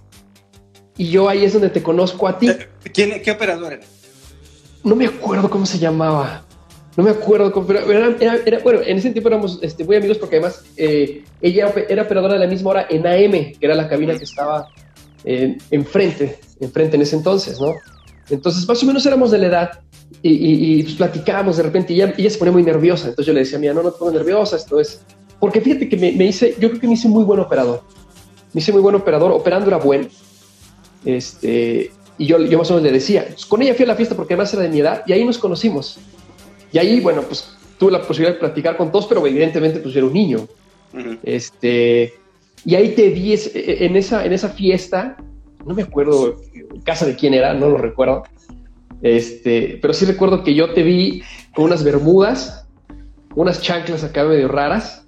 Y 0.96 1.08
yo 1.08 1.28
ahí 1.28 1.44
es 1.44 1.52
donde 1.52 1.70
te 1.70 1.82
conozco 1.82 2.28
a 2.28 2.38
ti. 2.38 2.50
¿Quién, 2.92 3.22
¿Qué 3.22 3.30
operador 3.30 3.72
era? 3.72 3.84
No 4.84 4.94
me 4.94 5.06
acuerdo 5.06 5.48
cómo 5.50 5.66
se 5.66 5.78
llamaba. 5.78 6.44
No 6.96 7.02
me 7.02 7.10
acuerdo, 7.10 7.50
cómo, 7.50 7.66
pero 7.66 7.90
era, 7.90 8.14
era- 8.46 8.58
bueno, 8.60 8.80
en 8.86 8.98
ese 8.98 9.10
tiempo 9.10 9.28
éramos 9.28 9.58
este, 9.62 9.82
muy 9.84 9.96
amigos 9.96 10.18
porque 10.18 10.36
además 10.36 10.62
eh, 10.76 11.24
ella 11.40 11.72
era 11.88 12.02
operadora 12.02 12.34
de 12.34 12.40
la 12.40 12.46
misma 12.46 12.70
hora 12.70 12.86
en 12.88 13.04
AM, 13.06 13.32
que 13.32 13.58
era 13.60 13.74
la 13.74 13.88
cabina 13.88 14.16
que 14.16 14.22
estaba 14.24 14.68
eh, 15.24 15.58
enfrente, 15.72 16.38
enfrente 16.60 16.94
en 16.96 17.02
ese 17.02 17.16
entonces, 17.16 17.60
¿no? 17.60 17.72
Entonces, 18.30 18.66
más 18.68 18.80
o 18.82 18.86
menos 18.86 19.04
éramos 19.06 19.32
de 19.32 19.38
la 19.38 19.46
edad 19.46 19.70
y, 20.22 20.30
y, 20.30 20.78
y, 20.78 20.82
pues, 20.84 20.94
platicábamos 20.94 21.56
de 21.56 21.64
repente 21.64 21.92
y 21.92 21.96
ella, 22.00 22.14
ella 22.16 22.30
se 22.30 22.38
ponía 22.38 22.52
muy 22.52 22.62
nerviosa. 22.62 23.08
Entonces 23.08 23.26
yo 23.26 23.32
le 23.32 23.40
decía, 23.40 23.58
mira, 23.58 23.74
no, 23.74 23.82
no 23.82 23.90
te 23.90 23.98
pongas 23.98 24.14
nerviosa, 24.14 24.56
esto 24.56 24.78
es... 24.80 25.00
Porque 25.40 25.60
fíjate 25.60 25.88
que 25.88 25.96
me, 25.96 26.12
me 26.12 26.26
hice, 26.26 26.54
yo 26.60 26.68
creo 26.68 26.80
que 26.80 26.86
me 26.86 26.94
hice 26.94 27.08
muy 27.08 27.24
buen 27.24 27.40
operador. 27.40 27.82
Me 28.52 28.60
hice 28.60 28.70
muy 28.72 28.80
buen 28.80 28.94
operador, 28.94 29.32
operando 29.32 29.66
era 29.66 29.78
bueno. 29.78 30.06
Este, 31.04 31.90
y 32.18 32.26
yo, 32.26 32.38
yo 32.38 32.58
más 32.58 32.70
o 32.70 32.74
menos 32.74 32.84
le 32.86 32.92
decía, 32.92 33.24
pues, 33.28 33.44
con 33.46 33.62
ella 33.62 33.74
fui 33.74 33.84
a 33.84 33.88
la 33.88 33.96
fiesta 33.96 34.14
porque 34.14 34.34
además 34.34 34.52
era 34.54 34.62
de 34.62 34.68
mi 34.68 34.80
edad 34.80 35.02
y 35.06 35.12
ahí 35.12 35.24
nos 35.24 35.38
conocimos. 35.38 35.98
Y 36.72 36.78
ahí, 36.78 37.00
bueno, 37.00 37.22
pues 37.22 37.56
tuve 37.78 37.92
la 37.92 38.00
posibilidad 38.02 38.34
de 38.34 38.40
platicar 38.40 38.76
con 38.76 38.90
todos, 38.92 39.06
pero 39.06 39.26
evidentemente 39.26 39.80
pues 39.80 39.94
yo 39.94 39.98
era 40.00 40.06
un 40.06 40.12
niño. 40.14 40.46
Este, 41.24 42.14
y 42.64 42.74
ahí 42.76 42.90
te 42.90 43.10
vi 43.10 43.32
es- 43.32 43.50
en 43.54 43.96
esa, 43.96 44.24
en 44.24 44.32
esa 44.32 44.48
fiesta, 44.50 45.16
no 45.66 45.74
me 45.74 45.82
acuerdo 45.82 46.40
en 46.54 46.80
casa 46.82 47.04
de 47.06 47.16
quién 47.16 47.34
era, 47.34 47.52
no 47.54 47.68
lo 47.68 47.78
recuerdo. 47.78 48.22
Este, 49.02 49.78
pero 49.82 49.92
sí 49.92 50.04
recuerdo 50.04 50.42
que 50.44 50.54
yo 50.54 50.72
te 50.72 50.82
vi 50.82 51.22
con 51.54 51.64
unas 51.66 51.82
bermudas, 51.84 52.66
unas 53.34 53.60
chanclas 53.60 54.04
acá 54.04 54.24
medio 54.24 54.48
raras, 54.48 55.04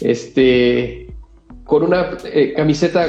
este, 0.00 1.12
con 1.64 1.82
una 1.84 2.18
eh, 2.24 2.52
camiseta 2.56 3.06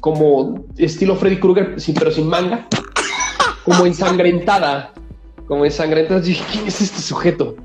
como 0.00 0.64
estilo 0.78 1.14
Freddy 1.16 1.38
Krueger, 1.38 1.80
sin- 1.80 1.94
pero 1.94 2.10
sin 2.10 2.26
manga, 2.26 2.66
como 3.64 3.86
ensangrentada, 3.86 4.92
como 5.46 5.64
ensangrentada. 5.64 6.20
Dije, 6.20 6.44
¿quién 6.50 6.66
es 6.66 6.80
este 6.80 7.00
sujeto? 7.00 7.56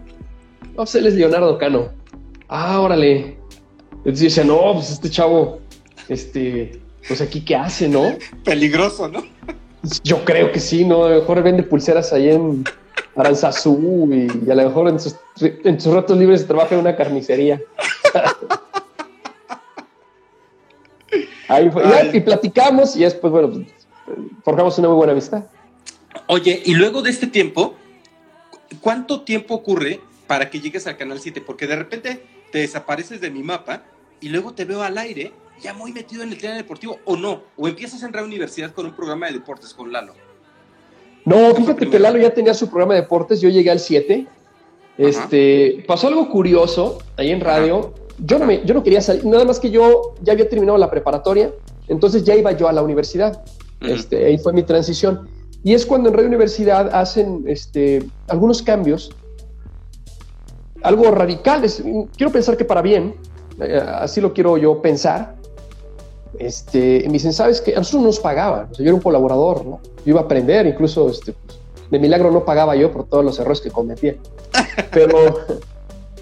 No, 0.69 0.75
pues 0.83 0.95
él 0.95 1.07
es 1.07 1.13
Leonardo 1.15 1.57
Cano. 1.57 1.89
Ah, 2.49 2.79
órale. 2.81 3.37
Entonces 3.99 4.19
yo 4.19 4.25
decía, 4.25 4.43
no, 4.43 4.73
pues 4.73 4.91
este 4.91 5.09
chavo, 5.09 5.59
este, 6.09 6.79
pues 7.07 7.21
aquí 7.21 7.41
qué 7.41 7.55
hace, 7.55 7.87
¿no? 7.87 8.15
Peligroso, 8.43 9.07
¿no? 9.07 9.23
Yo 10.03 10.23
creo 10.25 10.51
que 10.51 10.59
sí, 10.59 10.83
¿no? 10.85 11.05
A 11.05 11.09
lo 11.09 11.19
mejor 11.21 11.41
vende 11.43 11.63
pulseras 11.63 12.11
ahí 12.13 12.29
en 12.29 12.63
Aranzazú 13.15 14.09
y, 14.11 14.27
y 14.47 14.51
a 14.51 14.55
lo 14.55 14.63
mejor 14.63 14.89
en 14.89 14.99
sus, 14.99 15.15
en 15.41 15.79
sus 15.79 15.93
ratos 15.93 16.17
libres 16.17 16.45
trabaja 16.45 16.75
en 16.75 16.81
una 16.81 16.95
carnicería. 16.95 17.61
Ahí 21.47 21.69
fue. 21.69 21.83
Y, 22.13 22.19
platicamos 22.21 22.95
y 22.95 23.01
después, 23.01 23.31
bueno, 23.31 23.51
pues, 23.51 23.65
forjamos 24.43 24.77
una 24.79 24.87
muy 24.87 24.97
buena 24.97 25.13
amistad. 25.13 25.45
Oye, 26.27 26.61
y 26.65 26.73
luego 26.75 27.01
de 27.01 27.09
este 27.09 27.27
tiempo, 27.27 27.75
¿cuánto 28.81 29.21
tiempo 29.21 29.53
ocurre 29.55 30.01
para 30.27 30.49
que 30.49 30.59
llegues 30.59 30.87
al 30.87 30.97
Canal 30.97 31.19
7? 31.19 31.41
Porque 31.41 31.67
de 31.67 31.75
repente 31.75 32.25
te 32.51 32.59
desapareces 32.59 33.21
de 33.21 33.29
mi 33.29 33.43
mapa 33.43 33.83
y 34.21 34.29
luego 34.29 34.53
te 34.53 34.65
veo 34.65 34.81
al 34.81 34.97
aire, 34.97 35.33
ya 35.61 35.73
muy 35.73 35.91
metido 35.91 36.23
en 36.23 36.29
el 36.29 36.37
tema 36.37 36.55
deportivo, 36.55 36.99
o 37.05 37.15
no, 37.15 37.43
o 37.57 37.67
empiezas 37.67 38.01
a 38.01 38.07
entrar 38.07 38.23
a 38.23 38.27
universidad 38.27 38.71
con 38.71 38.85
un 38.85 38.95
programa 38.95 39.27
de 39.27 39.33
deportes 39.33 39.73
con 39.73 39.91
Lalo. 39.91 40.13
No, 41.25 41.53
fíjate 41.55 41.89
que 41.89 41.99
Lalo 41.99 42.19
ya 42.19 42.33
tenía 42.33 42.53
su 42.53 42.69
programa 42.69 42.93
de 42.93 43.01
deportes, 43.01 43.41
yo 43.41 43.49
llegué 43.49 43.71
al 43.71 43.79
7. 43.79 44.27
Este, 44.97 45.83
pasó 45.87 46.07
algo 46.07 46.29
curioso 46.29 46.99
ahí 47.17 47.31
en 47.31 47.41
radio. 47.41 47.93
Yo 48.19 48.39
no, 48.39 48.45
me, 48.45 48.65
yo 48.65 48.73
no 48.73 48.83
quería 48.83 49.01
salir, 49.01 49.25
nada 49.25 49.43
más 49.45 49.59
que 49.59 49.69
yo 49.69 50.13
ya 50.21 50.33
había 50.33 50.47
terminado 50.47 50.77
la 50.77 50.89
preparatoria, 50.89 51.51
entonces 51.87 52.23
ya 52.23 52.35
iba 52.35 52.51
yo 52.53 52.67
a 52.67 52.73
la 52.73 52.81
universidad. 52.81 53.43
Este, 53.81 54.25
ahí 54.25 54.37
fue 54.37 54.53
mi 54.53 54.63
transición. 54.63 55.27
Y 55.63 55.73
es 55.73 55.85
cuando 55.85 56.09
en 56.09 56.15
Radio 56.15 56.27
Universidad 56.27 56.93
hacen 56.93 57.43
este, 57.47 58.05
algunos 58.27 58.61
cambios, 58.61 59.11
algo 60.83 61.11
radicales. 61.11 61.83
Quiero 62.15 62.31
pensar 62.31 62.55
que 62.55 62.65
para 62.65 62.81
bien, 62.81 63.15
eh, 63.59 63.81
así 63.83 64.21
lo 64.21 64.33
quiero 64.33 64.57
yo 64.57 64.81
pensar. 64.81 65.35
Este, 66.37 67.03
me 67.07 67.13
dicen, 67.13 67.33
¿sabes 67.33 67.61
qué? 67.61 67.73
A 67.73 67.79
nosotros 67.79 68.01
no 68.01 68.07
nos 68.09 68.19
pagaban, 68.19 68.67
o 68.71 68.75
sea, 68.75 68.83
yo 68.83 68.89
era 68.89 68.95
un 68.95 69.01
colaborador, 69.01 69.65
¿no? 69.65 69.79
Yo 70.05 70.11
iba 70.11 70.21
a 70.21 70.23
aprender, 70.23 70.67
incluso 70.67 71.09
este, 71.09 71.33
pues, 71.33 71.59
de 71.89 71.99
milagro 71.99 72.29
no 72.29 72.43
pagaba 72.43 72.75
yo 72.75 72.91
por 72.91 73.05
todos 73.05 73.23
los 73.23 73.39
errores 73.39 73.61
que 73.61 73.71
cometía. 73.71 74.15
Pero, 74.91 75.35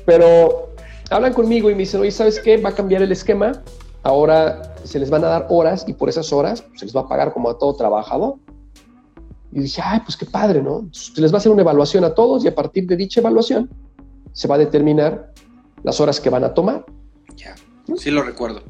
pero 0.06 0.70
hablan 1.10 1.34
conmigo 1.34 1.70
y 1.70 1.74
me 1.74 1.80
dicen, 1.80 2.02
oye, 2.02 2.12
¿sabes 2.12 2.40
qué? 2.40 2.58
Va 2.58 2.70
a 2.70 2.76
cambiar 2.76 3.02
el 3.02 3.12
esquema, 3.12 3.64
ahora 4.04 4.76
se 4.84 5.00
les 5.00 5.10
van 5.10 5.24
a 5.24 5.28
dar 5.28 5.48
horas 5.50 5.86
y 5.88 5.94
por 5.94 6.10
esas 6.10 6.32
horas 6.34 6.64
se 6.76 6.86
les 6.86 6.96
va 6.96 7.02
a 7.02 7.08
pagar 7.08 7.34
como 7.34 7.50
a 7.50 7.58
todo 7.58 7.76
trabajador. 7.76 8.36
Y 9.52 9.60
dije, 9.60 9.82
ay, 9.84 10.00
pues 10.04 10.18
qué 10.18 10.26
padre, 10.26 10.62
¿no? 10.62 10.88
Se 10.92 11.22
les 11.22 11.32
va 11.32 11.36
a 11.36 11.40
hacer 11.40 11.52
una 11.52 11.62
evaluación 11.62 12.04
a 12.04 12.14
todos 12.14 12.44
y 12.44 12.48
a 12.48 12.56
partir 12.56 12.88
de 12.88 12.96
dicha 12.96 13.20
evaluación 13.20 13.70
se 14.32 14.48
va 14.48 14.56
a 14.56 14.58
determinar 14.58 15.32
las 15.84 16.00
horas 16.00 16.20
que 16.20 16.30
van 16.30 16.44
a 16.44 16.54
tomar. 16.54 16.86
Ya, 17.36 17.56
sí 17.96 18.10
lo 18.10 18.24
recuerdo. 18.24 18.62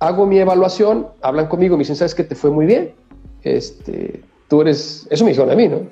Hago 0.00 0.26
mi 0.26 0.38
evaluación, 0.38 1.08
hablan 1.22 1.46
conmigo, 1.46 1.76
me 1.76 1.82
dicen, 1.82 1.96
¿sabes 1.96 2.14
qué? 2.14 2.24
Te 2.24 2.34
fue 2.34 2.50
muy 2.50 2.66
bien. 2.66 2.94
Este, 3.42 4.22
tú 4.48 4.62
eres, 4.62 5.06
eso 5.10 5.24
me 5.24 5.30
dijeron 5.30 5.50
a 5.50 5.54
mí, 5.54 5.68
¿no? 5.68 5.82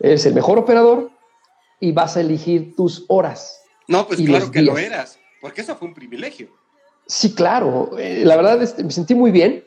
Eres 0.00 0.26
el 0.26 0.34
mejor 0.34 0.58
operador 0.58 1.10
y 1.78 1.92
vas 1.92 2.16
a 2.16 2.20
elegir 2.20 2.74
tus 2.74 3.04
horas. 3.08 3.59
No, 3.90 4.06
pues 4.06 4.20
claro 4.20 4.50
que 4.50 4.62
lo 4.62 4.74
días. 4.76 4.86
eras, 4.86 5.18
porque 5.40 5.60
eso 5.60 5.76
fue 5.76 5.88
un 5.88 5.94
privilegio. 5.94 6.48
Sí, 7.06 7.34
claro. 7.34 7.98
eh, 7.98 8.22
la 8.24 8.36
verdad, 8.36 8.62
este, 8.62 8.84
me 8.84 8.92
sentí 8.92 9.14
muy 9.14 9.32
bien, 9.32 9.64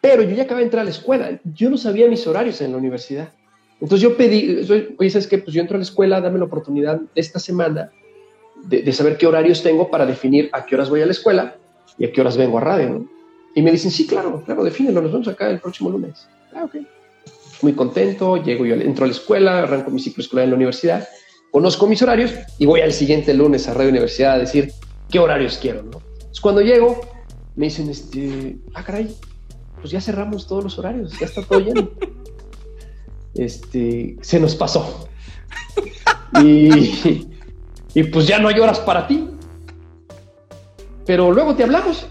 pero 0.00 0.22
yo 0.22 0.36
ya 0.36 0.44
acabé 0.44 0.60
de 0.60 0.66
entrar 0.66 0.82
a 0.82 0.84
la 0.84 0.90
escuela. 0.90 1.40
Yo 1.44 1.68
no 1.68 1.76
sabía 1.76 2.08
mis 2.08 2.26
horarios 2.26 2.60
en 2.60 2.70
la 2.70 2.78
universidad. 2.78 3.32
Entonces 3.80 4.00
yo 4.00 4.16
pedí, 4.16 4.64
oye, 4.98 5.10
¿sabes 5.10 5.26
qué? 5.26 5.38
Pues 5.38 5.52
yo 5.52 5.60
entro 5.60 5.74
a 5.74 5.78
la 5.78 5.84
escuela, 5.84 6.20
dame 6.20 6.38
la 6.38 6.44
oportunidad 6.44 7.00
esta 7.14 7.40
semana 7.40 7.90
de, 8.64 8.82
de 8.82 8.92
saber 8.92 9.16
qué 9.16 9.26
horarios 9.26 9.62
tengo 9.62 9.90
para 9.90 10.06
definir 10.06 10.48
a 10.52 10.64
qué 10.64 10.76
horas 10.76 10.88
voy 10.88 11.02
a 11.02 11.06
la 11.06 11.12
escuela 11.12 11.56
y 11.98 12.04
a 12.04 12.12
qué 12.12 12.20
horas 12.20 12.36
vengo 12.36 12.58
a 12.58 12.60
radio, 12.60 12.88
¿no? 12.90 13.10
Y 13.54 13.62
me 13.62 13.72
dicen, 13.72 13.90
sí, 13.90 14.06
claro, 14.06 14.44
claro, 14.44 14.62
defínelo, 14.62 15.02
nos 15.02 15.10
vemos 15.10 15.26
acá 15.26 15.50
el 15.50 15.58
próximo 15.58 15.90
lunes. 15.90 16.28
Ah, 16.54 16.64
ok. 16.64 16.76
Muy 17.62 17.72
contento, 17.72 18.36
llego 18.36 18.64
yo, 18.64 18.74
entro 18.76 19.04
a 19.04 19.08
la 19.08 19.12
escuela, 19.12 19.58
arranco 19.58 19.90
mi 19.90 20.00
ciclo 20.00 20.22
escolar 20.22 20.44
en 20.44 20.50
la 20.50 20.56
universidad, 20.56 21.08
conozco 21.50 21.86
mis 21.86 22.00
horarios 22.02 22.32
y 22.58 22.66
voy 22.66 22.80
al 22.80 22.92
siguiente 22.92 23.34
lunes 23.34 23.68
a 23.68 23.74
Radio 23.74 23.90
Universidad 23.90 24.34
a 24.34 24.38
decir 24.38 24.72
qué 25.10 25.18
horarios 25.18 25.58
quiero, 25.60 25.82
¿no? 25.82 26.00
Entonces, 26.12 26.40
cuando 26.40 26.60
llego, 26.60 27.00
me 27.56 27.66
dicen, 27.66 27.90
este, 27.90 28.56
ah, 28.74 28.84
caray, 28.84 29.14
pues 29.80 29.90
ya 29.90 30.00
cerramos 30.00 30.46
todos 30.46 30.64
los 30.64 30.78
horarios, 30.78 31.18
ya 31.18 31.26
está 31.26 31.42
todo 31.42 31.60
lleno. 31.60 31.90
este, 33.34 34.16
se 34.20 34.40
nos 34.40 34.54
pasó. 34.54 35.08
Y, 36.42 37.26
y 37.94 38.02
pues 38.04 38.26
ya 38.26 38.38
no 38.38 38.48
hay 38.48 38.60
horas 38.60 38.78
para 38.80 39.06
ti. 39.06 39.28
Pero 41.06 41.32
luego 41.32 41.56
te 41.56 41.64
hablamos. 41.64 42.06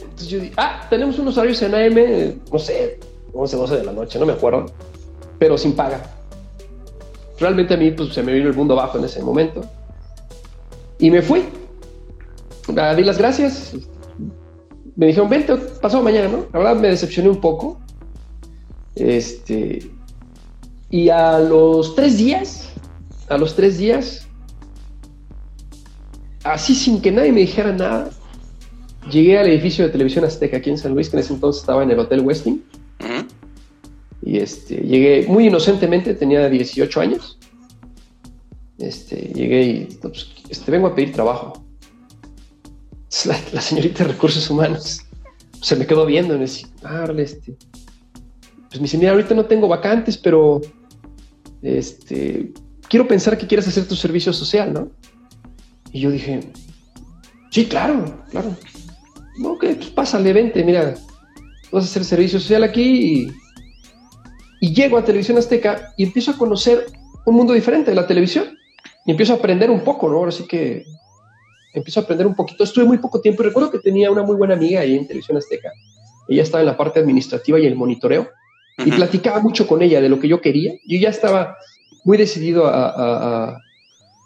Entonces 0.00 0.28
yo 0.28 0.40
dije, 0.40 0.54
ah, 0.56 0.86
tenemos 0.90 1.18
unos 1.18 1.36
horarios 1.36 1.62
en 1.62 1.74
AM, 1.74 2.40
no 2.52 2.58
sé, 2.58 2.98
11, 3.32 3.56
12 3.56 3.76
de 3.76 3.84
la 3.84 3.92
noche, 3.92 4.18
no 4.18 4.26
me 4.26 4.32
acuerdo, 4.32 4.66
pero 5.38 5.56
sin 5.56 5.74
paga. 5.74 6.19
Realmente 7.40 7.74
a 7.74 7.76
mí 7.78 7.90
pues, 7.90 8.12
se 8.12 8.22
me 8.22 8.32
vino 8.32 8.48
el 8.48 8.54
mundo 8.54 8.78
abajo 8.78 8.98
en 8.98 9.04
ese 9.04 9.22
momento. 9.22 9.62
Y 10.98 11.10
me 11.10 11.22
fui. 11.22 11.42
Ah, 12.76 12.94
di 12.94 13.02
las 13.02 13.18
gracias. 13.18 13.74
Me 14.94 15.06
dijeron, 15.06 15.30
vente, 15.30 15.56
pasado 15.56 16.02
mañana, 16.02 16.28
¿no? 16.28 16.46
La 16.52 16.58
verdad 16.58 16.76
me 16.76 16.88
decepcioné 16.88 17.30
un 17.30 17.40
poco. 17.40 17.80
Este. 18.94 19.90
Y 20.90 21.08
a 21.08 21.38
los 21.38 21.94
tres 21.94 22.18
días, 22.18 22.68
a 23.28 23.38
los 23.38 23.56
tres 23.56 23.78
días, 23.78 24.26
así 26.44 26.74
sin 26.74 27.00
que 27.00 27.12
nadie 27.12 27.32
me 27.32 27.40
dijera 27.40 27.72
nada, 27.72 28.10
llegué 29.10 29.38
al 29.38 29.48
edificio 29.48 29.84
de 29.86 29.90
televisión 29.90 30.24
Azteca 30.24 30.58
aquí 30.58 30.68
en 30.68 30.78
San 30.78 30.94
Luis, 30.94 31.08
que 31.08 31.16
en 31.16 31.22
ese 31.22 31.32
entonces 31.32 31.62
estaba 31.62 31.82
en 31.82 31.92
el 31.92 31.98
Hotel 31.98 32.20
Westin. 32.20 32.62
Y 34.22 34.38
este, 34.38 34.76
llegué 34.76 35.26
muy 35.28 35.46
inocentemente, 35.46 36.14
tenía 36.14 36.48
18 36.48 37.00
años. 37.00 37.38
Este, 38.78 39.32
llegué 39.34 39.62
y 39.62 39.84
pues, 40.00 40.28
este, 40.48 40.70
vengo 40.70 40.88
a 40.88 40.94
pedir 40.94 41.12
trabajo. 41.12 41.64
La, 43.52 43.60
señorita 43.60 44.04
de 44.04 44.12
recursos 44.12 44.48
humanos 44.48 45.00
se 45.60 45.76
me 45.76 45.86
quedó 45.86 46.06
viendo 46.06 46.34
y 46.34 46.38
me 46.38 46.46
ah, 46.84 47.12
este. 47.18 47.56
Pues 48.68 48.76
me 48.76 48.82
dice, 48.82 48.98
mira, 48.98 49.10
ahorita 49.12 49.34
no 49.34 49.46
tengo 49.46 49.66
vacantes, 49.66 50.16
pero 50.16 50.60
este, 51.60 52.52
quiero 52.88 53.08
pensar 53.08 53.36
que 53.36 53.46
quieres 53.46 53.66
hacer 53.66 53.86
tu 53.86 53.96
servicio 53.96 54.32
social, 54.32 54.72
¿no? 54.72 54.90
Y 55.92 56.00
yo 56.00 56.10
dije, 56.10 56.40
sí, 57.50 57.66
claro, 57.66 58.22
claro. 58.30 58.56
No, 59.38 59.58
que 59.58 59.74
pues 59.74 59.90
pásale, 59.90 60.32
vente, 60.32 60.62
mira, 60.62 60.94
vas 61.72 61.84
a 61.84 61.86
hacer 61.86 62.04
servicio 62.04 62.38
social 62.38 62.62
aquí 62.62 63.24
y, 63.24 63.32
y 64.60 64.72
llego 64.74 64.98
a 64.98 65.04
Televisión 65.04 65.38
Azteca 65.38 65.92
y 65.96 66.04
empiezo 66.04 66.30
a 66.32 66.38
conocer 66.38 66.86
un 67.24 67.34
mundo 67.34 67.52
diferente 67.54 67.90
de 67.90 67.94
la 67.96 68.06
televisión 68.06 68.58
y 69.04 69.10
empiezo 69.10 69.32
a 69.32 69.36
aprender 69.36 69.70
un 69.70 69.80
poco, 69.80 70.08
¿no? 70.08 70.16
Ahora 70.18 70.32
sí 70.32 70.46
que 70.46 70.84
empiezo 71.72 72.00
a 72.00 72.02
aprender 72.02 72.26
un 72.26 72.34
poquito. 72.34 72.64
Estuve 72.64 72.84
muy 72.84 72.98
poco 72.98 73.20
tiempo 73.20 73.42
y 73.42 73.46
recuerdo 73.46 73.70
que 73.70 73.78
tenía 73.78 74.10
una 74.10 74.22
muy 74.22 74.36
buena 74.36 74.54
amiga 74.54 74.80
ahí 74.80 74.96
en 74.96 75.06
Televisión 75.06 75.36
Azteca. 75.38 75.72
Ella 76.28 76.42
estaba 76.42 76.60
en 76.60 76.66
la 76.66 76.76
parte 76.76 77.00
administrativa 77.00 77.58
y 77.58 77.66
el 77.66 77.74
monitoreo 77.76 78.28
y 78.78 78.90
platicaba 78.92 79.40
mucho 79.40 79.66
con 79.66 79.82
ella 79.82 80.00
de 80.00 80.08
lo 80.08 80.18
que 80.20 80.28
yo 80.28 80.40
quería. 80.40 80.74
Yo 80.86 80.98
ya 80.98 81.08
estaba 81.10 81.56
muy 82.04 82.16
decidido 82.18 82.66
a, 82.66 82.88
a- 82.88 83.62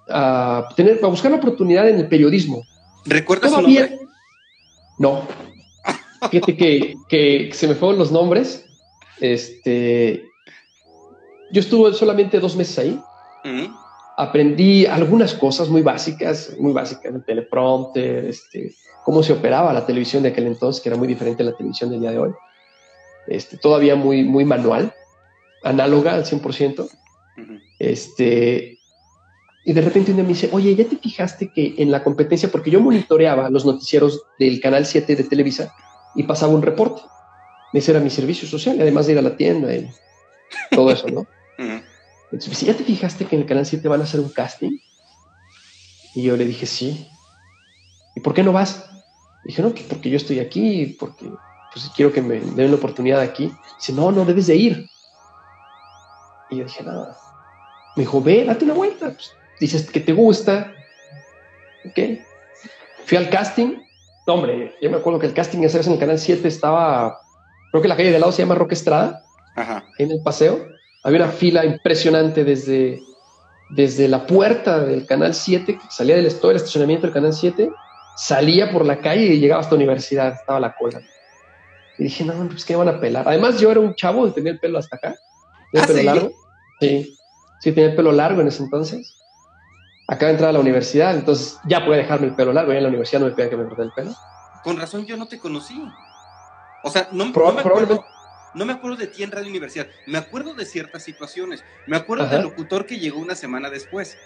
a- 0.09 0.59
a 0.61 0.69
tener, 0.77 1.01
a 1.03 1.07
buscar 1.07 1.31
la 1.31 1.39
oportunidad 1.39 1.89
en 1.89 1.99
el 1.99 2.09
periodismo. 2.09 2.67
¿Recuerdas 3.07 3.51
su 3.51 3.57
nombre? 3.63 3.99
no. 4.99 5.23
Fíjate 6.31 6.57
que, 6.57 6.95
que 7.09 7.51
se 7.53 7.69
me 7.69 7.75
fueron 7.75 7.99
los 7.99 8.11
nombres. 8.13 8.64
Este, 9.21 10.31
yo 11.51 11.61
estuve 11.61 11.93
solamente 11.95 12.41
dos 12.41 12.57
meses 12.57 12.79
ahí. 12.79 13.01
Aprendí 14.17 14.87
algunas 14.87 15.35
cosas 15.35 15.69
muy 15.69 15.83
básicas, 15.83 16.55
muy 16.59 16.73
básicas, 16.73 17.15
el 17.15 17.25
teleprompter, 17.25 18.27
este, 18.27 18.75
cómo 19.05 19.23
se 19.23 19.33
operaba 19.33 19.73
la 19.73 19.85
televisión 19.85 20.23
de 20.23 20.31
aquel 20.31 20.47
entonces, 20.47 20.83
que 20.83 20.89
era 20.89 20.97
muy 20.97 21.09
diferente 21.09 21.43
a 21.43 21.47
la 21.47 21.57
televisión 21.57 21.91
del 21.91 22.01
día 22.01 22.13
de 22.13 22.19
hoy. 22.19 22.31
Este, 23.27 23.57
todavía 23.57 23.97
muy, 23.97 24.23
muy 24.23 24.45
manual, 24.45 24.95
análoga 25.63 26.15
al 26.15 26.25
100%. 26.25 26.81
Ujú. 26.81 27.61
Este, 27.79 28.79
y 29.65 29.73
de 29.73 29.81
repente 29.81 30.11
un 30.11 30.19
día 30.19 30.25
me 30.25 30.33
dice, 30.35 30.49
oye, 30.53 30.75
¿ya 30.75 30.85
te 30.85 30.97
fijaste 30.97 31.51
que 31.51 31.75
en 31.79 31.91
la 31.91 32.05
competencia, 32.05 32.51
porque 32.51 32.71
yo 32.71 32.81
monitoreaba 32.81 33.49
los 33.51 33.65
noticieros 33.65 34.23
del 34.39 34.61
Canal 34.61 34.85
7 34.87 35.17
de 35.17 35.25
Televisa 35.25 35.75
y 36.15 36.25
pasaba 36.25 36.53
un 36.53 36.63
reporte? 36.63 37.01
Ese 37.75 37.91
era 37.91 38.01
mi 38.01 38.09
servicio 38.09 38.49
social, 38.49 38.81
además 38.81 39.07
de 39.07 39.13
ir 39.13 39.19
a 39.19 39.23
la 39.23 39.37
tienda 39.37 39.75
y 39.75 39.91
todo 40.71 40.91
eso, 40.91 41.09
¿no? 41.09 41.27
Entonces 42.31 42.61
¿ya 42.63 42.75
te 42.75 42.85
fijaste 42.85 43.27
que 43.27 43.37
en 43.37 43.43
el 43.43 43.49
Canal 43.49 43.67
7 43.67 43.87
van 43.89 44.01
a 44.01 44.05
hacer 44.05 44.21
un 44.21 44.31
casting? 44.31 44.79
Y 46.15 46.23
yo 46.23 46.37
le 46.37 46.45
dije, 46.45 46.67
sí. 46.67 47.11
¿Y 48.15 48.21
por 48.21 48.33
qué 48.33 48.43
no 48.43 48.53
vas? 48.53 48.91
dije, 49.43 49.61
no, 49.61 49.71
pues 49.71 49.85
porque 49.85 50.09
yo 50.09 50.17
estoy 50.17 50.39
aquí, 50.39 50.97
porque 50.99 51.31
pues 51.73 51.91
quiero 51.95 52.13
que 52.13 52.23
me 52.23 52.41
den 52.41 52.71
la 52.71 52.77
oportunidad 52.77 53.21
aquí. 53.21 53.53
Dice, 53.79 53.93
no, 53.93 54.11
no, 54.11 54.25
debes 54.25 54.47
de 54.47 54.57
ir. 54.57 54.91
Y 56.51 56.59
yo 56.59 56.65
dije, 56.65 56.83
nada. 56.83 57.19
Me 57.97 58.05
dijo, 58.05 58.23
ve, 58.23 58.45
date 58.45 58.65
una 58.65 58.75
vuelta. 58.75 59.13
Pues, 59.13 59.33
dices 59.61 59.91
que 59.91 60.01
te 60.01 60.13
gusta. 60.13 60.75
Ok. 61.85 61.99
Fui 63.05 63.19
al 63.19 63.29
casting. 63.29 63.83
No, 64.27 64.35
hombre, 64.35 64.77
yo 64.81 64.91
me 64.91 64.97
acuerdo 64.97 65.19
que 65.19 65.27
el 65.27 65.35
casting 65.35 65.65
hacías 65.65 65.87
en 65.87 65.95
el 65.95 65.99
Canal 65.99 66.19
7 66.19 66.49
estaba, 66.49 67.21
creo 67.75 67.83
que 67.83 67.89
la 67.89 67.97
calle 67.97 68.11
de 68.11 68.15
al 68.15 68.21
lado 68.21 68.31
se 68.31 68.41
llama 68.41 68.55
Roque 68.55 68.75
Estrada 68.75 69.27
Ajá. 69.57 69.85
en 69.99 70.13
el 70.13 70.23
paseo. 70.23 70.79
Había 71.03 71.25
una 71.25 71.33
fila 71.33 71.65
impresionante 71.65 72.45
desde, 72.45 73.03
desde 73.69 74.07
la 74.07 74.29
puerta 74.29 74.79
del 74.79 75.05
Canal 75.07 75.35
7, 75.35 75.77
que 75.77 75.81
salía 75.91 76.15
del 76.15 76.33
todo 76.39 76.53
el 76.53 76.59
estacionamiento 76.59 77.09
del 77.09 77.15
Canal 77.15 77.33
7, 77.33 77.69
salía 78.17 78.71
por 78.71 78.87
la 78.87 79.01
calle 79.01 79.25
y 79.25 79.41
llegaba 79.41 79.61
hasta 79.61 79.75
la 79.75 79.79
universidad, 79.79 80.35
estaba 80.35 80.61
la 80.61 80.73
cola. 80.73 81.03
Y 81.99 82.05
dije, 82.05 82.25
no, 82.25 82.47
pues 82.47 82.65
que 82.65 82.75
me 82.75 82.85
van 82.85 82.95
a 82.95 83.01
pelar. 83.01 83.27
Además, 83.27 83.59
yo 83.59 83.73
era 83.73 83.81
un 83.81 83.93
chavo, 83.97 84.33
tenía 84.33 84.53
el 84.53 84.61
pelo 84.61 84.79
hasta 84.79 84.95
acá. 84.95 85.19
Tenía 85.73 85.85
¿Ah, 85.85 85.91
el 85.91 85.97
pelo 85.97 85.99
sí? 85.99 86.05
largo. 86.05 86.33
Sí, 86.79 87.19
sí, 87.59 87.73
tenía 87.73 87.91
el 87.91 87.97
pelo 87.97 88.13
largo 88.13 88.41
en 88.41 88.47
ese 88.47 88.63
entonces. 88.63 89.21
Acaba 90.07 90.29
de 90.29 90.35
entrar 90.35 90.51
a 90.51 90.53
la 90.53 90.61
universidad, 90.61 91.13
entonces 91.17 91.59
ya 91.65 91.85
podía 91.85 92.03
dejarme 92.03 92.29
el 92.29 92.37
pelo 92.37 92.53
largo. 92.53 92.71
Ya 92.71 92.79
en 92.79 92.85
la 92.85 92.89
universidad 92.91 93.19
no 93.19 93.27
me 93.27 93.33
pedían 93.33 93.51
que 93.51 93.57
me 93.57 93.65
cortara 93.65 93.87
el 93.87 93.93
pelo. 93.93 94.15
Con 94.63 94.77
razón 94.77 95.07
yo 95.07 95.17
no 95.17 95.27
te 95.27 95.41
conocí. 95.41 95.83
O 96.87 96.91
sea, 96.91 97.09
no, 97.13 97.25
me 97.25 97.31
acuerdo, 97.61 98.05
no 98.55 98.65
me 98.67 98.73
acuerdo 98.75 98.97
de 98.99 99.07
ti 99.07 99.23
en 99.23 99.31
Radio 99.33 99.49
Universidad. 99.49 99.87
Me 100.07 100.19
acuerdo 100.19 100.53
de 100.55 100.67
ciertas 100.67 101.03
situaciones. 101.03 101.65
Me 101.87 101.97
acuerdo 101.97 102.25
Ajá. 102.25 102.35
del 102.37 102.43
locutor 102.45 102.85
que 102.87 102.99
llegó 102.99 103.19
una 103.21 103.35
semana 103.35 103.71
después. 103.71 104.19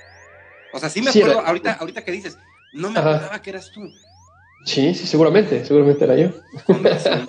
O 0.72 0.78
sea, 0.80 0.90
sí 0.90 1.00
me 1.00 1.12
Sí, 1.12 1.20
acuerdo, 1.20 1.38
era- 1.40 1.48
ahorita, 1.48 1.72
ahorita 1.74 2.04
que 2.04 2.10
dices, 2.12 2.36
no 2.72 2.90
me 2.90 2.98
Ajá. 2.98 3.10
acordaba 3.14 3.40
que 3.42 3.50
eras 3.50 3.70
tú. 3.72 3.80
Sí, 4.64 4.92
sí, 4.94 5.06
seguramente, 5.06 5.64
seguramente 5.64 6.04
era 6.04 6.16
yo. 6.16 6.30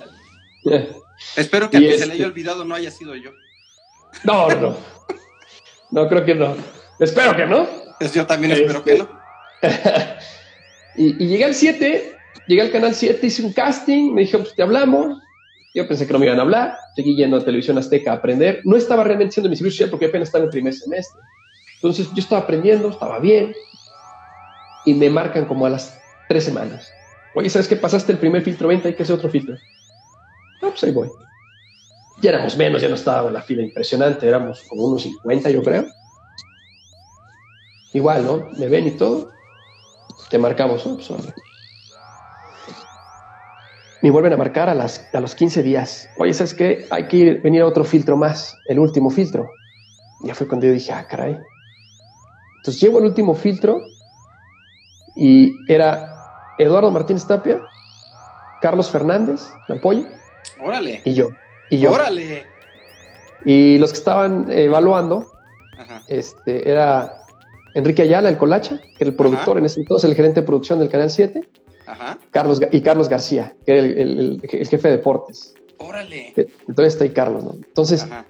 Espero 1.35 1.69
que 1.69 1.77
a 1.77 1.79
Y 1.79 1.83
quien 1.83 1.91
se 1.91 2.03
este- 2.03 2.07
le 2.07 2.13
haya 2.15 2.25
olvidado 2.25 2.65
no 2.65 2.75
haya 2.75 2.91
sido 2.91 3.15
yo. 3.15 3.31
No, 4.23 4.49
no, 4.49 4.55
no. 4.59 4.77
No, 5.91 6.07
creo 6.09 6.25
que 6.25 6.35
no. 6.35 6.55
Espero 6.99 7.35
que 7.35 7.45
no. 7.45 7.67
Pues 7.99 8.13
yo 8.13 8.25
también 8.25 8.51
Este- 8.53 8.65
espero 8.65 8.83
que 8.83 8.97
no. 8.97 9.09
y, 10.95 11.23
y 11.23 11.27
llegué 11.27 11.45
al 11.45 11.55
7, 11.55 12.17
llegué 12.49 12.63
al 12.63 12.71
canal 12.71 12.95
7, 12.95 13.25
hice 13.25 13.43
un 13.43 13.53
casting, 13.53 14.11
me 14.11 14.21
dijeron, 14.21 14.41
pues 14.41 14.55
te 14.55 14.63
hablamos. 14.63 15.21
Yo 15.75 15.87
pensé 15.87 16.07
que 16.07 16.13
no 16.13 16.19
me 16.19 16.25
iban 16.25 16.39
a 16.39 16.41
hablar, 16.41 16.75
seguí 16.95 17.15
yendo 17.15 17.37
a 17.37 17.45
Televisión 17.45 17.77
Azteca 17.77 18.11
a 18.11 18.15
aprender. 18.15 18.61
No 18.65 18.75
estaba 18.75 19.03
realmente 19.03 19.33
haciendo 19.33 19.49
mi 19.49 19.55
servicio 19.55 19.87
porque 19.89 20.07
apenas 20.07 20.29
estaba 20.29 20.43
en 20.43 20.47
el 20.47 20.51
primer 20.51 20.73
semestre. 20.73 21.21
Entonces 21.75 22.09
yo 22.11 22.21
estaba 22.21 22.41
aprendiendo, 22.41 22.89
estaba 22.89 23.19
bien. 23.19 23.53
Y 24.83 24.95
me 24.95 25.11
marcan 25.11 25.45
como 25.45 25.67
a 25.67 25.69
las 25.69 25.97
tres 26.27 26.43
semanas. 26.43 26.91
Oye, 27.35 27.51
¿sabes 27.51 27.67
qué? 27.67 27.75
Pasaste 27.75 28.11
el 28.13 28.17
primer 28.17 28.41
filtro 28.41 28.67
20, 28.67 28.87
hay 28.87 28.93
que 28.95 29.03
hacer 29.03 29.15
otro 29.15 29.29
filtro. 29.29 29.55
No, 30.61 30.71
pues 30.71 30.83
ahí 30.83 30.91
voy. 30.91 31.09
Ya 32.21 32.31
éramos 32.31 32.57
menos, 32.57 32.81
ya 32.81 32.89
no 32.89 32.95
estaba 32.95 33.29
la 33.29 33.43
fila 33.43 33.61
impresionante, 33.61 34.27
éramos 34.27 34.63
como 34.67 34.85
unos 34.85 35.03
50, 35.03 35.51
yo 35.51 35.61
creo. 35.61 35.85
Igual, 37.93 38.25
¿no? 38.25 38.49
Me 38.57 38.67
ven 38.67 38.87
y 38.87 38.91
todo. 38.91 39.31
Te 40.29 40.39
marcamos, 40.39 40.85
¿no? 40.85 40.95
Pues. 40.95 41.09
Me 44.01 44.11
vuelven 44.11 44.31
a 44.33 44.37
marcar 44.37 44.69
a, 44.69 44.73
las, 44.75 45.07
a 45.13 45.19
los 45.19 45.35
15 45.35 45.61
días. 45.63 46.09
Oye, 46.17 46.33
¿sabes 46.33 46.53
qué? 46.53 46.85
Hay 46.89 47.07
que 47.07 47.17
ir- 47.17 47.41
venir 47.41 47.61
a 47.61 47.65
otro 47.65 47.83
filtro 47.83 48.15
más, 48.15 48.57
el 48.67 48.79
último 48.79 49.09
filtro. 49.09 49.49
Ya 50.23 50.33
fue 50.35 50.47
cuando 50.47 50.67
yo 50.67 50.73
dije, 50.73 50.91
ah, 50.93 51.05
caray. 51.09 51.37
Entonces 52.57 52.81
llego 52.81 52.97
al 52.99 53.05
último 53.05 53.35
filtro 53.35 53.81
y 55.15 55.51
era 55.71 56.13
Eduardo 56.57 56.91
Martínez 56.91 57.25
Tapia, 57.25 57.61
Carlos 58.61 58.89
Fernández, 58.89 59.49
me 59.67 59.75
apoya, 59.75 60.07
Órale. 60.63 61.01
y 61.05 61.13
yo. 61.13 61.29
Y 61.69 61.79
yo. 61.79 61.91
Órale. 61.91 62.45
Y 63.45 63.77
los 63.77 63.91
que 63.91 63.97
estaban 63.97 64.47
evaluando 64.51 65.25
Ajá. 65.77 66.03
este, 66.07 66.69
era 66.69 67.21
Enrique 67.73 68.01
Ayala, 68.01 68.29
el 68.29 68.37
Colacha, 68.37 68.77
que 68.79 69.03
era 69.03 69.09
el 69.09 69.15
productor 69.15 69.57
en 69.57 69.65
ese 69.65 69.79
entonces, 69.81 70.09
el 70.09 70.15
gerente 70.15 70.41
de 70.41 70.47
producción 70.47 70.79
del 70.79 70.89
Canal 70.89 71.09
7, 71.09 71.47
Ajá. 71.89 72.19
Carlos, 72.31 72.61
y 72.71 72.81
Carlos 72.81 73.09
García, 73.09 73.55
que 73.65 73.71
era 73.77 73.81
el, 73.87 73.97
el- 73.97 74.19
el- 74.19 74.41
el 74.51 74.67
jefe 74.67 74.87
de 74.89 74.97
deportes. 74.97 75.55
Órale. 75.79 76.33
Entonces 76.67 76.93
está 76.93 77.03
ahí 77.05 77.09
Carlos, 77.11 77.43
¿no? 77.43 77.53
Entonces, 77.55 78.03
Ajá. 78.03 78.25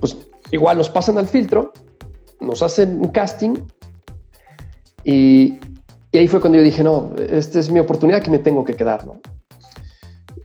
pues 0.00 0.16
igual 0.50 0.78
nos 0.78 0.88
pasan 0.90 1.16
al 1.18 1.28
filtro, 1.28 1.72
nos 2.40 2.62
hacen 2.62 3.00
un 3.00 3.08
casting 3.08 3.54
y, 5.04 5.58
y 6.10 6.18
ahí 6.18 6.26
fue 6.28 6.40
cuando 6.40 6.58
yo 6.58 6.64
dije, 6.64 6.82
no, 6.82 7.12
esta 7.30 7.60
es 7.60 7.70
mi 7.70 7.78
oportunidad 7.78 8.22
que 8.22 8.30
me 8.30 8.38
tengo 8.40 8.64
que 8.64 8.74
quedar, 8.74 9.06
¿no? 9.06 9.20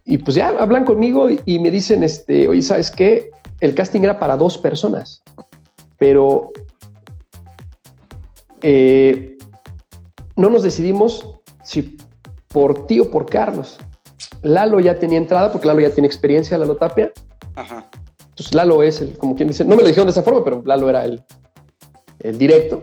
Y 0.05 0.17
pues 0.19 0.35
ya 0.35 0.49
hablan 0.49 0.85
conmigo 0.85 1.29
y, 1.29 1.39
y 1.45 1.59
me 1.59 1.71
dicen, 1.71 2.03
este, 2.03 2.47
oye, 2.47 2.61
¿sabes 2.61 2.91
qué? 2.91 3.31
El 3.61 3.73
casting 3.73 4.01
era 4.01 4.19
para 4.19 4.35
dos 4.37 4.57
personas, 4.57 5.23
pero 5.97 6.51
eh, 8.61 9.37
no 10.35 10.49
nos 10.49 10.63
decidimos 10.63 11.25
si 11.63 11.97
por 12.51 12.87
ti 12.87 12.99
o 12.99 13.09
por 13.09 13.25
Carlos. 13.25 13.77
Lalo 14.43 14.79
ya 14.79 14.97
tenía 14.97 15.17
entrada 15.17 15.51
porque 15.51 15.67
Lalo 15.67 15.81
ya 15.81 15.91
tiene 15.91 16.07
experiencia, 16.07 16.57
Lalo 16.57 16.75
Tapia. 16.75 17.11
Ajá. 17.55 17.89
Pues 18.35 18.53
Lalo 18.53 18.81
es 18.83 19.01
el, 19.01 19.17
como 19.17 19.35
quien 19.35 19.47
dice, 19.47 19.63
no 19.65 19.75
me 19.75 19.81
lo 19.81 19.87
dijeron 19.87 20.07
de 20.07 20.11
esa 20.11 20.23
forma, 20.23 20.43
pero 20.43 20.61
Lalo 20.65 20.89
era 20.89 21.05
el, 21.05 21.23
el 22.19 22.37
directo. 22.37 22.81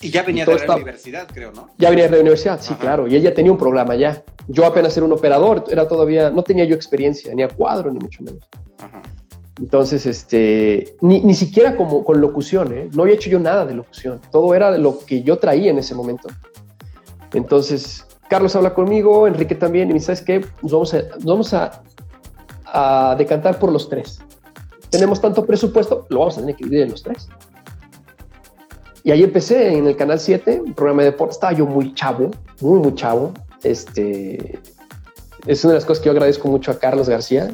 Y 0.00 0.10
ya 0.10 0.22
venía 0.22 0.44
Y 0.44 0.46
de 0.46 0.66
la 0.66 0.74
universidad, 0.74 1.28
creo, 1.32 1.52
¿no? 1.52 1.70
Ya 1.78 1.90
venía 1.90 2.04
de 2.04 2.10
la 2.10 2.20
universidad, 2.20 2.60
sí, 2.60 2.74
Ajá. 2.74 2.80
claro, 2.80 3.08
y 3.08 3.16
él 3.16 3.22
ya 3.22 3.32
tenía 3.32 3.52
un 3.52 3.58
programa 3.58 3.94
ya. 3.94 4.22
Yo 4.48 4.66
apenas 4.66 4.96
era 4.96 5.06
un 5.06 5.12
operador, 5.12 5.64
era 5.70 5.88
todavía, 5.88 6.30
no 6.30 6.42
tenía 6.42 6.64
yo 6.64 6.74
experiencia, 6.74 7.34
ni 7.34 7.42
a 7.42 7.48
cuadro, 7.48 7.90
ni 7.90 7.98
mucho 7.98 8.22
menos. 8.22 8.46
Ajá. 8.78 9.02
Entonces, 9.58 10.04
este, 10.04 10.96
ni, 11.00 11.20
ni 11.20 11.34
siquiera 11.34 11.76
como 11.76 12.04
con 12.04 12.20
locución, 12.20 12.76
¿eh? 12.76 12.88
no 12.92 13.02
había 13.02 13.14
hecho 13.14 13.30
yo 13.30 13.38
nada 13.38 13.64
de 13.64 13.74
locución, 13.74 14.20
todo 14.30 14.54
era 14.54 14.76
lo 14.76 14.98
que 14.98 15.22
yo 15.22 15.38
traía 15.38 15.70
en 15.70 15.78
ese 15.78 15.94
momento. 15.94 16.28
Entonces, 17.32 18.06
Carlos 18.28 18.54
habla 18.56 18.74
conmigo, 18.74 19.26
Enrique 19.26 19.54
también, 19.54 19.84
y 19.90 19.92
me 19.92 19.94
dice, 19.94 20.06
¿sabes 20.06 20.22
qué? 20.22 20.46
Nos 20.62 20.72
vamos 20.72 20.94
a, 20.94 21.02
nos 21.02 21.24
vamos 21.24 21.54
a, 21.54 21.82
a 22.66 23.14
decantar 23.16 23.58
por 23.58 23.70
los 23.72 23.88
tres. 23.88 24.20
Tenemos 24.90 25.20
tanto 25.20 25.44
presupuesto, 25.44 26.06
lo 26.08 26.20
vamos 26.20 26.38
a 26.38 26.40
tener 26.40 26.56
que 26.56 26.64
dividir 26.64 26.84
en 26.84 26.90
los 26.92 27.02
tres. 27.02 27.28
Y 29.02 29.10
ahí 29.10 29.22
empecé 29.22 29.76
en 29.76 29.86
el 29.86 29.96
Canal 29.96 30.18
7, 30.18 30.62
un 30.64 30.72
programa 30.74 31.02
de 31.02 31.10
deporte. 31.10 31.32
Estaba 31.32 31.52
yo 31.52 31.66
muy 31.66 31.92
chavo, 31.94 32.30
muy, 32.60 32.78
muy 32.80 32.94
chavo. 32.94 33.32
Este, 33.62 34.58
es 35.46 35.62
una 35.64 35.74
de 35.74 35.78
las 35.78 35.84
cosas 35.84 36.00
que 36.02 36.06
yo 36.06 36.12
agradezco 36.12 36.48
mucho 36.48 36.70
a 36.70 36.78
Carlos 36.78 37.08
García. 37.08 37.50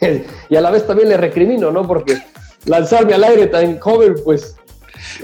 y 0.50 0.56
a 0.56 0.60
la 0.60 0.70
vez 0.70 0.86
también 0.86 1.08
le 1.08 1.16
recrimino, 1.16 1.70
¿no? 1.70 1.86
Porque 1.86 2.18
lanzarme 2.66 3.14
al 3.14 3.24
aire 3.24 3.46
tan 3.46 3.78
joven, 3.78 4.16
pues 4.22 4.56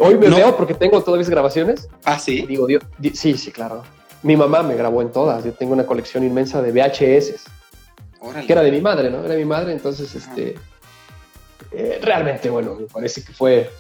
hoy 0.01 0.17
me 0.17 0.29
No. 0.29 0.37
veo 0.37 0.57
porque 0.57 0.73
tengo 0.73 1.03
todas 1.03 1.19
mis 1.19 1.29
grabaciones. 1.29 1.87
Ah, 2.05 2.19
sí. 2.19 2.47
digo, 2.47 2.67
Dios, 2.67 2.83
di- 2.99 3.11
sí, 3.15 3.37
sí, 3.37 3.53
claro. 3.53 3.83
Mi 4.25 4.37
mamá 4.37 4.63
me 4.63 4.75
grabó 4.75 5.03
en 5.03 5.13
todas. 5.13 5.45
Yo 5.45 5.53
tengo 5.53 5.75
una 5.75 5.85
colección 5.85 6.25
inmensa 6.25 6.63
de 6.63 6.73
VHS, 6.73 7.45
Órale. 8.21 8.47
que 8.47 8.53
era 8.53 8.63
de 8.63 8.73
mi 8.73 8.81
madre, 8.81 9.11
¿no? 9.11 9.23
Era 9.23 9.35
mi 9.35 9.45
madre, 9.45 9.73
entonces, 9.73 10.15
este, 10.15 10.55
eh, 11.71 11.99
realmente, 12.03 12.49
bueno, 12.49 12.75
me 12.75 12.87
parece 12.87 13.23
que 13.23 13.35
fue, 13.35 13.71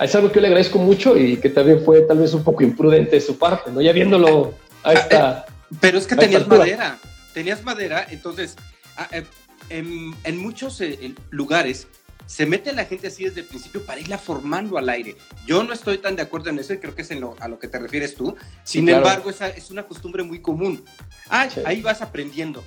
es 0.00 0.14
algo 0.14 0.28
que 0.28 0.36
yo 0.36 0.40
le 0.40 0.46
agradezco 0.48 0.78
mucho 0.78 1.18
y 1.18 1.36
que 1.36 1.50
también 1.50 1.84
fue 1.84 2.00
tal 2.00 2.18
vez 2.18 2.32
un 2.32 2.42
poco 2.42 2.62
imprudente 2.62 3.16
de 3.16 3.20
su 3.20 3.38
parte, 3.38 3.70
¿no? 3.70 3.82
Ya 3.82 3.92
viéndolo 3.92 4.54
a 4.82 4.94
esta, 4.94 5.44
Pero 5.80 5.98
es 5.98 6.06
que 6.06 6.16
tenías 6.16 6.48
madera. 6.48 6.98
Tenías 7.34 7.62
madera, 7.62 8.06
entonces, 8.10 8.56
ah, 8.96 9.08
eh, 9.12 9.24
en, 9.68 10.14
en 10.24 10.38
muchos 10.38 10.80
eh, 10.80 11.14
lugares 11.30 11.88
se 12.26 12.46
mete 12.46 12.72
la 12.72 12.84
gente 12.86 13.08
así 13.08 13.24
desde 13.24 13.40
el 13.40 13.46
principio 13.46 13.84
para 13.84 14.00
irla 14.00 14.18
formando 14.18 14.78
al 14.78 14.88
aire. 14.88 15.16
Yo 15.46 15.62
no 15.62 15.72
estoy 15.72 15.98
tan 15.98 16.16
de 16.16 16.22
acuerdo 16.22 16.50
en 16.50 16.58
eso 16.58 16.72
y 16.72 16.78
creo 16.78 16.94
que 16.94 17.02
es 17.02 17.10
en 17.10 17.20
lo- 17.20 17.36
a 17.40 17.48
lo 17.48 17.58
que 17.58 17.68
te 17.68 17.78
refieres 17.78 18.14
tú. 18.14 18.34
Sin 18.64 18.86
claro. 18.86 18.98
embargo, 18.98 19.30
esa 19.30 19.48
es 19.48 19.70
una 19.70 19.82
costumbre 19.84 20.22
muy 20.22 20.40
común. 20.40 20.84
Ah, 21.28 21.48
Sí. 21.50 21.60
ahí 21.66 21.82
vas 21.82 22.00
aprendiendo. 22.02 22.64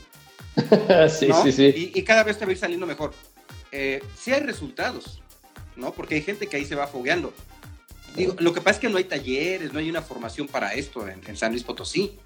sí, 1.10 1.28
¿no? 1.28 1.43
sí, 1.43 1.52
sí. 1.52 1.91
Y, 1.93 2.00
y 2.00 2.04
cada 2.04 2.24
vez 2.24 2.38
te 2.38 2.46
va 2.46 2.50
a 2.50 2.54
ir 2.54 2.58
saliendo 2.58 2.86
mejor. 2.86 3.13
Eh, 3.72 4.02
sí 4.17 4.32
hay 4.32 4.41
resultados, 4.41 5.22
¿no? 5.76 5.91
Porque 5.93 6.15
hay 6.15 6.22
gente 6.22 6.48
que 6.48 6.58
ahí 6.58 6.65
se 6.65 6.76
va 6.76 6.88
fogueando. 6.88 7.34
Digo, 8.15 8.36
lo 8.39 8.54
que 8.54 8.62
pasa 8.62 8.76
es 8.76 8.80
que 8.80 8.89
no 8.89 8.98
hay 8.98 9.04
talleres, 9.04 9.74
no 9.74 9.80
hay 9.80 9.89
una 9.89 10.02
formación 10.02 10.48
para 10.48 10.74
esto 10.74 11.08
en, 11.08 11.22
en 11.28 11.38
San 11.38 11.52
Luis 11.52 11.63
Potosí, 11.63 12.17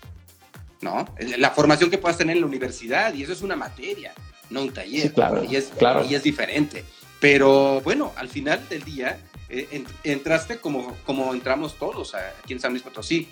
¿no? 0.82 1.06
La 1.38 1.50
formación 1.52 1.90
que 1.90 1.98
puedas 1.98 2.18
tener 2.18 2.36
en 2.38 2.42
la 2.42 2.48
universidad, 2.48 3.14
y 3.14 3.24
eso 3.24 3.34
es 3.34 3.42
una 3.42 3.56
materia, 3.58 4.14
no 4.50 4.62
un 4.62 4.72
taller. 4.74 5.02
Sí, 5.02 5.10
claro, 5.10 5.44
y, 5.44 5.56
es, 5.56 5.66
claro. 5.78 6.06
y 6.06 6.16
es 6.16 6.24
diferente. 6.24 6.86
Pero 7.22 7.80
bueno, 7.82 8.12
al 8.18 8.28
final 8.28 8.68
del 8.68 8.84
día, 8.84 9.18
eh, 9.48 9.68
en- 9.72 9.86
entraste 10.04 10.58
como, 10.58 10.98
como 11.06 11.34
entramos 11.34 11.76
todos 11.76 12.14
aquí 12.16 12.52
en 12.54 12.60
San 12.60 12.72
Luis 12.72 12.84
Potosí, 12.84 13.30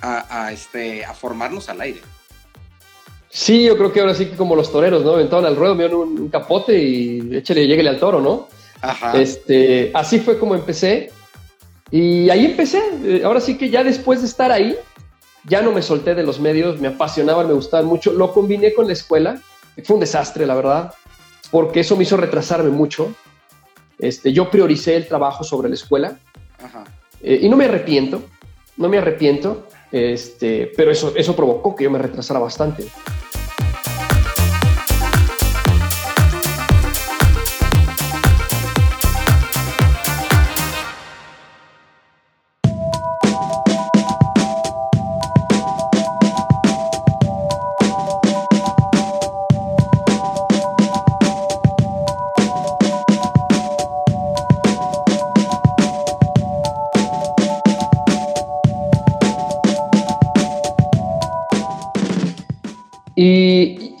a, 0.00 0.44
a, 0.46 0.52
este, 0.52 1.04
a 1.04 1.12
formarnos 1.12 1.68
al 1.68 1.80
aire. 1.82 2.00
Sí, 3.28 3.64
yo 3.64 3.76
creo 3.76 3.92
que 3.92 4.00
ahora 4.00 4.14
sí 4.14 4.26
que 4.26 4.36
como 4.36 4.56
los 4.56 4.72
toreros, 4.72 5.04
¿no? 5.04 5.12
Aventaban 5.12 5.44
al 5.44 5.56
ruedo, 5.56 5.74
me 5.74 5.84
dieron 5.84 6.00
un, 6.08 6.18
un 6.20 6.28
capote 6.28 6.78
y 6.82 7.36
échale, 7.36 7.66
lléguele 7.66 7.90
al 7.90 7.98
toro, 8.00 8.20
¿no? 8.20 8.48
Ajá. 8.80 9.20
Este, 9.20 9.90
así 9.94 10.20
fue 10.20 10.38
como 10.38 10.54
empecé. 10.54 11.10
Y 11.90 12.30
ahí 12.30 12.46
empecé. 12.46 12.80
Eh, 13.04 13.22
Ahora 13.24 13.40
sí 13.40 13.58
que 13.58 13.68
ya 13.68 13.82
después 13.84 14.20
de 14.22 14.28
estar 14.28 14.50
ahí, 14.52 14.76
ya 15.44 15.60
no 15.60 15.72
me 15.72 15.82
solté 15.82 16.14
de 16.14 16.22
los 16.22 16.38
medios, 16.40 16.80
me 16.80 16.88
apasionaban, 16.88 17.48
me 17.48 17.54
gustaban 17.54 17.86
mucho. 17.86 18.12
Lo 18.12 18.32
combiné 18.32 18.72
con 18.72 18.86
la 18.86 18.92
escuela. 18.94 19.42
Fue 19.84 19.94
un 19.94 20.00
desastre, 20.00 20.46
la 20.46 20.54
verdad, 20.54 20.94
porque 21.50 21.80
eso 21.80 21.96
me 21.96 22.02
hizo 22.04 22.16
retrasarme 22.16 22.70
mucho. 22.70 23.14
Este, 23.98 24.32
yo 24.32 24.50
prioricé 24.50 24.96
el 24.96 25.08
trabajo 25.08 25.42
sobre 25.42 25.68
la 25.68 25.74
escuela 25.74 26.18
Ajá. 26.62 26.84
eh, 27.20 27.40
y 27.42 27.48
no 27.48 27.56
me 27.56 27.64
arrepiento, 27.64 28.22
no 28.76 28.88
me 28.88 28.98
arrepiento, 28.98 29.66
este, 29.90 30.70
pero 30.76 30.92
eso, 30.92 31.12
eso 31.16 31.34
provocó 31.34 31.74
que 31.74 31.84
yo 31.84 31.90
me 31.90 31.98
retrasara 31.98 32.38
bastante. 32.38 32.86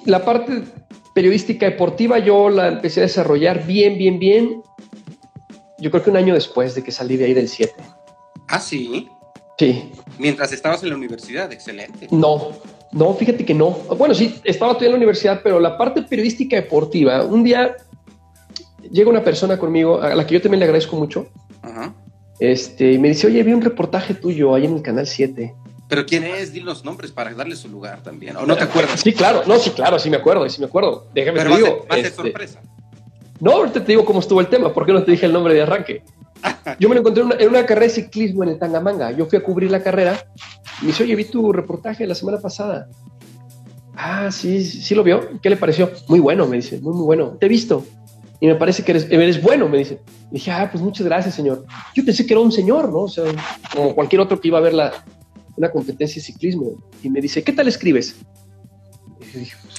La 0.08 0.24
parte 0.24 0.62
periodística 1.14 1.66
deportiva 1.66 2.18
yo 2.18 2.48
la 2.48 2.68
empecé 2.68 3.00
a 3.00 3.02
desarrollar 3.04 3.66
bien, 3.66 3.98
bien, 3.98 4.18
bien. 4.18 4.62
Yo 5.78 5.90
creo 5.90 6.02
que 6.02 6.10
un 6.10 6.16
año 6.16 6.34
después 6.34 6.74
de 6.74 6.82
que 6.82 6.90
salí 6.90 7.16
de 7.16 7.26
ahí 7.26 7.34
del 7.34 7.48
7. 7.48 7.72
Ah, 8.48 8.58
sí. 8.58 9.08
Sí, 9.58 9.90
Mientras 10.18 10.52
estabas 10.52 10.82
en 10.84 10.90
la 10.90 10.94
universidad, 10.96 11.52
excelente. 11.52 12.06
no, 12.12 12.52
no, 12.92 13.12
fíjate 13.14 13.44
que 13.44 13.54
no. 13.54 13.70
Bueno, 13.98 14.14
sí, 14.14 14.36
estaba 14.44 14.72
todavía 14.72 14.88
en 14.88 14.92
la 14.92 14.98
universidad, 14.98 15.40
pero 15.42 15.58
la 15.60 15.76
parte 15.76 16.02
periodística 16.02 16.56
deportiva, 16.56 17.24
un 17.24 17.42
día 17.42 17.76
llega 18.90 19.10
una 19.10 19.24
persona 19.24 19.58
conmigo, 19.58 20.00
a 20.00 20.14
la 20.14 20.26
que 20.26 20.34
yo 20.34 20.40
también 20.40 20.60
le 20.60 20.64
agradezco 20.66 20.96
mucho, 20.96 21.26
Ajá. 21.62 21.92
este, 22.38 22.92
y 22.92 22.98
me 22.98 23.08
dice, 23.08 23.26
oye, 23.26 23.42
vi 23.42 23.52
un 23.52 23.60
reportaje 23.60 24.14
tuyo 24.14 24.54
ahí 24.54 24.64
en 24.64 24.76
el 24.76 24.82
Canal 24.82 25.06
7. 25.08 25.52
Pero 25.88 26.04
¿quién 26.04 26.24
es? 26.24 26.52
Di 26.52 26.60
los 26.60 26.84
nombres 26.84 27.10
para 27.12 27.32
darle 27.32 27.56
su 27.56 27.68
lugar 27.68 28.02
también. 28.02 28.36
¿O 28.36 28.46
no 28.46 28.56
te 28.56 28.64
acuerdas? 28.64 29.00
Sí, 29.00 29.14
claro, 29.14 29.42
no, 29.46 29.58
sí, 29.58 29.70
claro, 29.70 29.98
sí 29.98 30.10
me 30.10 30.18
acuerdo, 30.18 30.48
sí 30.48 30.60
me 30.60 30.66
acuerdo. 30.66 31.06
Déjame 31.14 31.38
Pero 31.38 31.50
te 31.50 31.56
digo. 31.56 31.86
este, 31.96 32.10
sorpresa. 32.10 32.60
No, 33.40 33.52
ahorita 33.52 33.80
te 33.80 33.92
digo 33.92 34.04
cómo 34.04 34.20
estuvo 34.20 34.40
el 34.40 34.48
tema. 34.48 34.72
¿Por 34.72 34.84
qué 34.84 34.92
no 34.92 35.02
te 35.02 35.10
dije 35.10 35.24
el 35.24 35.32
nombre 35.32 35.54
de 35.54 35.62
arranque? 35.62 36.02
Yo 36.78 36.88
me 36.88 36.94
lo 36.94 37.00
encontré 37.00 37.22
en 37.22 37.28
una, 37.28 37.36
en 37.36 37.48
una 37.48 37.64
carrera 37.64 37.86
de 37.86 37.90
ciclismo 37.90 38.42
en 38.42 38.50
el 38.50 38.58
Tangamanga. 38.58 39.12
Yo 39.12 39.26
fui 39.26 39.38
a 39.38 39.42
cubrir 39.42 39.70
la 39.70 39.82
carrera. 39.82 40.22
Y 40.80 40.84
me 40.84 40.88
dice, 40.88 41.04
oye, 41.04 41.16
vi 41.16 41.24
tu 41.24 41.52
reportaje 41.52 42.06
la 42.06 42.14
semana 42.14 42.38
pasada. 42.38 42.88
Ah, 43.96 44.30
sí, 44.30 44.64
sí, 44.64 44.82
sí 44.82 44.94
lo 44.94 45.02
vio. 45.02 45.40
¿Qué 45.40 45.48
le 45.48 45.56
pareció? 45.56 45.90
Muy 46.08 46.20
bueno, 46.20 46.46
me 46.46 46.56
dice, 46.56 46.78
muy, 46.80 46.92
muy 46.92 47.04
bueno. 47.04 47.36
Te 47.40 47.46
he 47.46 47.48
visto. 47.48 47.84
Y 48.40 48.46
me 48.46 48.54
parece 48.56 48.84
que 48.84 48.92
eres, 48.92 49.06
eres 49.10 49.42
bueno, 49.42 49.68
me 49.68 49.78
dice. 49.78 50.00
Y 50.30 50.34
dije, 50.34 50.50
ah, 50.50 50.68
pues 50.70 50.82
muchas 50.84 51.06
gracias, 51.06 51.34
señor. 51.34 51.64
Yo 51.94 52.04
pensé 52.04 52.26
que 52.26 52.34
era 52.34 52.40
un 52.40 52.52
señor, 52.52 52.90
¿no? 52.90 53.00
O 53.00 53.08
sea, 53.08 53.24
como 53.74 53.94
cualquier 53.94 54.20
otro 54.20 54.38
que 54.38 54.48
iba 54.48 54.58
a 54.58 54.60
ver 54.60 54.74
la, 54.74 54.92
una 55.58 55.70
competencia 55.70 56.20
de 56.20 56.26
ciclismo. 56.26 56.76
Y 57.02 57.10
me 57.10 57.20
dice, 57.20 57.42
¿qué 57.42 57.52
tal 57.52 57.68
escribes? 57.68 58.14
Y 59.20 59.32
yo 59.32 59.40
dije, 59.40 59.56
pues, 59.62 59.74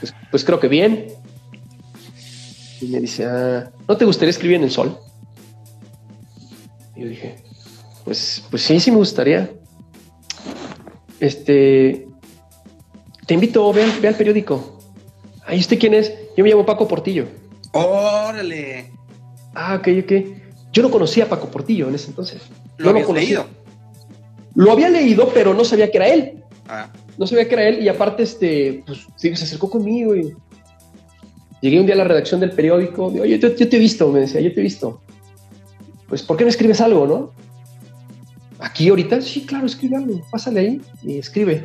pues, 0.00 0.14
pues 0.30 0.44
creo 0.44 0.58
que 0.58 0.68
bien. 0.68 1.06
Y 2.80 2.86
me 2.86 3.00
dice, 3.00 3.26
ah, 3.26 3.70
¿no 3.86 3.96
te 3.96 4.04
gustaría 4.04 4.30
escribir 4.30 4.56
en 4.56 4.64
el 4.64 4.70
sol? 4.70 4.98
Y 6.96 7.02
yo 7.02 7.08
dije, 7.08 7.36
pues, 8.04 8.42
pues 8.50 8.62
sí, 8.62 8.80
sí 8.80 8.90
me 8.90 8.96
gustaría. 8.96 9.50
Este, 11.20 12.08
te 13.26 13.34
invito, 13.34 13.72
ve, 13.72 13.84
ve 14.00 14.08
al 14.08 14.14
periódico. 14.14 14.78
Ahí 15.44 15.58
usted 15.58 15.78
quién 15.78 15.94
es. 15.94 16.12
Yo 16.36 16.44
me 16.44 16.50
llamo 16.50 16.64
Paco 16.64 16.88
Portillo. 16.88 17.26
Órale. 17.72 18.92
Ah, 19.54 19.76
ok, 19.76 19.88
ok. 20.04 20.12
Yo 20.72 20.82
no 20.82 20.90
conocía 20.90 21.24
a 21.24 21.28
Paco 21.28 21.50
Portillo 21.50 21.88
en 21.88 21.94
ese 21.94 22.08
entonces. 22.08 22.42
¿Lo 22.76 22.92
no 22.92 22.98
habías 22.98 23.10
leído? 23.10 23.46
Lo 24.58 24.72
había 24.72 24.88
leído, 24.90 25.30
pero 25.32 25.54
no 25.54 25.64
sabía 25.64 25.88
que 25.88 25.98
era 25.98 26.08
él. 26.08 26.42
Ah, 26.66 26.90
No 27.16 27.28
sabía 27.28 27.46
que 27.46 27.54
era 27.54 27.68
él 27.68 27.80
y 27.80 27.88
aparte, 27.88 28.24
este, 28.24 28.82
pues 28.84 29.06
sí, 29.14 29.34
se 29.36 29.44
acercó 29.44 29.70
conmigo 29.70 30.16
y 30.16 30.34
llegué 31.60 31.78
un 31.78 31.86
día 31.86 31.94
a 31.94 31.98
la 31.98 32.04
redacción 32.04 32.40
del 32.40 32.50
periódico. 32.50 33.08
Digo, 33.08 33.22
Oye, 33.22 33.38
yo, 33.38 33.54
yo 33.54 33.68
te 33.68 33.76
he 33.76 33.78
visto, 33.78 34.10
me 34.10 34.18
decía, 34.18 34.40
yo 34.40 34.52
te 34.52 34.58
he 34.58 34.64
visto. 34.64 35.00
Pues, 36.08 36.24
¿por 36.24 36.36
qué 36.36 36.42
no 36.42 36.50
escribes 36.50 36.80
algo, 36.80 37.06
no? 37.06 37.32
Aquí 38.58 38.88
ahorita, 38.88 39.20
sí, 39.20 39.46
claro, 39.46 39.64
escribe 39.66 39.94
algo. 39.94 40.20
Pásale 40.28 40.58
ahí 40.58 40.80
y 41.04 41.18
escribe. 41.18 41.64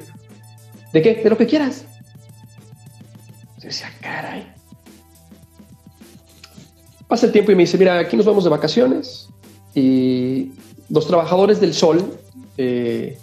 ¿De 0.94 1.02
qué? 1.02 1.16
De 1.16 1.30
lo 1.32 1.38
que 1.38 1.48
quieras. 1.48 1.86
Yo 3.58 3.70
decía, 3.70 3.90
caray. 4.02 4.54
Pasa 7.08 7.26
el 7.26 7.32
tiempo 7.32 7.52
y 7.52 7.56
me 7.56 7.64
dice, 7.64 7.80
mira, 7.80 7.98
aquí 7.98 8.16
nos 8.16 8.28
vamos 8.28 8.44
de 8.44 8.52
vacaciones 8.52 9.30
y 9.74 10.52
los 10.90 11.08
trabajadores 11.08 11.60
del 11.60 11.74
sol 11.74 12.20
eh, 12.58 13.18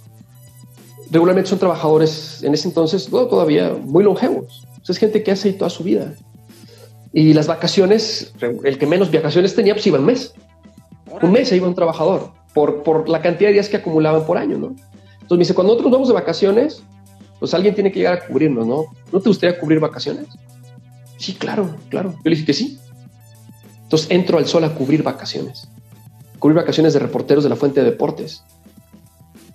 regularmente 1.11 1.51
son 1.51 1.59
trabajadores 1.59 2.43
en 2.43 2.55
ese 2.55 2.69
entonces, 2.69 3.11
no, 3.13 3.27
todavía 3.27 3.75
muy 3.75 4.05
longevos. 4.05 4.67
Sea, 4.83 4.93
es 4.93 4.99
gente 4.99 5.23
que 5.23 5.31
hace 5.31 5.49
ahí 5.49 5.55
toda 5.55 5.71
su 5.71 5.85
vida. 5.85 6.15
Y 7.13 7.35
las 7.35 7.47
vacaciones, 7.47 8.33
el 8.41 8.79
que 8.79 8.87
menos 8.87 9.11
vacaciones 9.11 9.55
tenía, 9.55 9.75
pues 9.75 9.87
iba 9.87 9.99
un 9.99 10.07
mes. 10.07 10.33
Un 11.21 11.33
mes 11.33 11.49
se 11.49 11.57
iba 11.57 11.67
un 11.67 11.75
trabajador 11.75 12.31
por, 12.55 12.83
por 12.83 13.09
la 13.09 13.21
cantidad 13.21 13.49
de 13.49 13.55
días 13.55 13.69
que 13.69 13.77
acumulaban 13.77 14.25
por 14.25 14.39
año, 14.39 14.59
¿no? 14.59 14.69
Entonces 15.15 15.31
me 15.31 15.39
dice, 15.39 15.55
cuando 15.55 15.73
nosotros 15.73 15.93
vamos 15.93 16.09
de 16.09 16.15
vacaciones, 16.15 16.83
pues 17.39 17.55
alguien 17.55 17.75
tiene 17.75 17.91
que 17.91 17.99
llegar 17.99 18.15
a 18.15 18.27
cubrirnos, 18.27 18.67
¿no? 18.67 18.85
¿No 19.13 19.21
te 19.21 19.29
gustaría 19.29 19.59
cubrir 19.59 19.81
vacaciones? 19.81 20.27
Sí, 21.17 21.35
claro, 21.35 21.75
claro. 21.89 22.13
Yo 22.13 22.21
le 22.25 22.31
dije 22.31 22.47
que 22.47 22.53
sí. 22.53 22.79
Entonces 23.83 24.11
entro 24.11 24.39
al 24.39 24.47
sol 24.47 24.65
a 24.65 24.75
cubrir 24.75 25.03
vacaciones. 25.03 25.69
Cubrir 26.39 26.57
vacaciones 26.57 26.95
de 26.95 27.01
reporteros 27.01 27.45
de 27.45 27.51
la 27.51 27.57
Fuente 27.57 27.81
de 27.81 27.91
Deportes. 27.91 28.45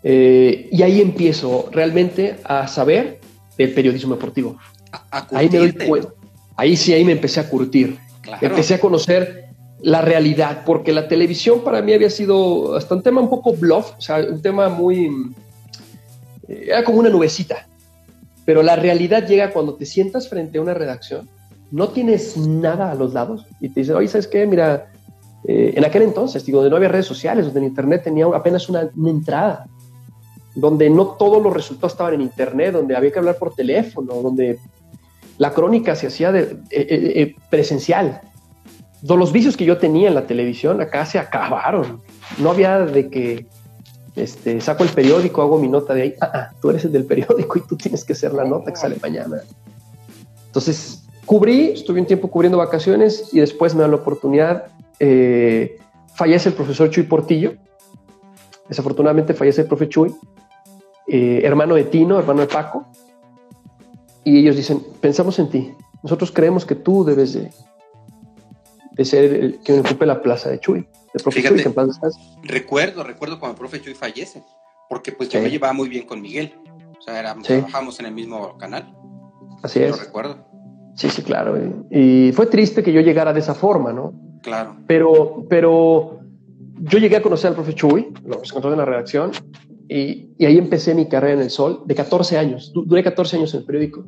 Eh, 0.08 0.70
y 0.72 0.84
ahí 0.84 1.02
empiezo 1.02 1.68
realmente 1.72 2.36
a 2.44 2.68
saber 2.68 3.20
del 3.58 3.74
periodismo 3.74 4.14
deportivo. 4.14 4.56
A, 4.92 5.18
a 5.18 5.28
Ahí 5.32 5.50
me 5.50 5.58
doy 5.58 5.72
cuenta. 5.72 6.10
Ahí 6.56 6.78
sí, 6.78 6.94
ahí 6.94 7.04
me 7.04 7.14
empecé 7.14 7.40
a 7.40 7.50
curtir. 7.50 7.98
Claro. 8.22 8.46
Empecé 8.46 8.76
a 8.76 8.80
conocer 8.80 9.46
la 9.82 10.02
realidad, 10.02 10.64
porque 10.64 10.94
la 10.94 11.08
televisión 11.08 11.64
para 11.64 11.82
mí 11.82 11.92
había 11.92 12.12
sido 12.12 12.76
hasta 12.76 12.94
un 12.94 13.02
tema 13.02 13.20
un 13.20 13.30
poco 13.32 13.54
bluff, 13.54 13.94
o 13.98 14.02
sea, 14.02 14.18
un 14.18 14.42
tema 14.44 14.70
muy... 14.70 15.10
eh, 16.48 16.66
Era 16.68 16.84
como 16.84 17.00
una 17.00 17.10
nubecita. 17.10 17.68
Pero 18.46 18.62
la 18.62 18.76
realidad 18.76 19.28
llega 19.28 19.52
cuando 19.52 19.74
te 19.74 19.88
sientas 19.88 20.30
frente 20.30 20.60
a 20.60 20.62
una 20.62 20.76
redacción, 20.76 21.28
no 21.72 21.90
tienes 21.90 22.38
nada 22.38 22.92
a 22.92 22.96
los 22.96 23.14
lados 23.14 23.48
y 23.60 23.70
te 23.70 23.80
dicen, 23.80 23.96
oye, 23.96 24.08
¿sabes 24.08 24.28
qué? 24.28 24.46
Mira, 24.46 24.92
eh, 25.48 25.74
en 25.76 25.84
aquel 25.84 26.04
entonces, 26.04 26.46
digo, 26.46 26.60
donde 26.60 26.70
no 26.70 26.76
había 26.76 26.90
redes 26.90 27.08
sociales, 27.08 27.46
donde 27.46 27.62
en 27.62 27.66
Internet 27.66 28.04
tenía 28.04 28.28
apenas 28.28 28.70
una, 28.70 28.88
una 28.96 29.10
entrada, 29.10 29.66
donde 30.56 30.90
no 30.90 31.08
todos 31.08 31.44
los 31.44 31.54
resultados 31.54 31.94
estaban 31.94 32.16
en 32.16 32.22
Internet, 32.22 32.74
donde 32.74 32.96
había 32.96 33.12
que 33.12 33.20
hablar 33.20 33.38
por 33.38 33.54
teléfono, 33.54 34.16
donde 34.16 34.58
la 35.38 35.54
crónica 35.54 35.96
se 35.96 36.08
hacía 36.08 36.32
de, 36.32 36.42
eh, 36.42 36.58
eh, 36.72 37.14
eh, 37.16 37.36
presencial. 37.50 38.22
Los 39.04 39.32
vicios 39.32 39.56
que 39.56 39.66
yo 39.66 39.78
tenía 39.78 40.08
en 40.08 40.16
la 40.16 40.26
televisión 40.26 40.82
acá 40.82 41.06
se 41.06 41.20
acabaron. 41.20 42.02
No 42.40 42.50
había 42.50 42.80
de 42.80 43.10
que 43.10 43.46
este, 44.16 44.62
saco 44.62 44.84
el 44.84 44.90
periódico, 44.90 45.42
hago 45.42 45.60
mi 45.60 45.68
nota 45.68 45.94
de 45.94 46.02
ahí. 46.02 46.14
Ah, 46.22 46.32
ah, 46.34 46.52
tú 46.62 46.70
eres 46.70 46.86
el 46.86 46.92
del 46.94 47.06
periódico 47.06 47.60
y 47.60 47.62
tú 47.62 47.76
tienes 47.76 48.04
que 48.04 48.14
hacer 48.14 48.34
la 48.34 48.46
nota 48.46 48.72
que 48.72 48.78
sale 48.78 48.96
mañana. 49.02 49.42
Entonces, 50.48 51.04
cubrí, 51.26 51.72
estuve 51.74 52.00
un 52.00 52.08
tiempo 52.08 52.30
cubriendo 52.30 52.58
vacaciones 52.58 53.30
y 53.34 53.42
después 53.42 53.76
me 53.76 53.82
dan 53.82 53.92
la 53.92 53.98
oportunidad. 53.98 54.68
eh, 55.00 55.78
fallece 56.16 56.50
el 56.50 56.56
profesor 56.56 56.90
Chuy 56.90 57.04
Portillo. 57.04 57.56
Desafortunadamente 58.70 59.34
fallece 59.34 59.62
el 59.62 59.68
profe 59.68 59.90
Chuy, 59.90 60.16
eh, 61.08 61.42
hermano 61.44 61.76
de 61.76 61.84
Tino, 61.86 62.18
hermano 62.20 62.42
de 62.42 62.48
Paco. 62.48 62.86
Y 64.24 64.40
ellos 64.40 64.56
dicen, 64.56 64.82
pensamos 65.02 65.38
en 65.40 65.50
ti. 65.50 65.74
Nosotros 66.04 66.32
creemos 66.32 66.66
que 66.66 66.76
tú 66.76 67.04
debes 67.04 67.34
de, 67.34 67.52
de 68.92 69.06
ser 69.06 69.34
el 69.34 69.60
que 69.60 69.80
ocupe 69.80 70.06
la 70.06 70.22
plaza 70.22 70.50
de 70.50 70.60
Chuy. 70.60 70.88
El 71.14 71.24
profe 71.24 71.38
Fíjate. 71.40 71.56
Chuy, 71.56 71.64
que 71.64 71.70
en 71.70 71.76
paz 71.76 71.88
descanse. 71.88 72.20
Recuerdo, 72.44 73.04
recuerdo 73.04 73.40
cuando 73.40 73.54
el 73.54 73.60
profe 73.60 73.82
Chuy 73.82 73.94
fallece, 73.94 74.44
porque 74.90 75.12
pues 75.12 75.30
yo 75.30 75.40
Sí. 75.40 75.44
me 75.46 75.52
llevaba 75.52 75.74
muy 75.74 75.90
bien 75.90 76.06
con 76.08 76.22
Miguel. 76.22 76.54
O 76.98 77.02
sea, 77.02 77.20
éramos, 77.20 77.46
Sí. 77.46 77.54
trabajábamos 77.54 78.00
en 78.00 78.06
el 78.08 78.14
mismo 78.14 78.58
canal. 78.58 78.96
Así 79.62 79.80
Lo 79.80 79.86
es. 79.88 80.00
recuerdo. 80.00 80.38
Sí, 80.96 81.10
sí, 81.10 81.22
claro. 81.24 81.56
Y, 81.92 82.30
y 82.30 82.32
fue 82.32 82.46
triste 82.48 82.82
que 82.82 82.94
yo 82.94 83.02
llegara 83.02 83.34
de 83.34 83.40
esa 83.42 83.54
forma, 83.54 83.92
¿no? 83.94 84.14
Claro. 84.42 84.76
Pero, 84.88 85.46
pero 85.50 86.20
yo 86.82 86.98
llegué 87.00 87.18
a 87.18 87.22
conocer 87.22 87.50
al 87.50 87.56
profe 87.56 87.74
Chuy, 87.74 88.14
lo 88.26 88.42
encontré 88.44 88.72
en 88.72 88.78
la 88.78 88.86
redacción, 88.86 89.32
y, 89.90 90.30
y 90.38 90.46
ahí 90.46 90.58
empecé 90.58 90.96
mi 90.96 91.08
carrera 91.08 91.36
en 91.36 91.42
el 91.42 91.50
Sol 91.50 91.82
de 91.86 91.96
14 91.96 92.38
años. 92.38 92.72
Du- 92.74 92.86
Duré 92.86 93.04
14 93.04 93.38
años 93.38 93.54
en 93.54 93.60
el 93.62 93.66
periódico. 93.66 94.06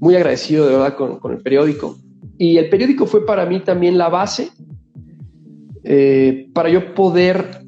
Muy 0.00 0.16
agradecido 0.16 0.66
de 0.66 0.72
verdad 0.72 0.96
con, 0.96 1.18
con 1.20 1.32
el 1.32 1.42
periódico. 1.42 1.96
Y 2.38 2.56
el 2.58 2.68
periódico 2.68 3.06
fue 3.06 3.24
para 3.24 3.46
mí 3.46 3.60
también 3.60 3.96
la 3.98 4.08
base 4.08 4.50
eh, 5.84 6.48
para 6.52 6.68
yo 6.68 6.94
poder 6.94 7.64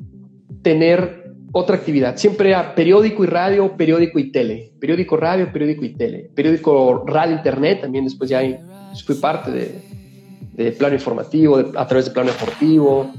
tener 0.62 1.33
otra 1.53 1.77
actividad. 1.77 2.16
Siempre 2.16 2.48
era 2.50 2.74
periódico 2.74 3.22
y 3.24 3.27
radio, 3.29 3.77
periódico 3.77 4.18
y 4.18 4.33
tele. 4.33 4.72
Periódico, 4.81 5.16
radio, 5.16 5.53
periódico 5.53 5.85
y 5.85 5.94
tele. 5.94 6.31
Periódico, 6.35 7.05
radio, 7.07 7.37
internet. 7.37 7.83
También 7.83 8.05
después 8.05 8.29
ya 8.31 8.40
fui 9.05 9.14
parte 9.16 9.50
de, 9.53 9.70
de 10.55 10.72
plano 10.72 10.94
informativo, 10.94 11.59
de- 11.62 11.79
a 11.79 11.87
través 11.87 12.07
de 12.07 12.11
plano 12.11 12.31
deportivo. 12.33 13.12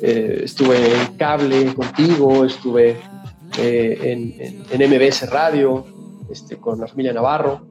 Eh, 0.00 0.42
estuve 0.44 0.76
en 0.78 1.16
cable 1.16 1.74
contigo, 1.74 2.44
estuve 2.44 2.96
en, 3.58 4.34
en- 4.40 4.62
en 4.70 4.90
MBS 4.90 5.28
Radio 5.30 5.84
este, 6.30 6.56
con 6.56 6.80
la 6.80 6.86
familia 6.86 7.12
Navarro. 7.12 7.66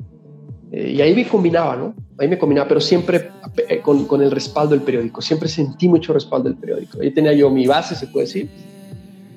Eh, 0.72 0.92
y 0.96 1.02
ahí 1.02 1.14
me 1.16 1.28
combinaba, 1.28 1.76
¿no? 1.76 1.94
Ahí 2.18 2.28
me 2.28 2.38
combinaba, 2.38 2.68
pero 2.68 2.80
siempre 2.80 3.30
eh, 3.68 3.80
con, 3.82 4.06
con 4.06 4.22
el 4.22 4.32
respaldo 4.32 4.72
del 4.76 4.84
periódico. 4.84 5.22
Siempre 5.22 5.50
sentí 5.50 5.90
mucho 5.90 6.14
respaldo 6.14 6.50
del 6.50 6.58
periódico. 6.58 7.02
Ahí 7.02 7.12
tenía 7.12 7.34
yo 7.34 7.50
mi 7.50 7.68
base, 7.68 7.96
se 7.96 8.08
puede 8.08 8.28
decir. 8.28 8.50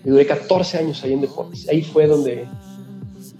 Y 0.04 0.10
duré 0.10 0.26
14 0.26 0.78
años 0.78 1.02
ahí 1.02 1.12
en 1.14 1.22
deportes. 1.22 1.68
Ahí 1.68 1.82
fue 1.82 2.06
donde 2.06 2.46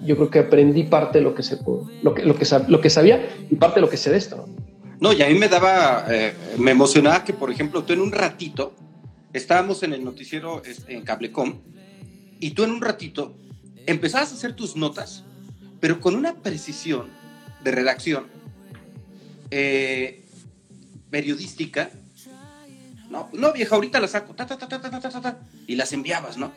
yo 0.04 0.16
creo 0.16 0.30
que 0.30 0.38
aprendí 0.40 0.84
parte 0.84 1.18
de 1.18 1.24
lo 1.24 1.34
que, 1.34 1.42
se, 1.42 1.58
lo 2.02 2.14
que, 2.14 2.22
lo 2.24 2.34
que, 2.34 2.46
lo 2.68 2.80
que 2.80 2.90
sabía 2.90 3.26
y 3.50 3.54
parte 3.56 3.76
de 3.76 3.80
lo 3.82 3.88
que 3.90 3.96
sé 3.96 4.10
de 4.10 4.16
esto. 4.16 4.36
¿no? 4.36 4.46
No, 5.00 5.12
y 5.12 5.22
a 5.22 5.28
mí 5.28 5.34
me 5.34 5.48
daba, 5.48 6.06
eh, 6.10 6.32
me 6.58 6.70
emocionaba 6.70 7.22
que, 7.24 7.32
por 7.34 7.50
ejemplo, 7.50 7.82
tú 7.84 7.92
en 7.92 8.00
un 8.00 8.12
ratito, 8.12 8.72
estábamos 9.32 9.82
en 9.82 9.92
el 9.92 10.02
noticiero 10.04 10.62
en 10.88 11.02
Cablecom, 11.02 11.54
y 12.44 12.50
tú 12.50 12.62
en 12.62 12.72
un 12.72 12.82
ratito 12.82 13.34
empezabas 13.86 14.30
a 14.30 14.34
hacer 14.34 14.52
tus 14.52 14.76
notas, 14.76 15.24
pero 15.80 15.98
con 15.98 16.14
una 16.14 16.34
precisión 16.34 17.08
de 17.62 17.70
redacción 17.70 18.26
eh, 19.50 20.26
periodística. 21.08 21.90
No, 23.08 23.30
no, 23.32 23.50
vieja, 23.54 23.76
ahorita 23.76 23.98
la 23.98 24.08
saco, 24.08 24.36
y 25.66 25.76
las 25.76 25.94
enviabas, 25.94 26.36
¿no? 26.36 26.52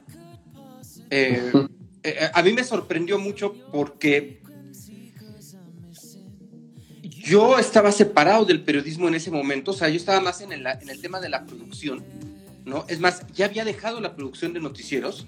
Eh, 1.09 1.53
eh, 2.03 2.31
a 2.33 2.43
mí 2.43 2.51
me 2.51 2.65
sorprendió 2.65 3.17
mucho 3.17 3.53
porque 3.71 4.41
yo 7.01 7.59
estaba 7.59 7.93
separado 7.93 8.43
del 8.43 8.61
periodismo 8.61 9.07
en 9.07 9.15
ese 9.15 9.31
momento, 9.31 9.71
o 9.71 9.73
sea, 9.73 9.87
yo 9.87 9.95
estaba 9.95 10.19
más 10.19 10.41
en 10.41 10.51
el, 10.51 10.67
en 10.67 10.89
el 10.89 10.99
tema 10.99 11.21
de 11.21 11.29
la 11.29 11.45
producción, 11.45 12.03
¿no? 12.65 12.83
Es 12.89 12.99
más, 12.99 13.25
ya 13.33 13.45
había 13.45 13.63
dejado 13.63 14.01
la 14.01 14.17
producción 14.17 14.51
de 14.51 14.59
noticieros 14.59 15.25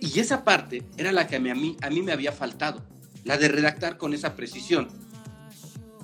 y 0.00 0.20
esa 0.20 0.44
parte 0.44 0.82
era 0.96 1.12
la 1.12 1.26
que 1.26 1.36
a 1.36 1.40
mí, 1.40 1.76
a 1.80 1.90
mí, 1.90 2.02
me 2.02 2.12
había 2.12 2.32
faltado, 2.32 2.82
la 3.24 3.36
de 3.36 3.48
redactar 3.48 3.96
con 3.98 4.14
esa 4.14 4.36
precisión. 4.36 4.88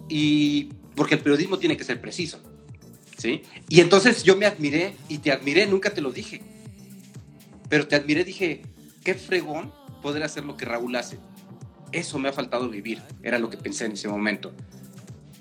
Y 0.09 0.71
porque 0.95 1.15
el 1.15 1.21
periodismo 1.21 1.59
tiene 1.59 1.77
que 1.77 1.85
ser 1.85 2.01
preciso, 2.01 2.41
¿sí? 3.17 3.43
Y 3.69 3.81
entonces 3.81 4.23
yo 4.23 4.37
me 4.37 4.47
admiré 4.47 4.95
y 5.09 5.19
te 5.19 5.33
admiré, 5.33 5.67
nunca 5.67 5.91
te 5.91 6.01
lo 6.01 6.13
dije, 6.13 6.43
pero 7.69 7.87
te 7.87 7.97
admiré, 7.97 8.25
dije, 8.25 8.63
qué 9.03 9.15
fregón 9.15 9.73
poder 10.03 10.23
hacer 10.23 10.45
lo 10.45 10.57
que 10.57 10.65
Raúl 10.65 10.95
hace. 10.97 11.19
Eso 11.93 12.19
me 12.19 12.29
ha 12.29 12.33
faltado 12.33 12.69
vivir, 12.69 13.01
era 13.23 13.39
lo 13.39 13.49
que 13.49 13.57
pensé 13.57 13.87
en 13.87 13.93
ese 13.93 14.09
momento. 14.09 14.53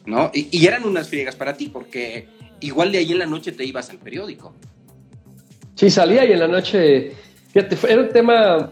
¿no? 0.05 0.31
Y, 0.33 0.47
y 0.57 0.67
eran 0.67 0.85
unas 0.85 1.09
friegas 1.09 1.35
para 1.35 1.55
ti, 1.55 1.67
porque 1.67 2.27
igual 2.59 2.91
de 2.91 2.99
ahí 2.99 3.11
en 3.11 3.19
la 3.19 3.25
noche 3.25 3.51
te 3.51 3.65
ibas 3.65 3.89
al 3.89 3.97
periódico. 3.97 4.53
Sí, 5.75 5.89
salía 5.89 6.25
y 6.25 6.31
en 6.31 6.39
la 6.39 6.47
noche, 6.47 7.13
fíjate, 7.53 7.77
era 7.87 8.01
un 8.01 8.09
tema, 8.09 8.71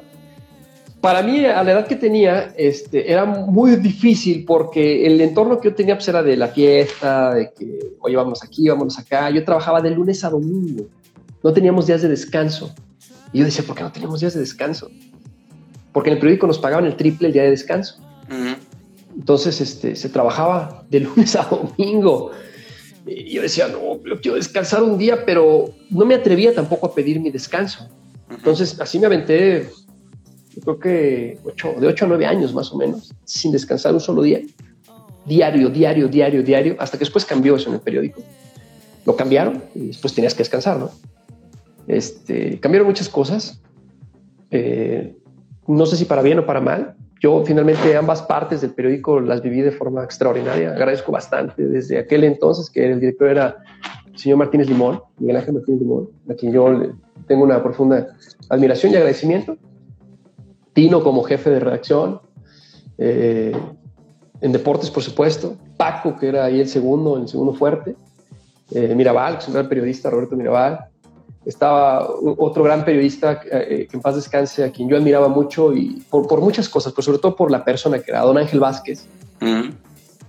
para 0.99 1.21
mí 1.21 1.45
a 1.45 1.63
la 1.63 1.71
edad 1.71 1.87
que 1.87 1.95
tenía, 1.95 2.53
este, 2.57 3.11
era 3.11 3.25
muy 3.25 3.75
difícil 3.77 4.43
porque 4.45 5.05
el 5.05 5.21
entorno 5.21 5.59
que 5.59 5.69
yo 5.69 5.75
tenía 5.75 5.95
pues, 5.95 6.07
era 6.07 6.21
de 6.21 6.35
la 6.35 6.47
fiesta, 6.47 7.33
de 7.33 7.51
que, 7.57 7.79
oye, 7.99 8.15
vamos 8.15 8.43
aquí, 8.43 8.67
vámonos 8.67 8.97
acá. 8.99 9.29
Yo 9.29 9.43
trabajaba 9.43 9.81
de 9.81 9.91
lunes 9.91 10.23
a 10.23 10.29
domingo, 10.29 10.87
no 11.43 11.53
teníamos 11.53 11.87
días 11.87 12.01
de 12.01 12.09
descanso. 12.09 12.73
Y 13.33 13.39
yo 13.39 13.45
decía, 13.45 13.63
¿por 13.65 13.75
qué 13.75 13.83
no 13.83 13.91
tenemos 13.91 14.19
días 14.19 14.33
de 14.33 14.41
descanso? 14.41 14.89
Porque 15.93 16.09
en 16.09 16.15
el 16.15 16.19
periódico 16.19 16.47
nos 16.47 16.59
pagaban 16.59 16.85
el 16.85 16.95
triple 16.95 17.27
el 17.27 17.33
día 17.33 17.43
de 17.43 17.51
descanso. 17.51 17.99
Entonces 19.15 19.61
este, 19.61 19.95
se 19.95 20.09
trabajaba 20.09 20.85
de 20.89 20.99
lunes 21.01 21.35
a 21.35 21.43
domingo. 21.43 22.31
Y 23.05 23.33
yo 23.33 23.41
decía, 23.41 23.67
no, 23.67 24.03
yo 24.05 24.21
quiero 24.21 24.37
descansar 24.37 24.83
un 24.83 24.97
día, 24.97 25.25
pero 25.25 25.73
no 25.89 26.05
me 26.05 26.15
atrevía 26.15 26.53
tampoco 26.53 26.87
a 26.87 26.93
pedir 26.93 27.19
mi 27.19 27.31
descanso. 27.31 27.89
Entonces 28.31 28.79
así 28.79 28.99
me 28.99 29.05
aventé, 29.05 29.69
creo 30.63 30.79
que 30.79 31.39
de 31.79 31.87
8 31.87 32.05
a 32.05 32.07
9 32.07 32.25
años 32.25 32.53
más 32.53 32.71
o 32.71 32.77
menos, 32.77 33.13
sin 33.25 33.51
descansar 33.51 33.93
un 33.93 33.99
solo 33.99 34.21
día. 34.21 34.41
Diario, 35.25 35.69
diario, 35.69 36.07
diario, 36.07 36.41
diario, 36.43 36.75
hasta 36.79 36.97
que 36.97 37.03
después 37.03 37.25
cambió 37.25 37.55
eso 37.55 37.69
en 37.69 37.75
el 37.75 37.81
periódico. 37.81 38.21
Lo 39.05 39.15
cambiaron 39.15 39.63
y 39.75 39.87
después 39.87 40.13
tenías 40.13 40.33
que 40.33 40.39
descansar, 40.39 40.77
¿no? 40.77 40.91
Este, 41.87 42.59
cambiaron 42.59 42.87
muchas 42.87 43.09
cosas. 43.09 43.61
Eh, 44.49 45.15
no 45.67 45.85
sé 45.85 45.97
si 45.97 46.05
para 46.05 46.21
bien 46.21 46.39
o 46.39 46.45
para 46.45 46.61
mal. 46.61 46.95
Yo 47.19 47.43
finalmente 47.45 47.95
ambas 47.95 48.23
partes 48.23 48.61
del 48.61 48.71
periódico 48.71 49.19
las 49.19 49.43
viví 49.43 49.61
de 49.61 49.71
forma 49.71 50.03
extraordinaria. 50.03 50.71
Agradezco 50.71 51.11
bastante 51.11 51.67
desde 51.67 51.99
aquel 51.99 52.23
entonces 52.23 52.69
que 52.69 52.91
el 52.91 52.99
director 52.99 53.29
era 53.29 53.57
señor 54.21 54.37
Martínez 54.37 54.69
Limón, 54.69 55.01
Miguel 55.17 55.37
Ángel 55.37 55.53
Martínez 55.55 55.81
Limón, 55.81 56.09
a 56.29 56.33
quien 56.33 56.53
yo 56.53 56.67
tengo 57.27 57.43
una 57.43 57.61
profunda 57.61 58.07
admiración 58.49 58.93
y 58.93 58.95
agradecimiento. 58.95 59.57
Tino 60.73 61.03
como 61.03 61.23
jefe 61.23 61.49
de 61.49 61.59
redacción, 61.59 62.21
eh, 62.97 63.55
en 64.39 64.51
deportes 64.51 64.89
por 64.89 65.03
supuesto, 65.03 65.55
Paco 65.77 66.15
que 66.17 66.27
era 66.29 66.45
ahí 66.45 66.61
el 66.61 66.67
segundo, 66.67 67.17
el 67.17 67.27
segundo 67.27 67.53
fuerte, 67.53 67.95
eh, 68.71 68.95
Mirabal, 68.95 69.33
que 69.33 69.39
es 69.39 69.47
un 69.47 69.55
gran 69.55 69.67
periodista, 69.67 70.09
Roberto 70.09 70.35
Mirabal, 70.35 70.91
estaba 71.45 72.07
otro 72.37 72.63
gran 72.63 72.85
periodista 72.85 73.41
eh, 73.51 73.87
que 73.89 73.97
en 73.97 74.01
paz 74.01 74.15
descanse, 74.15 74.63
a 74.63 74.71
quien 74.71 74.87
yo 74.87 74.95
admiraba 74.95 75.27
mucho 75.27 75.73
y 75.73 76.03
por, 76.09 76.39
muchas 76.39 76.69
cosas, 76.69 76.93
pero 76.93 77.03
sobre 77.03 77.17
todo 77.17 77.35
por 77.35 77.49
la 77.49 77.65
persona 77.65 77.99
que 77.99 78.11
era 78.11 78.21
don 78.21 78.37
Ángel 78.37 78.59
Vázquez. 78.59 79.07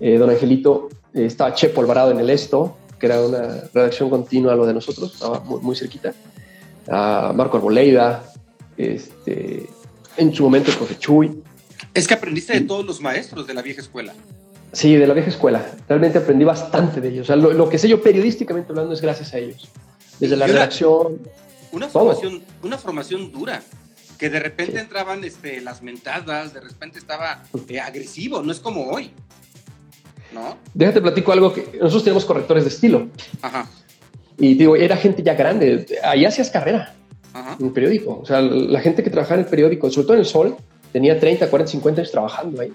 Eh, 0.01 0.19
don 0.19 0.31
Angelito, 0.31 0.89
eh, 1.15 1.27
estaba 1.27 1.55
Chepo 1.55 1.81
Alvarado 1.81 2.11
en 2.11 2.19
el 2.19 2.31
Esto, 2.31 2.77
que 3.03 3.07
era 3.07 3.21
una 3.21 3.65
redacción 3.75 4.09
continua 4.09 4.53
a 4.53 4.55
lo 4.55 4.65
de 4.65 4.75
nosotros, 4.75 5.13
estaba 5.13 5.41
muy, 5.41 5.75
cerquita. 5.75 6.15
a 6.89 7.33
Marco 7.35 7.57
Arboleida, 7.57 8.23
este, 8.77 9.69
en 10.17 10.33
su 10.33 10.45
momento 10.45 10.71
el 10.71 10.77
profe 10.77 10.97
Chuy. 11.01 11.43
Es 11.95 12.07
que 12.07 12.15
aprendiste 12.15 12.53
de 12.53 12.61
todos 12.61 12.87
los 12.87 13.01
maestros 13.01 13.45
de 13.49 13.55
la 13.55 13.63
vieja 13.63 13.81
escuela. 13.81 14.15
Sí, 14.71 14.95
de 14.95 15.09
la 15.09 15.15
vieja 15.15 15.31
escuela. 15.31 15.67
Realmente 15.89 16.19
aprendí 16.19 16.45
bastante 16.45 17.01
de 17.01 17.09
ellos. 17.09 17.29
lo 17.29 17.69
que 17.69 17.77
sé 17.77 17.89
yo 17.89 18.01
periodísticamente 18.01 18.71
hablando 18.71 18.95
es 18.95 19.01
gracias 19.01 19.35
a 19.35 19.39
ellos 19.39 19.69
desde 20.21 20.37
la 20.37 20.47
redacción. 20.47 21.19
Una 21.73 21.89
formación, 21.89 22.41
una 22.63 22.79
formación 22.79 23.33
dura, 23.33 23.65
que 24.17 24.31
de 24.31 24.39
repente 24.39 24.79
entraban 24.79 25.25
este, 25.25 25.61
las 25.61 25.83
mentadas, 25.83 26.55
de 26.55 26.61
repente 26.61 27.01
estaba 27.01 27.43
eh, 27.67 27.81
agresivo, 27.81 28.43
no 28.43 28.53
es 28.53 28.61
como 28.61 28.93
hoy. 28.93 29.11
¿No? 30.35 30.57
Déjate 30.75 31.01
platico 31.01 31.33
algo 31.33 31.53
que 31.53 31.61
nosotros 31.75 32.05
tenemos 32.05 32.25
correctores 32.25 32.65
de 32.65 32.71
estilo. 32.71 33.09
Ajá. 33.43 33.69
Y 34.39 34.55
digo, 34.55 34.77
era 34.77 34.97
gente 34.97 35.23
ya 35.23 35.35
grande, 35.35 35.87
ahí 36.03 36.25
hacías 36.25 36.51
carrera 36.51 36.95
en 37.59 37.67
el 37.67 37.73
periódico. 37.73 38.21
O 38.23 38.27
sea, 38.27 38.41
la 38.41 38.81
gente 38.81 39.03
que 39.03 39.11
trabajaba 39.11 39.41
en 39.41 39.45
el 39.45 39.51
periódico, 39.51 39.91
sobre 39.91 40.07
todo 40.07 40.15
en 40.15 40.21
el 40.21 40.27
Sol, 40.27 40.57
tenía 40.93 41.19
30, 41.19 41.49
40, 41.49 41.71
50 41.71 42.01
años 42.01 42.11
trabajando 42.11 42.61
ahí. 42.61 42.73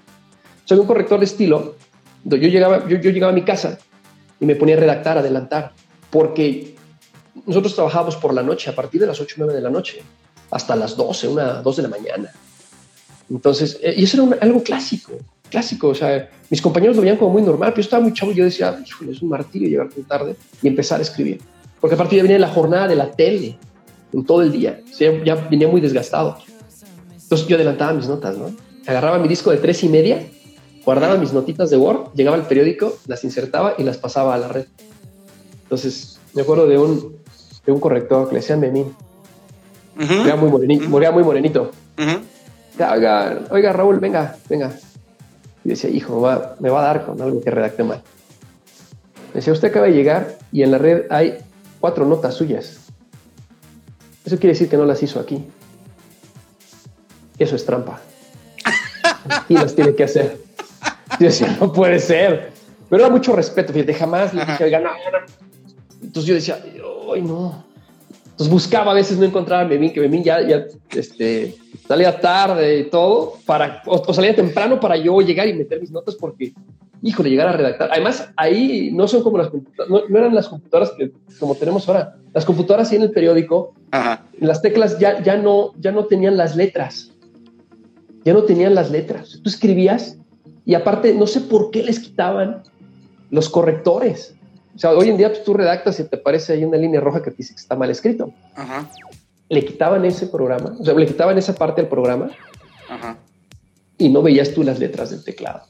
Soy 0.64 0.78
un 0.78 0.86
corrector 0.86 1.18
de 1.18 1.24
estilo. 1.24 1.74
Yo 2.24 2.36
llegaba, 2.36 2.86
yo, 2.88 2.98
yo 2.98 3.10
llegaba 3.10 3.32
a 3.32 3.34
mi 3.34 3.42
casa 3.42 3.78
y 4.40 4.46
me 4.46 4.54
ponía 4.54 4.76
a 4.76 4.80
redactar, 4.80 5.18
adelantar, 5.18 5.72
porque 6.10 6.74
nosotros 7.46 7.74
trabajábamos 7.74 8.16
por 8.16 8.34
la 8.34 8.42
noche, 8.42 8.70
a 8.70 8.74
partir 8.74 9.00
de 9.00 9.06
las 9.06 9.20
8 9.20 9.36
o 9.36 9.44
9 9.44 9.54
de 9.54 9.60
la 9.60 9.70
noche, 9.70 10.02
hasta 10.50 10.76
las 10.76 10.96
12, 10.96 11.28
una, 11.28 11.62
2 11.62 11.76
de 11.76 11.82
la 11.82 11.88
mañana. 11.88 12.32
Entonces, 13.30 13.78
eh, 13.82 13.94
y 13.96 14.04
eso 14.04 14.22
era 14.22 14.38
algo 14.40 14.62
clásico, 14.62 15.12
clásico. 15.48 15.88
O 15.88 15.94
sea, 15.94 16.30
mis 16.50 16.62
compañeros 16.62 16.96
lo 16.96 17.02
veían 17.02 17.16
como 17.16 17.32
muy 17.32 17.42
normal, 17.42 17.70
pero 17.70 17.82
yo 17.82 17.86
estaba 17.86 18.02
muy 18.02 18.12
chavo 18.12 18.32
y 18.32 18.36
yo 18.36 18.44
decía, 18.44 18.78
es 19.10 19.22
un 19.22 19.28
martirio 19.28 19.68
llegar 19.68 19.88
tan 19.88 20.04
tarde 20.04 20.36
y 20.62 20.68
empezar 20.68 20.98
a 21.00 21.02
escribir. 21.02 21.40
Porque 21.80 21.94
aparte 21.94 22.16
ya 22.16 22.22
venía 22.22 22.38
la 22.38 22.48
jornada 22.48 22.88
de 22.88 22.96
la 22.96 23.10
tele, 23.10 23.56
en 24.12 24.24
todo 24.24 24.42
el 24.42 24.52
día. 24.52 24.80
O 24.90 24.94
sea, 24.94 25.22
ya 25.24 25.34
venía 25.34 25.68
muy 25.68 25.80
desgastado. 25.80 26.38
Entonces 27.22 27.46
yo 27.46 27.56
adelantaba 27.56 27.92
mis 27.92 28.08
notas, 28.08 28.36
¿no? 28.36 28.50
Agarraba 28.86 29.18
mi 29.18 29.28
disco 29.28 29.50
de 29.50 29.58
tres 29.58 29.84
y 29.84 29.88
media, 29.88 30.26
guardaba 30.84 31.16
mis 31.16 31.32
notitas 31.32 31.68
de 31.70 31.76
Word, 31.76 32.14
llegaba 32.14 32.36
al 32.36 32.46
periódico, 32.46 32.96
las 33.06 33.22
insertaba 33.22 33.74
y 33.76 33.82
las 33.82 33.98
pasaba 33.98 34.34
a 34.34 34.38
la 34.38 34.48
red. 34.48 34.66
Entonces, 35.64 36.18
me 36.34 36.42
acuerdo 36.42 36.66
de 36.66 36.78
un, 36.78 37.16
un 37.66 37.80
corrector 37.80 38.28
que 38.28 38.34
le 38.34 38.40
decían 38.40 38.60
Memín. 38.60 38.94
Uh 39.98 40.36
muy 40.36 40.50
morenito. 40.50 40.88
muy 40.88 41.24
morenito. 41.24 41.70
oiga, 42.78 43.40
oiga, 43.50 43.72
Raúl, 43.72 43.98
venga, 43.98 44.36
venga. 44.48 44.72
Y 45.64 45.70
decía, 45.70 45.90
hijo, 45.90 46.20
me 46.60 46.70
va 46.70 46.80
a 46.80 46.84
dar 46.84 47.06
con 47.06 47.20
algo 47.20 47.40
que 47.40 47.50
redacte 47.50 47.84
mal. 47.84 48.02
Decía, 49.34 49.52
usted 49.52 49.68
acaba 49.68 49.86
de 49.86 49.92
llegar 49.92 50.38
y 50.52 50.62
en 50.62 50.70
la 50.70 50.78
red 50.78 51.04
hay 51.10 51.38
cuatro 51.80 52.04
notas 52.06 52.34
suyas. 52.34 52.78
Eso 54.24 54.36
quiere 54.36 54.54
decir 54.54 54.68
que 54.68 54.76
no 54.76 54.84
las 54.84 55.02
hizo 55.02 55.20
aquí. 55.20 55.44
Eso 57.38 57.56
es 57.56 57.64
trampa. 57.64 58.00
y 59.48 59.54
las 59.54 59.74
tiene 59.74 59.94
que 59.94 60.04
hacer. 60.04 60.38
Yo 61.20 61.26
decía, 61.26 61.56
no 61.60 61.72
puede 61.72 61.98
ser. 61.98 62.52
Pero 62.88 63.04
era 63.04 63.12
mucho 63.12 63.34
respeto, 63.34 63.72
fíjate, 63.72 63.94
jamás 63.94 64.32
le 64.32 64.44
dije, 64.44 64.80
no, 64.80 64.90
Entonces 66.02 66.24
yo 66.24 66.34
decía, 66.34 66.62
ay, 67.12 67.22
no. 67.22 67.67
Entonces 68.38 68.52
buscaba, 68.52 68.92
a 68.92 68.94
veces 68.94 69.18
no 69.18 69.24
encontraba 69.24 69.62
a 69.62 69.64
Memín, 69.64 69.92
que 69.92 70.00
Memín 70.00 70.22
ya, 70.22 70.40
ya 70.46 70.64
este, 70.90 71.56
salía 71.88 72.20
tarde 72.20 72.78
y 72.78 72.84
todo, 72.84 73.34
para, 73.44 73.82
o, 73.84 74.14
salía 74.14 74.32
temprano 74.32 74.78
para 74.78 74.96
yo 74.96 75.20
llegar 75.20 75.48
y 75.48 75.54
meter 75.54 75.80
mis 75.80 75.90
notas 75.90 76.14
porque, 76.14 76.52
híjole, 77.02 77.30
llegar 77.30 77.48
a 77.48 77.52
redactar. 77.54 77.90
Además, 77.90 78.30
ahí 78.36 78.92
no 78.92 79.08
son 79.08 79.24
como 79.24 79.38
las 79.38 79.48
computadoras, 79.48 80.08
no, 80.08 80.16
eran 80.16 80.36
las 80.36 80.48
computadoras 80.48 80.92
que 80.96 81.10
como 81.40 81.56
tenemos 81.56 81.88
ahora. 81.88 82.14
Las 82.32 82.44
computadoras 82.44 82.88
sí 82.88 82.94
en 82.94 83.02
el 83.02 83.10
periódico, 83.10 83.74
las 84.38 84.62
teclas 84.62 85.00
ya, 85.00 85.20
ya, 85.20 85.36
no, 85.36 85.72
ya 85.80 85.90
no 85.90 86.04
tenían 86.04 86.36
las 86.36 86.54
letras. 86.54 87.10
Ya 88.24 88.34
no 88.34 88.44
tenían 88.44 88.76
las 88.76 88.92
letras. 88.92 89.40
Tú 89.42 89.50
escribías 89.50 90.16
y 90.64 90.74
aparte, 90.74 91.12
no 91.12 91.26
sé 91.26 91.40
por 91.40 91.72
qué 91.72 91.82
les 91.82 91.98
quitaban 91.98 92.62
los 93.30 93.48
correctores. 93.48 94.37
O 94.78 94.80
sea, 94.80 94.92
hoy 94.92 95.08
en 95.08 95.16
día 95.16 95.28
pues, 95.28 95.42
tú 95.42 95.54
redactas 95.54 95.98
y 95.98 96.04
te 96.04 96.16
parece 96.18 96.52
ahí 96.52 96.62
una 96.62 96.76
línea 96.76 97.00
roja 97.00 97.20
que 97.20 97.32
dice 97.32 97.52
que 97.52 97.60
está 97.60 97.74
mal 97.74 97.90
escrito. 97.90 98.32
Ajá. 98.54 98.88
Le 99.48 99.64
quitaban 99.64 100.04
ese 100.04 100.28
programa, 100.28 100.76
o 100.78 100.84
sea, 100.84 100.94
le 100.94 101.04
quitaban 101.04 101.36
esa 101.36 101.52
parte 101.56 101.80
del 101.80 101.90
programa 101.90 102.30
Ajá. 102.88 103.18
y 103.98 104.08
no 104.08 104.22
veías 104.22 104.54
tú 104.54 104.62
las 104.62 104.78
letras 104.78 105.10
del 105.10 105.24
teclado. 105.24 105.62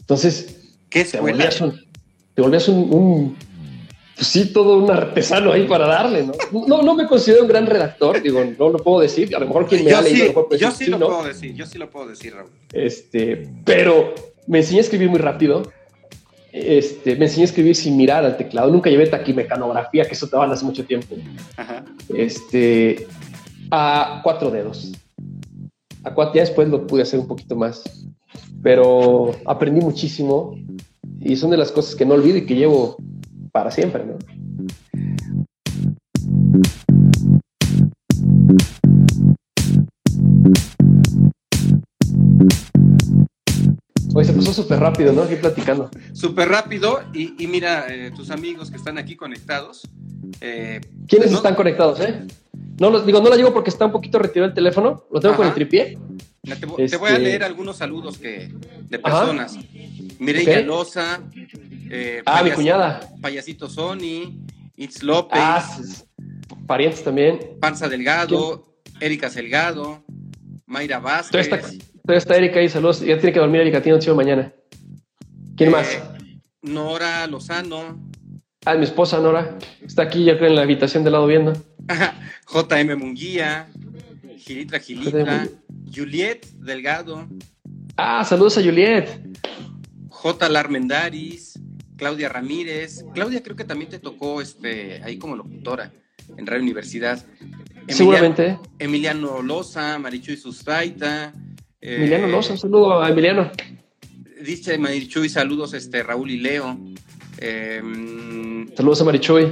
Entonces, 0.00 0.70
¿qué 0.88 1.04
te 1.04 1.20
volvías 1.20 1.60
un, 1.60 1.78
te 2.34 2.40
volvías 2.40 2.68
un, 2.68 3.36
pues 4.14 4.28
sí, 4.28 4.50
todo 4.50 4.78
un 4.78 4.90
artesano 4.90 5.52
ahí 5.52 5.66
para 5.66 5.86
darle, 5.86 6.24
¿no? 6.24 6.32
No, 6.66 6.80
no 6.80 6.94
me 6.94 7.06
considero 7.06 7.42
un 7.42 7.48
gran 7.48 7.66
redactor, 7.66 8.22
digo, 8.22 8.42
no 8.58 8.70
lo 8.70 8.78
puedo 8.78 9.00
decir, 9.00 9.36
a 9.36 9.40
lo 9.40 9.46
mejor 9.46 9.66
quien 9.66 9.84
me 9.84 9.90
yo 9.90 9.98
ha 9.98 10.00
leído 10.00 10.32
lo 10.32 10.56
Yo 10.56 10.70
sí, 10.70 10.86
lo 10.86 10.98
puedo 10.98 11.24
decir, 11.24 11.54
yo 11.54 11.66
sí 11.66 11.76
lo 11.76 11.90
puedo 11.90 12.06
decir, 12.06 12.34
Raúl. 12.34 12.48
Este, 12.72 13.46
pero 13.66 14.14
me 14.46 14.60
enseñé 14.60 14.78
a 14.78 14.82
escribir 14.84 15.10
muy 15.10 15.18
rápido, 15.18 15.70
este, 16.56 17.16
me 17.16 17.26
enseñé 17.26 17.42
a 17.42 17.44
escribir 17.44 17.76
sin 17.76 17.96
mirar 17.96 18.24
al 18.24 18.36
teclado. 18.36 18.70
Nunca 18.70 18.88
llevé 18.88 19.06
taquimecanografía, 19.06 20.06
que 20.06 20.14
eso 20.14 20.26
te 20.26 20.36
van 20.36 20.50
hace 20.50 20.64
mucho 20.64 20.84
tiempo. 20.86 21.16
Este, 22.14 23.06
a 23.70 24.20
cuatro 24.24 24.50
dedos. 24.50 24.92
A 26.02 26.14
cuatro, 26.14 26.36
ya 26.36 26.40
después 26.42 26.68
lo 26.68 26.86
pude 26.86 27.02
hacer 27.02 27.20
un 27.20 27.26
poquito 27.26 27.56
más. 27.56 28.08
Pero 28.62 29.32
aprendí 29.44 29.80
muchísimo 29.80 30.56
y 31.20 31.36
son 31.36 31.50
de 31.50 31.58
las 31.58 31.70
cosas 31.70 31.94
que 31.94 32.06
no 32.06 32.14
olvido 32.14 32.38
y 32.38 32.46
que 32.46 32.54
llevo 32.54 32.96
para 33.52 33.70
siempre, 33.70 34.04
¿no? 34.06 34.16
Hoy 44.16 44.24
se 44.24 44.32
pasó 44.32 44.50
súper 44.54 44.78
rápido, 44.78 45.12
¿no? 45.12 45.24
Aquí 45.24 45.36
platicando. 45.36 45.90
Súper 46.14 46.48
rápido. 46.48 47.02
Y, 47.12 47.46
mira, 47.48 47.84
eh, 47.90 48.10
tus 48.16 48.30
amigos 48.30 48.70
que 48.70 48.78
están 48.78 48.96
aquí 48.96 49.14
conectados. 49.14 49.86
Eh, 50.40 50.80
¿Quiénes 51.06 51.32
están 51.32 51.54
conectados, 51.54 52.00
eh? 52.00 52.26
No 52.80 52.88
los 52.88 53.04
digo, 53.04 53.20
no 53.20 53.28
la 53.28 53.36
llevo 53.36 53.52
porque 53.52 53.68
está 53.68 53.84
un 53.84 53.92
poquito 53.92 54.18
retirado 54.18 54.48
el 54.48 54.54
teléfono. 54.54 55.04
Lo 55.12 55.20
tengo 55.20 55.36
con 55.36 55.46
el 55.46 55.52
tripié. 55.52 55.98
Te, 56.42 56.64
voy 56.64 56.80
a 56.80 56.84
este, 56.86 57.18
leer 57.18 57.44
algunos 57.44 57.76
saludos 57.76 58.16
que, 58.16 58.50
de 58.88 58.98
personas. 58.98 59.58
Mireya 60.18 60.62
Loza. 60.62 61.20
Eh, 61.90 62.22
ah, 62.24 62.42
mi 62.42 62.52
cuñada. 62.52 63.00
Payasito 63.20 63.68
Sony. 63.68 64.32
Itz 64.76 65.02
López. 65.02 65.38
Ah, 65.38 65.78
parientes 66.66 67.04
también. 67.04 67.38
Panza 67.60 67.86
Delgado. 67.86 68.78
Erika 68.98 69.28
Selgado. 69.28 70.02
Mayra 70.64 71.00
Vázquez. 71.00 71.50
Todavía 72.06 72.18
está 72.18 72.36
Erika 72.36 72.60
ahí, 72.60 72.68
saludos. 72.68 73.00
Ya 73.00 73.18
tiene 73.18 73.32
que 73.32 73.40
dormir 73.40 73.62
Erika, 73.62 73.82
tiene 73.82 73.98
noche 73.98 74.14
mañana. 74.14 74.52
¿Quién 75.56 75.72
más? 75.72 75.92
Eh, 75.92 76.00
Nora 76.62 77.26
Lozano. 77.26 78.08
Ah, 78.64 78.76
mi 78.76 78.84
esposa 78.84 79.18
Nora. 79.18 79.58
Está 79.82 80.02
aquí, 80.02 80.22
ya 80.22 80.36
creo, 80.36 80.50
en 80.50 80.54
la 80.54 80.62
habitación 80.62 81.02
del 81.02 81.14
lado 81.14 81.26
viendo. 81.26 81.52
JM 82.46 82.96
Munguía, 82.96 83.68
Gilitra 84.38 84.78
Gilitra, 84.78 85.48
Juliet 85.92 86.46
Delgado. 86.60 87.26
Ah, 87.96 88.24
saludos 88.24 88.56
a 88.58 88.62
Juliet. 88.62 89.08
J. 90.08 90.48
Larmendaris, 90.48 91.58
Claudia 91.96 92.28
Ramírez. 92.28 93.04
Claudia 93.14 93.42
creo 93.42 93.56
que 93.56 93.64
también 93.64 93.90
te 93.90 93.98
tocó 93.98 94.40
este, 94.40 95.02
ahí 95.02 95.18
como 95.18 95.34
locutora 95.34 95.90
en 96.36 96.46
Radio 96.46 96.62
Universidad. 96.62 97.20
Seguramente. 97.88 98.60
Emiliano 98.78 99.42
Loza, 99.42 99.98
Marichuy 99.98 100.36
Sustraita. 100.36 101.32
Eh, 101.34 101.45
Emiliano 101.94 102.26
Loza, 102.26 102.52
un 102.52 102.58
saludo 102.58 103.00
a 103.00 103.08
Emiliano. 103.08 103.50
Dice 104.42 104.76
Marichuy, 104.76 105.28
saludos 105.28 105.72
este, 105.72 106.02
Raúl 106.02 106.32
y 106.32 106.38
Leo. 106.38 106.76
Em, 107.38 108.74
saludos 108.74 109.00
a 109.00 109.04
Marichuy. 109.04 109.46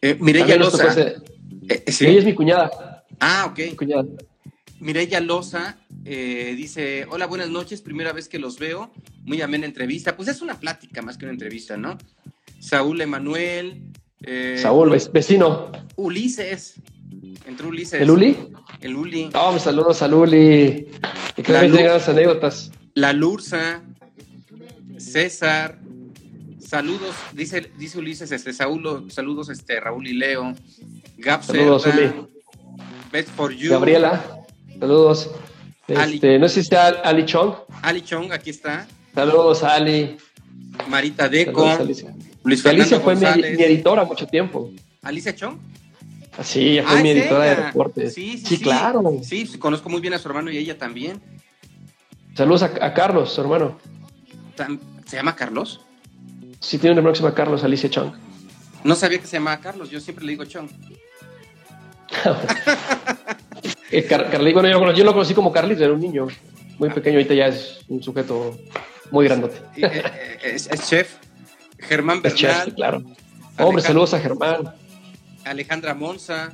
Eh, 0.00 0.16
Mireya 0.18 0.56
Loza. 0.56 0.98
Eh, 0.98 1.84
Ella 2.00 2.18
es 2.18 2.24
mi 2.24 2.34
cuñada. 2.34 3.04
Ah, 3.20 3.46
ok. 3.50 3.58
Mi 3.58 3.76
cuñada. 3.76 4.06
Mireya 4.80 5.20
Loza 5.20 5.76
eh, 6.06 6.54
dice, 6.56 7.06
hola, 7.10 7.26
buenas 7.26 7.50
noches, 7.50 7.82
primera 7.82 8.12
vez 8.12 8.28
que 8.28 8.38
los 8.38 8.58
veo, 8.58 8.90
muy 9.24 9.42
amena 9.42 9.66
entrevista. 9.66 10.16
Pues 10.16 10.28
es 10.28 10.40
una 10.40 10.58
plática 10.58 11.02
más 11.02 11.18
que 11.18 11.26
una 11.26 11.32
entrevista, 11.32 11.76
¿no? 11.76 11.98
Saúl 12.58 13.00
Emanuel. 13.02 13.82
Eh, 14.22 14.56
Saúl, 14.58 14.96
vecino. 15.12 15.72
Ulises. 15.96 16.74
Entró 17.46 17.68
Ulises. 17.68 18.00
¿El 18.00 18.10
Uli? 18.10 18.36
El 18.80 18.96
Uli. 18.96 19.30
Oh, 19.34 19.58
saludos 19.58 20.02
al 20.02 20.14
Uli. 20.14 20.88
Y 21.36 21.42
que 21.42 21.52
me 21.52 21.68
las 21.68 22.08
anécdotas. 22.08 22.70
La 22.94 23.12
Lursa. 23.12 23.82
César. 24.98 25.78
Saludos, 26.58 27.14
dice, 27.32 27.70
dice 27.78 27.98
Ulises, 27.98 28.32
este, 28.32 28.52
Saúl, 28.52 29.08
saludos, 29.08 29.50
este, 29.50 29.78
Raúl 29.78 30.08
y 30.08 30.14
Leo. 30.14 30.52
Gap 31.16 31.44
Saludos, 31.44 31.86
Uli. 31.86 32.12
Best 33.12 33.28
for 33.30 33.52
you. 33.52 33.70
Gabriela. 33.70 34.44
Saludos. 34.80 35.30
Este, 35.86 36.38
no 36.38 36.48
sé 36.48 36.54
si 36.54 36.60
está 36.60 36.88
Ali 36.88 37.24
Chong. 37.24 37.54
Ali 37.82 38.02
Chong, 38.02 38.32
aquí 38.32 38.50
está. 38.50 38.88
Saludos, 39.14 39.62
Ali. 39.62 40.16
Marita 40.88 41.28
Deco. 41.28 41.78
Luis 42.42 42.62
Fernando 42.62 42.82
Alicia 42.82 43.00
fue 43.00 43.16
mi, 43.16 43.24
editora 43.26 44.04
mucho 44.04 44.26
tiempo. 44.26 44.70
¿Alicia 45.02 45.34
Chong? 45.34 45.58
Sí, 46.42 46.72
ella 46.72 46.84
fue 46.84 46.98
ah, 46.98 47.02
mi 47.02 47.10
editora 47.10 47.44
de 47.44 47.56
deportes. 47.56 48.14
Sí, 48.14 48.38
sí, 48.38 48.56
sí, 48.56 48.60
claro. 48.60 49.02
Sí, 49.22 49.46
conozco 49.58 49.88
muy 49.88 50.00
bien 50.00 50.14
a 50.14 50.18
su 50.18 50.28
hermano 50.28 50.50
y 50.50 50.58
ella 50.58 50.76
también. 50.76 51.20
Saludos 52.34 52.62
a, 52.62 52.94
Carlos, 52.94 53.32
su 53.32 53.40
hermano. 53.40 53.78
¿Se 55.06 55.16
llama 55.16 55.34
Carlos? 55.34 55.80
Sí, 56.60 56.78
tiene 56.78 56.92
un 56.92 56.98
hermano 56.98 57.12
que 57.12 57.18
se 57.18 57.22
llama 57.22 57.34
Carlos 57.34 57.64
Alicia 57.64 57.88
Chong. 57.88 58.12
No 58.84 58.94
sabía 58.94 59.18
que 59.18 59.26
se 59.26 59.38
llamaba 59.38 59.58
Carlos, 59.58 59.90
yo 59.90 60.00
siempre 60.00 60.24
le 60.24 60.32
digo 60.32 60.44
Chong. 60.44 60.68
Eh, 63.92 64.04
bueno, 64.52 64.92
yo, 64.92 65.04
lo 65.04 65.12
conocí 65.12 65.32
como 65.32 65.52
Carlitos, 65.52 65.82
era 65.82 65.92
un 65.92 66.00
niño 66.00 66.26
muy 66.78 66.90
pequeño, 66.90 67.18
ahorita 67.18 67.34
ya 67.34 67.46
es 67.46 67.84
un 67.88 68.02
sujeto 68.02 68.58
muy 69.12 69.24
grandote. 69.26 69.56
Eh, 69.76 70.02
eh, 70.42 70.52
es, 70.54 70.68
chef. 70.88 71.14
Germán 71.78 72.20
Bernal. 72.20 72.74
claro. 72.74 73.02
Hombre, 73.58 73.82
saludos 73.82 74.12
a 74.14 74.18
Germán. 74.18 74.74
Alejandra 75.46 75.94
Monza. 75.94 76.52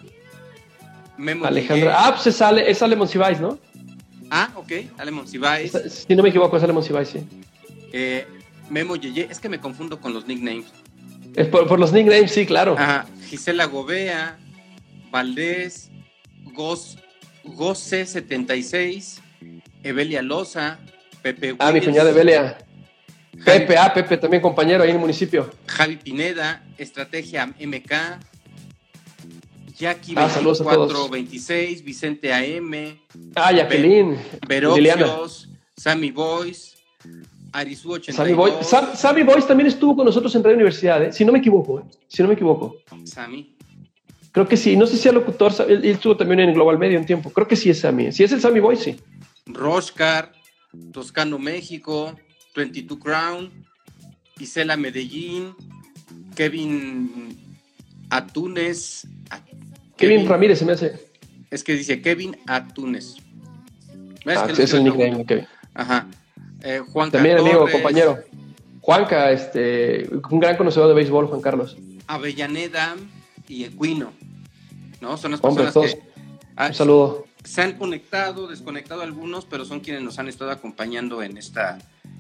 Memo 1.17 1.45
Alejandra. 1.45 1.95
Ah, 1.99 2.13
pues 2.15 2.27
es 2.29 2.41
Ale, 2.41 2.71
es 2.71 2.83
Ale 2.83 2.97
Monsiváis, 2.97 3.41
¿no? 3.41 3.59
Ah, 4.31 4.51
ok, 4.55 4.73
Ale 4.99 5.11
Monsiváis. 5.11 5.73
Si 5.73 6.15
no 6.17 6.23
me 6.23 6.31
equivoco, 6.31 6.57
es 6.57 6.63
Ale 6.63 6.73
Monsiváis, 6.73 7.09
sí. 7.09 7.27
Memo 8.71 8.97
Yeye, 8.97 9.29
es 9.31 9.39
que 9.39 9.49
me 9.49 9.61
confundo 9.61 10.01
con 10.01 10.15
los 10.15 10.27
nicknames. 10.27 10.67
Es 11.37 11.49
por, 11.49 11.79
los 11.79 11.93
nicknames, 11.93 12.33
sí, 12.33 12.47
claro. 12.47 12.75
Ajá. 12.79 13.07
Gisela 13.29 13.67
Gobea, 13.67 14.39
Valdés, 15.11 15.91
Gos 16.55 16.99
Goce 17.45 18.07
76, 18.07 19.21
Evelia 19.83 20.23
Loza, 20.23 20.79
Pepe. 21.23 21.57
Ah, 21.59 21.73
mi 21.73 21.81
cuñada 21.81 22.11
Evelia. 22.11 22.59
Pepe, 23.45 23.77
ah, 23.77 23.93
Pepe, 23.93 24.17
también 24.17 24.43
compañero 24.43 24.83
ahí 24.83 24.91
en 24.91 24.97
el 24.97 25.01
municipio. 25.01 25.51
Javi 25.67 25.97
Pineda, 25.97 26.63
Estrategia 26.79 27.47
MK, 27.47 27.93
Jackie 29.83 30.15
ah, 30.17 30.29
2426, 30.29 31.83
Vicente 31.83 32.33
AM. 32.33 32.73
Ah, 33.35 33.51
Jacqueline. 33.53 34.17
Veroxios, 34.47 35.49
Sammy 35.77 36.13
Boys, 36.13 36.77
Arisu 37.53 37.95
82. 37.95 38.15
Sammy 38.15 38.33
Boys. 38.33 38.55
Sammy 38.95 39.23
Boys 39.25 39.45
también 39.45 39.67
estuvo 39.67 39.97
con 39.97 40.05
nosotros 40.07 40.33
en 40.37 40.45
Radio 40.45 40.55
Universidad, 40.55 41.03
¿eh? 41.03 41.13
si 41.13 41.25
no 41.25 41.33
me 41.33 41.41
equivoco. 41.41 41.81
¿eh? 41.81 41.83
Si 42.07 42.23
no 42.23 42.29
me 42.29 42.35
equivoco. 42.35 42.77
Sammy. 43.03 43.57
Creo 44.31 44.47
que 44.47 44.57
sí. 44.57 44.77
No 44.77 44.87
sé 44.87 44.97
si 44.97 45.09
es 45.09 45.15
locutor. 45.15 45.53
Él, 45.69 45.85
estuvo 45.85 46.17
también 46.17 46.39
en 46.39 46.55
Global 46.55 46.79
Medio 46.79 47.01
un 47.01 47.07
tiempo. 47.07 47.31
Creo 47.31 47.49
que 47.49 47.57
sí 47.57 47.69
es 47.69 47.81
Sammy. 47.81 48.13
Si 48.13 48.23
es 48.23 48.31
el 48.31 48.41
Sammy 48.41 48.61
Boy, 48.61 48.77
sí. 48.77 49.01
Roscar, 49.47 50.33
Toscano 50.93 51.41
México, 51.41 52.15
22 52.55 52.99
Crown, 53.01 53.51
Isela 54.39 54.77
Medellín, 54.77 55.57
Kevin 56.37 57.37
Atunes. 58.11 59.09
Kevin, 60.03 60.29
Ramírez 60.29 60.59
se 60.59 60.65
me 60.65 60.73
hace. 60.73 60.95
Es 61.51 61.65
que 61.65 61.75
dice 61.75 62.01
Kevin 62.03 62.37
Atunes. 62.47 63.17
Ah, 64.27 64.49
es 64.57 64.73
el 64.73 64.85
nickname, 64.85 65.25
Kevin. 65.27 65.47
Ajá. 65.75 66.07
Eh, 66.63 66.81
Juan 66.93 67.11
También 67.11 67.39
amigo, 67.39 67.69
compañero. 67.71 68.19
Juanca, 68.81 69.31
este, 69.31 70.09
un 70.31 70.41
gran 70.41 70.57
conocedor 70.57 70.89
de 70.89 70.95
béisbol, 70.95 71.27
Juan 71.27 71.41
Carlos. 71.41 71.77
Avellaneda, 72.07 72.97
y 73.49 73.65
Equino, 73.65 74.13
¿no? 75.01 75.17
Son 75.17 75.33
las 75.33 75.41
personas 75.41 75.73
que 75.75 76.01
un 76.59 76.75
saludo. 76.75 77.27
se 77.45 77.63
han 77.63 77.73
conectado, 77.73 78.47
desconectado 78.47 79.03
algunos, 79.03 79.45
pero 79.45 79.65
son 79.65 79.81
quienes 79.81 80.03
nos 80.03 80.19
han 80.19 80.29
estado 80.29 80.51
acompañando 80.51 81.23
en 81.23 81.37
esta, 81.37 81.79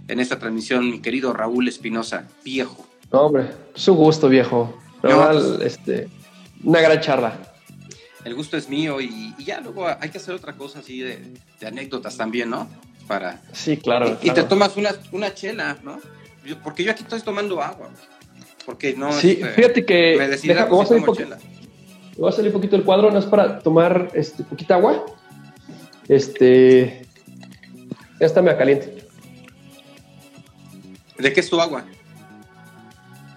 en 0.08 0.20
esta 0.20 0.38
transmisión, 0.38 0.90
mi 0.90 1.00
querido 1.00 1.32
Raúl 1.32 1.68
Espinosa, 1.68 2.28
viejo. 2.44 2.86
No, 3.12 3.22
hombre, 3.22 3.46
es 3.74 3.88
un 3.88 3.96
gusto, 3.96 4.28
viejo. 4.28 4.74
Pues, 5.00 5.14
este, 5.62 6.08
una 6.64 6.80
gran 6.80 7.00
charla. 7.00 7.51
El 8.24 8.34
gusto 8.34 8.56
es 8.56 8.68
mío 8.68 9.00
y, 9.00 9.34
ya 9.38 9.60
luego 9.60 9.86
hay 9.86 10.10
que 10.10 10.18
hacer 10.18 10.34
otra 10.34 10.52
cosa 10.52 10.78
así 10.78 11.00
de, 11.00 11.18
anécdotas 11.66 12.16
también, 12.16 12.50
¿no? 12.50 12.68
Para... 13.08 13.42
Sí, 13.52 13.76
claro. 13.76 14.18
Y, 14.22 14.30
te 14.30 14.44
tomas 14.44 14.76
una, 14.76 14.90
una 15.10 15.34
chela, 15.34 15.78
¿no? 15.82 16.00
porque 16.62 16.84
yo 16.84 16.90
aquí 16.90 17.02
estoy 17.02 17.20
tomando 17.20 17.62
agua. 17.62 17.90
Porque 18.66 18.94
no. 18.94 19.12
Sí, 19.12 19.32
este, 19.32 19.48
fíjate 19.50 19.84
que. 19.84 20.16
Me 20.18 20.28
deja, 20.28 20.64
voy, 20.66 20.84
a 20.84 20.86
salir 20.86 21.04
voy 22.16 22.28
a 22.28 22.32
salir 22.32 22.48
un 22.48 22.52
poquito 22.52 22.76
del 22.76 22.84
cuadro, 22.84 23.10
no 23.10 23.18
es 23.18 23.26
para 23.26 23.58
tomar 23.58 24.10
este, 24.14 24.44
poquita 24.44 24.74
agua. 24.74 25.04
Este. 26.08 27.06
Ya 28.20 28.26
está, 28.26 28.42
me 28.42 28.56
caliente. 28.56 29.06
¿De 31.18 31.32
qué 31.32 31.40
es 31.40 31.50
tu 31.50 31.60
agua? 31.60 31.84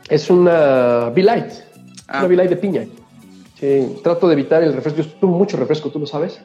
Es 0.10 0.30
una 0.30 1.10
V-Light. 1.10 1.52
Ah. 2.08 2.20
Una 2.20 2.28
V-Light 2.28 2.50
de 2.50 2.58
piña. 2.58 2.86
Sí, 3.60 3.98
trato 4.04 4.28
de 4.28 4.34
evitar 4.34 4.64
el 4.64 4.74
refresco. 4.74 5.02
Yo 5.02 5.10
tomo 5.20 5.38
mucho 5.38 5.58
refresco, 5.58 5.90
tú 5.90 6.00
lo 6.00 6.06
sabes. 6.06 6.42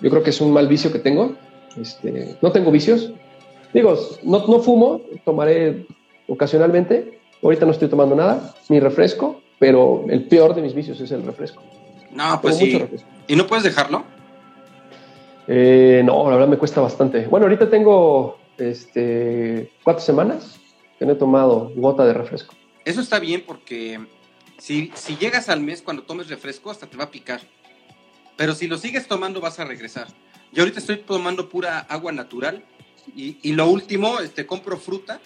Yo 0.00 0.10
creo 0.10 0.22
que 0.22 0.30
es 0.30 0.40
un 0.40 0.52
mal 0.52 0.68
vicio 0.68 0.92
que 0.92 0.98
tengo. 0.98 1.34
Este, 1.80 2.36
no 2.40 2.52
tengo 2.52 2.70
vicios. 2.70 3.12
Digo, 3.72 3.98
no, 4.22 4.46
no 4.46 4.60
fumo, 4.60 5.00
tomaré 5.24 5.86
ocasionalmente, 6.28 7.14
Ahorita 7.44 7.66
no 7.66 7.72
estoy 7.72 7.88
tomando 7.88 8.16
nada, 8.16 8.54
ni 8.70 8.80
refresco, 8.80 9.42
pero 9.58 10.06
el 10.08 10.26
peor 10.28 10.54
de 10.54 10.62
mis 10.62 10.74
vicios 10.74 10.98
es 10.98 11.10
el 11.10 11.22
refresco. 11.24 11.62
No, 12.10 12.40
pues 12.40 12.56
sí. 12.56 12.82
¿Y 13.28 13.36
no 13.36 13.46
puedes 13.46 13.64
dejarlo? 13.64 14.02
Eh, 15.46 16.00
no, 16.06 16.24
la 16.30 16.36
verdad 16.36 16.48
me 16.48 16.56
cuesta 16.56 16.80
bastante. 16.80 17.26
Bueno, 17.26 17.44
ahorita 17.44 17.68
tengo 17.68 18.38
este, 18.56 19.70
cuatro 19.82 20.02
semanas 20.02 20.58
que 20.98 21.04
no 21.04 21.12
he 21.12 21.16
tomado 21.16 21.70
gota 21.76 22.06
de 22.06 22.14
refresco. 22.14 22.54
Eso 22.86 23.02
está 23.02 23.18
bien 23.18 23.44
porque 23.46 24.00
si, 24.58 24.92
si 24.94 25.16
llegas 25.16 25.48
al 25.48 25.60
mes 25.60 25.82
cuando 25.82 26.02
tomes 26.04 26.28
refresco 26.28 26.70
hasta 26.70 26.86
te 26.86 26.96
va 26.96 27.04
a 27.04 27.10
picar. 27.10 27.40
Pero 28.36 28.54
si 28.54 28.66
lo 28.66 28.78
sigues 28.78 29.06
tomando 29.06 29.40
vas 29.40 29.58
a 29.60 29.64
regresar. 29.64 30.08
Yo 30.52 30.62
ahorita 30.62 30.80
estoy 30.80 30.98
tomando 30.98 31.48
pura 31.48 31.80
agua 31.80 32.12
natural 32.12 32.64
y, 33.14 33.38
y 33.42 33.52
lo 33.52 33.68
último, 33.68 34.20
este, 34.20 34.46
compro 34.46 34.78
fruta 34.78 35.20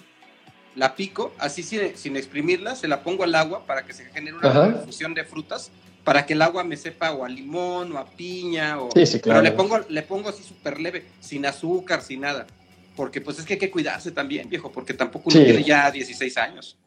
la 0.79 0.95
pico, 0.95 1.35
así 1.39 1.63
sin, 1.63 2.17
exprimirla, 2.17 2.77
se 2.77 2.87
la 2.87 3.03
pongo 3.03 3.25
al 3.25 3.35
agua 3.35 3.67
para 3.67 3.85
que 3.85 3.93
se 3.93 4.05
genere 4.07 4.37
una 4.37 4.77
fusión 4.85 5.13
de 5.13 5.25
frutas, 5.25 5.73
para 6.05 6.25
que 6.25 6.35
el 6.35 6.43
agua 6.43 6.63
me 6.63 6.77
sepa 6.77 7.11
o 7.13 7.25
a 7.25 7.29
limón 7.29 7.93
o 7.93 7.99
a 7.99 8.07
piña, 8.07 8.81
o, 8.81 8.89
sí, 8.93 9.05
sí, 9.05 9.21
claro. 9.21 9.41
pero 9.41 9.51
le 9.51 9.57
pongo, 9.57 9.85
le 9.89 10.03
pongo 10.03 10.29
así 10.29 10.45
súper 10.45 10.81
leve, 10.81 11.07
sin 11.21 11.45
azúcar, 11.47 12.01
sin 12.01 12.21
nada, 12.21 12.47
porque 12.95 13.21
pues 13.21 13.41
es 13.41 13.45
que 13.45 13.55
hay 13.55 13.59
que 13.59 13.71
cuidarse 13.71 14.13
también, 14.13 14.49
viejo, 14.49 14.71
porque 14.71 14.95
tampoco 14.95 15.31
uno 15.31 15.45
tiene 15.45 15.65
ya 15.65 15.91
16 15.91 16.37
años. 16.39 16.79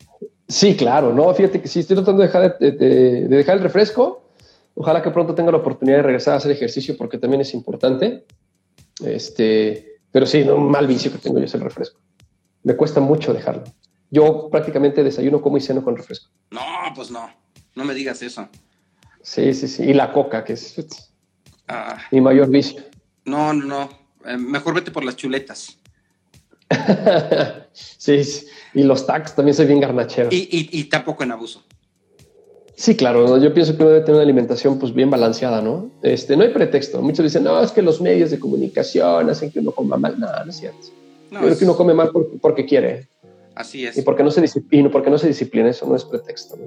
Sí, 0.47 0.75
claro, 0.75 1.13
no, 1.13 1.33
fíjate 1.33 1.61
que 1.61 1.67
sí, 1.67 1.79
estoy 1.79 1.95
tratando 1.95 2.21
de 2.21 2.27
dejar, 2.27 2.57
de, 2.59 3.27
dejar 3.27 3.57
el 3.57 3.63
refresco, 3.63 4.23
ojalá 4.75 5.01
que 5.01 5.11
pronto 5.11 5.33
tenga 5.33 5.51
la 5.51 5.59
oportunidad 5.59 5.97
de 5.97 6.03
regresar 6.03 6.33
a 6.33 6.37
hacer 6.37 6.51
ejercicio, 6.51 6.97
porque 6.97 7.17
también 7.17 7.41
es 7.41 7.53
importante, 7.53 8.25
este, 9.05 9.99
pero 10.11 10.25
sí, 10.25 10.43
no, 10.43 10.55
un 10.55 10.69
mal 10.69 10.87
vicio 10.87 11.11
que 11.11 11.19
tengo 11.19 11.39
yo 11.39 11.45
es 11.45 11.53
el 11.53 11.61
refresco 11.61 11.99
me 12.63 12.75
cuesta 12.75 12.99
mucho 12.99 13.33
dejarlo. 13.33 13.63
Yo 14.09 14.49
prácticamente 14.49 15.03
desayuno, 15.03 15.41
como 15.41 15.57
y 15.57 15.61
ceno 15.61 15.83
con 15.83 15.95
refresco. 15.95 16.29
No, 16.51 16.61
pues 16.95 17.11
no, 17.11 17.29
no 17.75 17.85
me 17.85 17.93
digas 17.93 18.21
eso. 18.21 18.47
Sí, 19.21 19.53
sí, 19.53 19.67
sí. 19.67 19.83
Y 19.83 19.93
la 19.93 20.11
coca, 20.11 20.43
que 20.43 20.53
es 20.53 20.75
Ah, 21.67 21.97
mi 22.11 22.19
mayor 22.19 22.49
vicio. 22.49 22.83
no, 23.25 23.53
no, 23.53 23.65
no. 23.65 23.89
Eh, 24.25 24.37
mejor 24.37 24.75
vete 24.75 24.91
por 24.91 25.05
las 25.05 25.15
chuletas. 25.15 25.77
sí. 27.73 28.21
Y 28.73 28.83
los 28.83 29.05
tacs 29.05 29.35
también 29.35 29.55
soy 29.55 29.65
bien 29.65 29.79
garnachero. 29.79 30.29
Y, 30.31 30.47
y, 30.51 30.79
y 30.79 30.83
tampoco 30.85 31.23
en 31.23 31.31
abuso. 31.31 31.63
Sí, 32.75 32.95
claro, 32.95 33.27
¿no? 33.27 33.37
yo 33.37 33.53
pienso 33.53 33.75
que 33.77 33.83
uno 33.83 33.91
debe 33.91 34.01
tener 34.01 34.15
una 34.15 34.23
alimentación 34.23 34.79
pues 34.79 34.91
bien 34.93 35.09
balanceada, 35.11 35.61
¿no? 35.61 35.91
Este, 36.01 36.35
no 36.35 36.43
hay 36.43 36.49
pretexto. 36.49 36.99
Muchos 37.01 37.23
dicen, 37.23 37.43
no, 37.43 37.61
es 37.61 37.71
que 37.71 37.81
los 37.83 38.01
medios 38.01 38.31
de 38.31 38.39
comunicación 38.39 39.29
hacen 39.29 39.51
que 39.51 39.59
uno 39.59 39.71
coma 39.71 39.97
mal. 39.97 40.19
No, 40.19 40.27
no 40.43 40.49
es 40.49 40.57
cierto. 40.57 40.87
No, 41.29 41.41
Yo 41.41 41.45
creo 41.45 41.57
que 41.59 41.63
uno 41.65 41.75
come 41.75 41.93
mal 41.93 42.09
porque, 42.11 42.37
porque 42.41 42.65
quiere 42.65 43.07
así 43.53 43.85
es. 43.85 43.97
y 43.97 44.01
porque 44.01 44.23
no 44.23 44.31
se 44.31 44.41
disciplina, 44.41 44.89
porque 44.89 45.11
no 45.11 45.17
se 45.17 45.27
disciplina, 45.27 45.69
eso 45.69 45.85
no 45.85 45.95
es 45.95 46.03
pretexto, 46.05 46.55
¿no? 46.55 46.63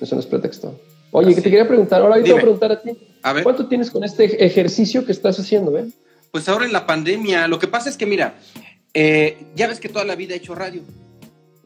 Eso 0.00 0.16
no 0.16 0.20
es 0.20 0.26
pretexto. 0.26 0.78
Oye, 1.12 1.28
Así. 1.28 1.36
que 1.36 1.42
te 1.42 1.50
quería 1.50 1.68
preguntar, 1.68 2.02
ahora 2.02 2.18
yo 2.18 2.24
te 2.24 2.30
voy 2.32 2.38
a 2.38 2.42
preguntar 2.42 2.72
a 2.72 2.82
ti, 2.82 2.90
A 3.22 3.32
ver, 3.32 3.44
¿cuánto 3.44 3.68
tienes 3.68 3.90
con 3.92 4.02
este 4.02 4.44
ejercicio 4.44 5.06
que 5.06 5.12
estás 5.12 5.38
haciendo, 5.38 5.78
eh? 5.78 5.86
pues 6.32 6.48
ahora 6.48 6.64
en 6.64 6.72
la 6.72 6.84
pandemia, 6.84 7.46
lo 7.46 7.60
que 7.60 7.68
pasa 7.68 7.88
es 7.88 7.96
que, 7.96 8.06
mira, 8.06 8.34
eh, 8.94 9.46
ya 9.54 9.66
ves 9.66 9.80
que 9.80 9.88
toda 9.88 10.04
la 10.04 10.14
vida 10.16 10.34
he 10.34 10.38
hecho 10.38 10.54
radio. 10.54 10.82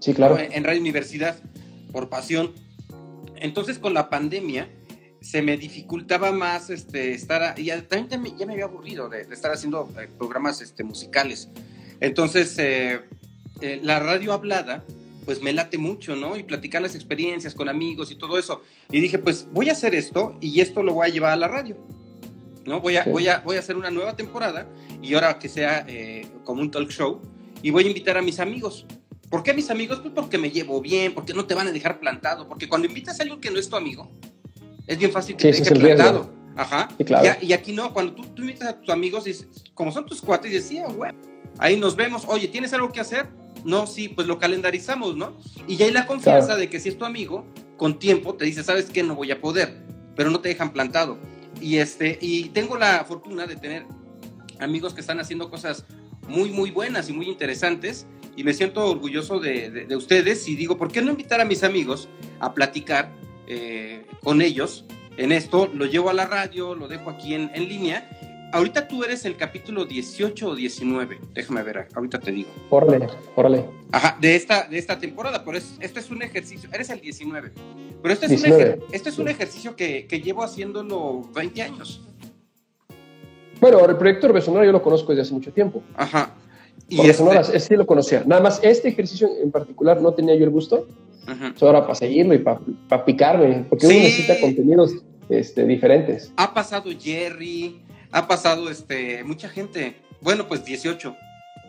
Sí, 0.00 0.14
claro. 0.14 0.36
¿no? 0.36 0.40
en 0.40 0.64
Radio 0.64 0.80
Universidad 0.80 1.36
por 1.92 2.08
pasión. 2.08 2.52
Entonces 3.36 3.78
con 3.78 3.94
la 3.94 4.08
pandemia 4.10 4.68
se 5.20 5.42
me 5.42 5.56
dificultaba 5.56 6.30
más 6.32 6.70
este, 6.70 7.12
estar, 7.12 7.42
a- 7.42 7.54
ya, 7.56 7.82
también 7.86 8.36
ya 8.38 8.46
me, 8.46 8.52
había 8.52 8.64
aburrido 8.66 9.08
de, 9.08 9.24
de 9.24 9.34
estar 9.34 9.50
haciendo 9.52 9.88
eh, 10.00 10.08
programas 10.16 10.60
este, 10.60 10.84
musicales. 10.84 11.48
Entonces 12.00 12.56
eh, 12.58 13.00
eh, 13.60 13.80
la 13.82 13.98
radio 14.00 14.32
hablada 14.32 14.84
pues 15.24 15.42
me 15.42 15.52
late 15.52 15.76
mucho, 15.76 16.16
¿no? 16.16 16.38
Y 16.38 16.42
platicar 16.42 16.80
las 16.80 16.94
experiencias 16.94 17.54
con 17.54 17.68
amigos 17.68 18.10
y 18.10 18.14
todo 18.14 18.38
eso. 18.38 18.62
Y 18.90 19.00
dije, 19.00 19.18
pues 19.18 19.46
voy 19.52 19.68
a 19.68 19.72
hacer 19.72 19.94
esto 19.94 20.38
y 20.40 20.60
esto 20.60 20.82
lo 20.82 20.94
voy 20.94 21.08
a 21.08 21.12
llevar 21.12 21.32
a 21.32 21.36
la 21.36 21.48
radio. 21.48 21.76
¿No? 22.68 22.80
Voy 22.80 22.96
a, 22.96 23.04
Sí. 23.04 23.10
voy 23.10 23.26
a, 23.28 23.40
voy 23.40 23.56
a 23.56 23.60
hacer 23.60 23.76
una 23.76 23.90
nueva 23.90 24.14
temporada 24.14 24.68
y 25.02 25.14
ahora 25.14 25.38
que 25.38 25.48
sea 25.48 25.84
eh, 25.88 26.26
como 26.44 26.60
un 26.60 26.70
talk 26.70 26.90
show 26.90 27.20
y 27.62 27.70
voy 27.70 27.84
a 27.84 27.86
invitar 27.88 28.16
a 28.18 28.22
mis 28.22 28.38
amigos. 28.38 28.86
¿Por 29.30 29.42
qué 29.42 29.50
a 29.50 29.54
mis 29.54 29.70
amigos? 29.70 30.00
Pues 30.00 30.12
porque 30.14 30.38
me 30.38 30.50
llevo 30.50 30.80
bien, 30.80 31.12
porque 31.14 31.34
no 31.34 31.44
te 31.46 31.54
van 31.54 31.66
a 31.66 31.72
dejar 31.72 31.98
plantado, 32.00 32.48
porque 32.48 32.68
cuando 32.68 32.86
invitas 32.86 33.18
a 33.18 33.22
alguien 33.24 33.40
que 33.40 33.50
no 33.50 33.58
es 33.58 33.68
tu 33.68 33.76
amigo, 33.76 34.10
es 34.86 34.98
bien 34.98 35.10
fácil 35.10 35.36
que 35.36 35.52
Sí, 35.52 35.62
te 35.62 35.64
deje 35.70 35.74
el 35.74 35.80
riesgo. 35.82 36.02
plantado. 36.02 36.38
Ajá. 36.56 36.88
Sí, 36.96 37.04
claro. 37.04 37.24
Y 37.24 37.28
a- 37.28 37.38
y, 37.44 37.52
aquí 37.52 37.72
no, 37.72 37.92
cuando 37.92 38.14
tú, 38.14 38.22
tú 38.34 38.42
invitas 38.42 38.68
a 38.68 38.80
tus 38.80 38.88
amigos, 38.90 39.24
como 39.74 39.92
son 39.92 40.06
tus 40.06 40.20
cuates, 40.22 40.50
decía, 40.50 40.86
güey, 40.86 41.12
ahí 41.58 41.76
nos 41.78 41.94
vemos, 41.94 42.24
oye, 42.26 42.48
¿tienes 42.48 42.72
algo 42.72 42.90
que 42.90 43.00
hacer? 43.00 43.26
No, 43.64 43.86
sí, 43.86 44.08
pues 44.08 44.26
lo 44.26 44.38
calendarizamos, 44.38 45.16
¿no? 45.16 45.36
Y 45.66 45.76
ya 45.76 45.86
hay 45.86 45.92
la 45.92 46.06
confianza 46.06 46.46
Claro. 46.46 46.60
de 46.60 46.70
que 46.70 46.80
si 46.80 46.88
es 46.88 46.96
tu 46.98 47.04
amigo, 47.04 47.44
con 47.76 47.98
tiempo 47.98 48.34
te 48.34 48.44
dice, 48.44 48.64
¿sabes 48.64 48.86
qué? 48.86 49.02
No 49.02 49.14
voy 49.14 49.30
a 49.30 49.40
poder, 49.40 49.84
pero 50.16 50.30
no 50.30 50.40
te 50.40 50.48
dejan 50.48 50.72
plantado. 50.72 51.18
Y, 51.60 51.78
este, 51.78 52.18
y 52.20 52.50
tengo 52.50 52.76
la 52.76 53.04
fortuna 53.04 53.46
de 53.46 53.56
tener 53.56 53.84
amigos 54.60 54.94
que 54.94 55.00
están 55.00 55.20
haciendo 55.20 55.50
cosas 55.50 55.84
muy, 56.28 56.50
muy 56.50 56.70
buenas 56.70 57.08
y 57.08 57.12
muy 57.12 57.26
interesantes. 57.28 58.06
Y 58.36 58.44
me 58.44 58.54
siento 58.54 58.86
orgulloso 58.86 59.40
de, 59.40 59.70
de- 59.70 59.86
de 59.86 59.96
ustedes 59.96 60.48
y 60.48 60.54
digo, 60.54 60.76
¿por 60.78 60.92
qué 60.92 61.02
no 61.02 61.10
invitar 61.10 61.40
a 61.40 61.44
mis 61.44 61.64
amigos 61.64 62.08
a 62.40 62.54
platicar 62.54 63.10
eh, 63.48 64.06
con 64.22 64.42
ellos 64.42 64.84
en 65.16 65.32
esto? 65.32 65.66
Lo 65.74 65.86
llevo 65.86 66.10
a 66.10 66.12
la 66.14 66.26
radio, 66.26 66.74
lo 66.76 66.86
dejo 66.86 67.10
aquí 67.10 67.34
en, 67.34 67.50
en 67.54 67.68
línea. 67.68 68.08
Ahorita 68.50 68.88
tú 68.88 69.04
eres 69.04 69.26
el 69.26 69.36
capítulo 69.36 69.84
18 69.84 70.48
o 70.48 70.54
19, 70.54 71.18
déjame 71.34 71.62
ver, 71.62 71.86
ahorita 71.94 72.18
te 72.18 72.32
digo. 72.32 72.48
Órale, 72.70 73.06
órale. 73.36 73.64
Ajá, 73.92 74.16
de 74.20 74.36
esta, 74.36 74.66
de 74.66 74.78
esta 74.78 74.98
temporada, 74.98 75.44
pero 75.44 75.58
es, 75.58 75.74
este 75.80 76.00
es 76.00 76.10
un 76.10 76.22
ejercicio, 76.22 76.68
eres 76.72 76.88
el 76.88 77.00
19, 77.00 77.52
pero 78.02 78.14
este 78.14 78.24
es, 78.26 78.32
Un, 78.32 78.36
19. 78.38 78.64
ejer- 78.64 78.84
este 78.92 79.08
es 79.10 79.18
un 79.18 79.28
ejercicio 79.28 79.76
que, 79.76 80.06
que 80.06 80.20
llevo 80.22 80.42
haciéndolo 80.42 81.28
20 81.34 81.60
años. 81.62 82.00
Bueno, 83.60 83.84
el 83.86 83.96
proyecto 83.96 84.28
Orbe 84.28 84.40
Sonora 84.40 84.64
yo 84.64 84.72
lo 84.72 84.82
conozco 84.82 85.08
desde 85.12 85.22
hace 85.22 85.34
mucho 85.34 85.52
tiempo. 85.52 85.82
Ajá. 85.94 86.30
Y 86.88 87.00
este- 87.06 87.76
lo 87.76 87.84
conocía. 87.86 88.22
Nada 88.24 88.40
más, 88.40 88.60
este 88.62 88.88
ejercicio 88.88 89.28
en 89.42 89.50
particular 89.50 90.00
no 90.00 90.14
tenía 90.14 90.34
yo 90.36 90.44
el 90.44 90.50
gusto. 90.50 90.86
Ujú. 91.30 91.44
Eso 91.54 91.66
ahora 91.66 91.82
para 91.82 91.96
seguirlo 91.96 92.32
y 92.32 92.38
para 92.38 93.04
picarme, 93.04 93.66
porque 93.68 93.86
Sí. 93.86 93.92
uno 93.94 94.04
necesita 94.04 94.40
contenidos 94.40 94.94
este, 95.28 95.66
diferentes. 95.66 96.32
Ha 96.36 96.54
pasado 96.54 96.88
Jerry, 96.98 97.82
ha 98.12 98.26
pasado 98.28 98.70
este, 98.70 99.22
mucha 99.24 99.48
gente. 99.48 99.96
Bueno, 100.20 100.48
pues 100.48 100.64
18. 100.64 101.16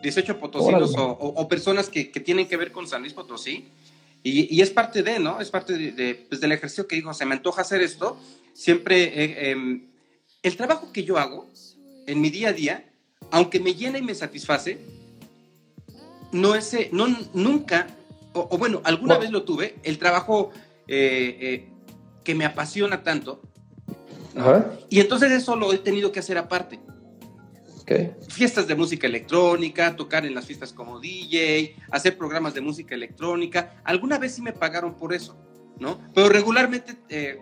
18 0.02 0.40
potosinos 0.40 0.94
o, 0.96 1.10
o- 1.12 1.40
o 1.42 1.48
personas 1.48 1.88
que, 1.90 2.10
que 2.10 2.20
tienen 2.20 2.48
que 2.48 2.56
ver 2.56 2.72
con 2.72 2.86
San 2.88 3.02
Luis 3.02 3.12
Potosí. 3.12 3.68
Y, 4.22 4.54
y 4.54 4.60
es 4.62 4.70
parte 4.70 5.02
de, 5.02 5.18
¿no? 5.18 5.40
Es 5.40 5.50
parte 5.50 5.74
de, 5.76 5.92
de, 5.92 6.14
pues, 6.14 6.40
del 6.40 6.52
ejercicio 6.52 6.86
que 6.86 6.96
digo, 6.96 7.12
se 7.14 7.26
me 7.26 7.34
antoja 7.34 7.62
hacer 7.62 7.80
esto. 7.82 8.18
Siempre, 8.54 9.02
eh, 9.24 9.50
em, 9.50 9.86
el 10.42 10.56
trabajo 10.56 10.90
que 10.92 11.04
yo 11.04 11.18
hago 11.18 11.46
en 12.06 12.20
mi 12.20 12.30
día 12.30 12.48
a 12.48 12.52
día, 12.52 12.84
aunque 13.30 13.60
me 13.60 13.74
llena 13.74 13.98
y 13.98 14.02
me 14.02 14.14
satisface, 14.14 14.78
no 16.32 16.54
es, 16.54 16.72
eh, 16.74 16.88
no, 16.92 17.06
nunca, 17.34 17.86
o, 18.32 18.48
o 18.50 18.58
bueno, 18.58 18.80
alguna 18.84 19.18
vez 19.18 19.30
lo 19.30 19.42
tuve, 19.42 19.76
el 19.82 19.98
trabajo 19.98 20.50
eh, 20.86 21.68
que 22.24 22.34
me 22.34 22.44
apasiona 22.44 23.02
tanto. 23.02 23.42
Ajá. 24.36 24.70
Y 24.88 25.00
entonces 25.00 25.32
eso 25.32 25.56
lo 25.56 25.72
he 25.72 25.78
tenido 25.78 26.12
que 26.12 26.20
hacer 26.20 26.38
aparte. 26.38 26.78
Ok. 27.82 27.92
Fiestas 28.28 28.66
de 28.68 28.74
música 28.74 29.06
electrónica, 29.06 29.96
tocar 29.96 30.24
en 30.24 30.34
las 30.34 30.46
fiestas 30.46 30.72
como 30.72 31.00
DJ, 31.00 31.74
hacer 31.90 32.16
programas 32.16 32.54
de 32.54 32.60
música 32.60 32.94
electrónica. 32.94 33.80
Alguna 33.84 34.18
vez 34.18 34.34
sí 34.34 34.42
me 34.42 34.52
pagaron 34.52 34.94
por 34.94 35.12
eso, 35.12 35.36
¿no? 35.78 35.98
Pero 36.14 36.28
regularmente, 36.28 36.96
eh, 37.08 37.38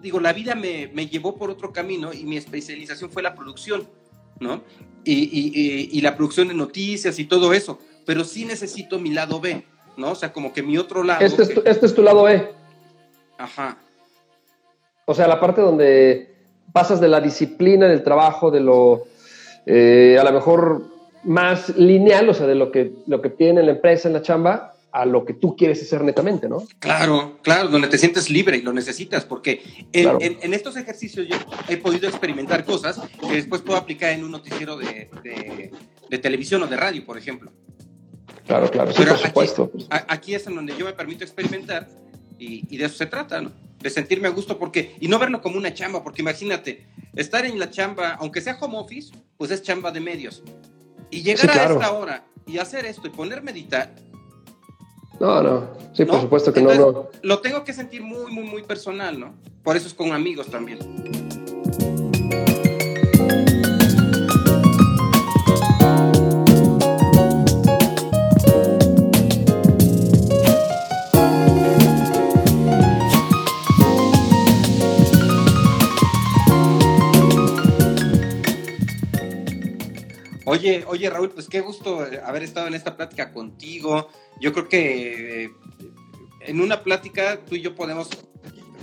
digo, 0.00 0.20
la 0.20 0.32
vida 0.32 0.54
me, 0.54 0.88
me 0.94 1.06
llevó 1.08 1.36
por 1.36 1.50
otro 1.50 1.72
camino 1.72 2.12
y 2.12 2.24
mi 2.24 2.36
especialización 2.36 3.10
fue 3.10 3.22
la 3.22 3.34
producción, 3.34 3.88
¿no? 4.38 4.62
Y, 5.04 5.14
y- 5.14 5.52
y- 5.54 5.88
y 5.92 6.00
la 6.00 6.16
producción 6.16 6.46
de 6.48 6.54
noticias 6.54 7.18
y 7.18 7.24
todo 7.24 7.52
eso. 7.52 7.80
Pero 8.06 8.22
sí 8.24 8.44
necesito 8.44 9.00
mi 9.00 9.10
lado 9.10 9.40
B, 9.40 9.64
¿no? 9.96 10.12
O 10.12 10.14
sea, 10.14 10.32
como 10.32 10.52
que 10.52 10.62
mi 10.62 10.78
otro 10.78 11.02
lado. 11.02 11.24
Este 11.24 11.42
es, 11.42 11.48
que- 11.48 11.54
tu, 11.56 11.62
este 11.64 11.86
es 11.86 11.94
tu 11.94 12.02
lado 12.02 12.28
E. 12.28 12.52
Ajá. 13.38 13.78
O 15.06 15.14
sea, 15.14 15.26
la 15.28 15.40
parte 15.40 15.60
donde 15.60 16.34
pasas 16.72 17.00
de 17.00 17.08
la 17.08 17.20
disciplina 17.20 17.86
del 17.88 18.02
trabajo, 18.02 18.50
de 18.50 18.60
lo 18.60 19.04
eh, 19.66 20.16
a 20.20 20.24
lo 20.24 20.32
mejor 20.32 20.84
más 21.24 21.76
lineal, 21.76 22.28
o 22.28 22.34
sea, 22.34 22.46
de 22.46 22.54
lo 22.54 22.70
que, 22.72 22.92
lo 23.06 23.20
que 23.20 23.30
tiene 23.30 23.62
la 23.62 23.72
empresa 23.72 24.08
en 24.08 24.14
la 24.14 24.22
chamba, 24.22 24.74
a 24.90 25.06
lo 25.06 25.24
que 25.24 25.32
tú 25.34 25.56
quieres 25.56 25.80
hacer 25.82 26.02
netamente, 26.04 26.48
¿no? 26.48 26.64
Claro, 26.78 27.38
claro, 27.42 27.68
donde 27.68 27.88
te 27.88 27.96
sientes 27.96 28.28
libre 28.28 28.58
y 28.58 28.62
lo 28.62 28.72
necesitas, 28.72 29.24
porque 29.24 29.62
en, 29.92 30.02
Claro. 30.02 30.18
en- 30.20 30.38
en 30.42 30.52
estos 30.52 30.76
ejercicios 30.76 31.26
yo 31.28 31.36
he 31.68 31.76
podido 31.78 32.08
experimentar 32.08 32.64
cosas 32.64 33.00
que 33.20 33.36
después 33.36 33.62
puedo 33.62 33.78
aplicar 33.78 34.10
en 34.10 34.24
un 34.24 34.30
noticiero 34.32 34.76
de, 34.76 35.08
de- 35.22 35.70
de 36.10 36.18
televisión 36.18 36.62
o 36.62 36.66
de 36.66 36.76
radio, 36.76 37.04
por 37.06 37.16
ejemplo. 37.16 37.50
Claro, 38.46 38.68
claro, 38.70 38.90
sí, 38.92 38.96
Pero 38.98 39.10
por 39.12 39.18
aquí- 39.20 39.26
supuesto. 39.28 39.70
A- 39.90 40.04
aquí 40.08 40.34
es 40.34 40.46
en 40.46 40.56
donde 40.56 40.76
yo 40.76 40.84
me 40.84 40.92
permito 40.92 41.24
experimentar 41.24 41.88
y, 42.38 42.64
y 42.68 42.76
de 42.76 42.84
eso 42.86 42.96
se 42.96 43.06
trata, 43.06 43.40
¿no? 43.40 43.52
De 43.82 43.90
sentirme 43.90 44.28
a 44.28 44.30
gusto 44.30 44.58
porque, 44.58 44.96
y 45.00 45.08
no 45.08 45.18
verlo 45.18 45.42
como 45.42 45.56
una 45.58 45.74
chamba, 45.74 46.02
porque 46.02 46.22
imagínate, 46.22 46.86
estar 47.14 47.44
en 47.44 47.58
la 47.58 47.68
chamba, 47.68 48.14
aunque 48.20 48.40
sea 48.40 48.56
home 48.60 48.78
office, 48.78 49.12
pues 49.36 49.50
es 49.50 49.62
chamba 49.62 49.90
de 49.90 50.00
medios. 50.00 50.42
Y 51.10 51.22
llegar 51.22 51.40
Sí, 51.40 51.48
claro. 51.48 51.74
a 51.74 51.78
esta 51.82 51.92
hora 51.92 52.24
y 52.46 52.58
hacer 52.58 52.86
esto 52.86 53.06
y 53.08 53.10
ponerme 53.10 53.50
a 53.50 53.54
editar, 53.54 53.94
No, 55.20 55.42
no, 55.42 55.68
sí, 55.92 56.04
por 56.04 56.20
supuesto 56.20 56.52
que 56.52 56.60
Entonces, 56.60 56.84
no, 56.84 56.92
no. 56.92 57.08
Lo 57.22 57.40
tengo 57.40 57.62
que 57.64 57.72
sentir 57.72 58.02
muy, 58.02 58.32
muy, 58.32 58.44
muy 58.44 58.62
personal, 58.62 59.18
¿no? 59.20 59.34
Por 59.62 59.76
eso 59.76 59.86
es 59.86 59.94
con 59.94 60.12
amigos 60.12 60.46
también. 60.48 60.78
Oye, 80.52 80.84
oye 80.86 81.08
Raúl, 81.08 81.30
pues 81.30 81.48
qué 81.48 81.60
gusto 81.60 82.06
eh, 82.06 82.20
haber 82.22 82.42
estado 82.42 82.66
en 82.66 82.74
esta 82.74 82.94
plática 82.94 83.32
contigo. 83.32 84.08
Yo 84.38 84.52
creo 84.52 84.68
que 84.68 85.44
eh, 85.44 85.50
en 86.40 86.60
una 86.60 86.82
plática 86.82 87.40
tú 87.40 87.54
y 87.54 87.62
yo 87.62 87.74
podemos 87.74 88.10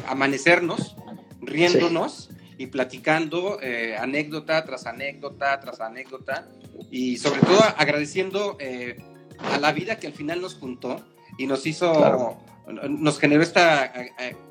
amanecernos 0.08 0.96
riéndonos 1.42 2.32
y 2.58 2.66
platicando 2.68 3.60
eh, 3.62 3.96
anécdota 3.98 4.66
tras 4.66 4.88
anécdota 4.88 5.60
tras 5.60 5.80
anécdota 5.80 6.48
y 6.90 7.18
sobre 7.18 7.42
todo 7.42 7.60
agradeciendo 7.78 8.58
eh, 8.60 8.98
a 9.38 9.60
la 9.60 9.72
vida 9.72 10.00
que 10.00 10.08
al 10.08 10.14
final 10.14 10.42
nos 10.42 10.56
juntó 10.56 11.06
y 11.38 11.46
nos 11.46 11.68
hizo, 11.68 11.94
Claro. 11.94 12.40
nos 12.90 13.20
generó 13.20 13.44
esta 13.44 13.94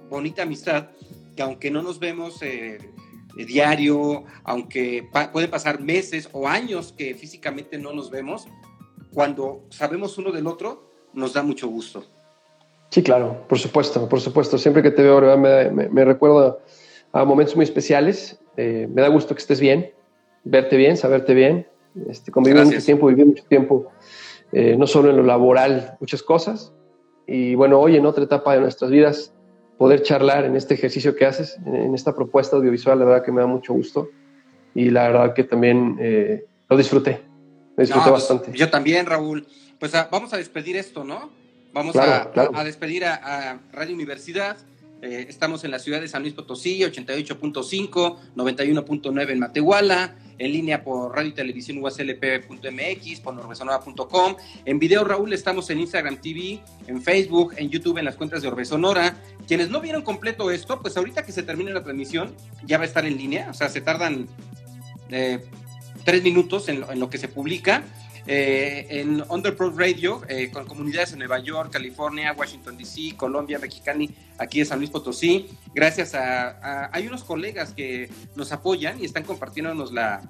bonita 0.08 0.42
amistad 0.42 0.90
que 1.38 1.42
aunque 1.42 1.70
no 1.70 1.82
nos 1.82 1.98
vemos 1.98 2.42
eh, 2.42 2.78
diario, 3.36 4.24
aunque 4.44 5.08
pa- 5.12 5.30
pueden 5.32 5.50
pasar 5.50 5.80
meses 5.80 6.28
o 6.32 6.48
años 6.48 6.92
que 6.96 7.14
físicamente 7.14 7.78
no 7.78 7.92
nos 7.92 8.10
vemos, 8.10 8.46
cuando 9.12 9.64
sabemos 9.70 10.18
uno 10.18 10.32
del 10.32 10.46
otro, 10.46 10.90
nos 11.14 11.32
da 11.32 11.42
mucho 11.42 11.68
gusto. 11.68 12.04
Sí, 12.90 13.02
claro, 13.02 13.44
por 13.48 13.58
supuesto, 13.58 14.08
por 14.08 14.20
supuesto. 14.20 14.56
Siempre 14.58 14.82
que 14.82 14.90
te 14.90 15.02
veo, 15.02 15.20
me, 15.36 15.70
me, 15.70 15.88
me 15.88 16.04
recuerdo 16.04 16.60
a 17.12 17.24
momentos 17.24 17.54
muy 17.56 17.64
especiales. 17.64 18.38
Eh, 18.56 18.88
me 18.92 19.02
da 19.02 19.08
gusto 19.08 19.34
que 19.34 19.40
estés 19.40 19.60
bien, 19.60 19.92
verte 20.44 20.76
bien, 20.76 20.96
saberte 20.96 21.34
bien. 21.34 21.66
Este, 22.08 22.30
convivir 22.30 22.64
mucho 22.64 22.82
tiempo, 22.84 23.06
vivir 23.08 23.26
mucho 23.26 23.44
tiempo, 23.44 23.90
eh, 24.52 24.76
no 24.76 24.86
solo 24.86 25.10
en 25.10 25.16
lo 25.16 25.22
laboral, 25.22 25.96
muchas 26.00 26.22
cosas. 26.22 26.72
Y 27.26 27.54
bueno, 27.54 27.78
hoy 27.78 27.96
en 27.96 28.06
otra 28.06 28.24
etapa 28.24 28.54
de 28.54 28.60
nuestras 28.60 28.90
vidas, 28.90 29.34
poder 29.78 30.02
charlar 30.02 30.44
en 30.44 30.56
este 30.56 30.74
ejercicio 30.74 31.14
que 31.16 31.24
haces, 31.24 31.56
en, 31.64 31.94
esta 31.94 32.14
propuesta 32.14 32.56
audiovisual, 32.56 32.98
la 32.98 33.04
verdad 33.04 33.24
que 33.24 33.32
me 33.32 33.40
da 33.40 33.46
mucho 33.46 33.72
gusto. 33.72 34.10
Y 34.74 34.90
la 34.90 35.08
verdad 35.08 35.34
que 35.34 35.44
también 35.44 35.96
eh, 36.00 36.44
lo 36.68 36.76
disfruté. 36.76 37.22
Lo 37.76 37.82
disfruté 37.82 38.10
pues, 38.10 38.28
bastante. 38.28 38.52
Yo 38.52 38.68
también, 38.68 39.06
Raúl. 39.06 39.46
Pues 39.78 39.94
ah, 39.94 40.08
vamos 40.10 40.32
a 40.32 40.36
despedir 40.36 40.76
esto, 40.76 41.04
¿no? 41.04 41.30
Vamos 41.72 41.94
a, 41.96 42.30
a, 42.34 42.64
despedir 42.64 43.04
a, 43.04 43.60
Radio 43.72 43.94
Universidad. 43.94 44.56
Eh, 45.00 45.26
estamos 45.28 45.62
en 45.62 45.70
la 45.70 45.78
ciudad 45.78 46.00
de 46.00 46.08
San 46.08 46.22
Luis 46.22 46.34
Potosí, 46.34 46.80
88.5, 46.80 48.16
91.9 48.34 49.30
en 49.30 49.38
Matehuala, 49.38 50.16
en 50.38 50.52
línea 50.52 50.82
por 50.82 51.14
radio 51.14 51.30
y 51.30 51.34
televisión 51.34 51.78
uslp.mx, 51.78 53.20
por 53.20 53.34
norbesonora.com. 53.34 54.36
En 54.64 54.78
video, 54.78 55.04
Raúl, 55.04 55.32
estamos 55.32 55.70
en 55.70 55.80
Instagram 55.80 56.20
TV, 56.20 56.60
en 56.88 57.00
Facebook, 57.00 57.54
en 57.56 57.70
YouTube, 57.70 57.98
en 57.98 58.06
las 58.06 58.16
cuentas 58.16 58.42
de 58.42 58.48
Orbe 58.48 58.64
Sonora. 58.64 59.16
Quienes 59.46 59.70
no 59.70 59.80
vieron 59.80 60.02
completo 60.02 60.50
esto, 60.50 60.80
pues 60.80 60.96
ahorita 60.96 61.24
que 61.24 61.30
se 61.32 61.44
termine 61.44 61.72
la 61.72 61.84
transmisión, 61.84 62.34
ya 62.64 62.78
va 62.78 62.82
a 62.82 62.86
estar 62.86 63.06
en 63.06 63.16
línea, 63.16 63.48
o 63.50 63.54
sea, 63.54 63.68
se 63.68 63.80
tardan 63.80 64.26
eh, 65.10 65.40
tres 66.04 66.24
minutos 66.24 66.68
en 66.68 66.80
lo 66.98 67.08
que 67.08 67.18
se 67.18 67.28
publica 67.28 67.84
eh, 68.30 68.86
en 68.90 69.24
Underpro 69.30 69.70
Radio, 69.70 70.20
eh, 70.28 70.50
con 70.50 70.66
comunidades 70.66 71.14
en 71.14 71.20
Nueva 71.20 71.38
York, 71.38 71.72
California, 71.72 72.34
Washington 72.36 72.76
DC, 72.76 73.16
Colombia, 73.16 73.58
Mexicali, 73.58 74.14
aquí 74.36 74.60
en 74.60 74.66
San 74.66 74.78
Luis 74.80 74.90
Potosí. 74.90 75.48
Gracias 75.74 76.14
a, 76.14 76.90
hay 76.92 77.06
unos 77.06 77.24
colegas 77.24 77.72
que 77.72 78.10
nos 78.36 78.52
apoyan 78.52 79.00
y 79.00 79.06
están 79.06 79.24
compartiéndonos 79.24 79.94
la, 79.94 80.20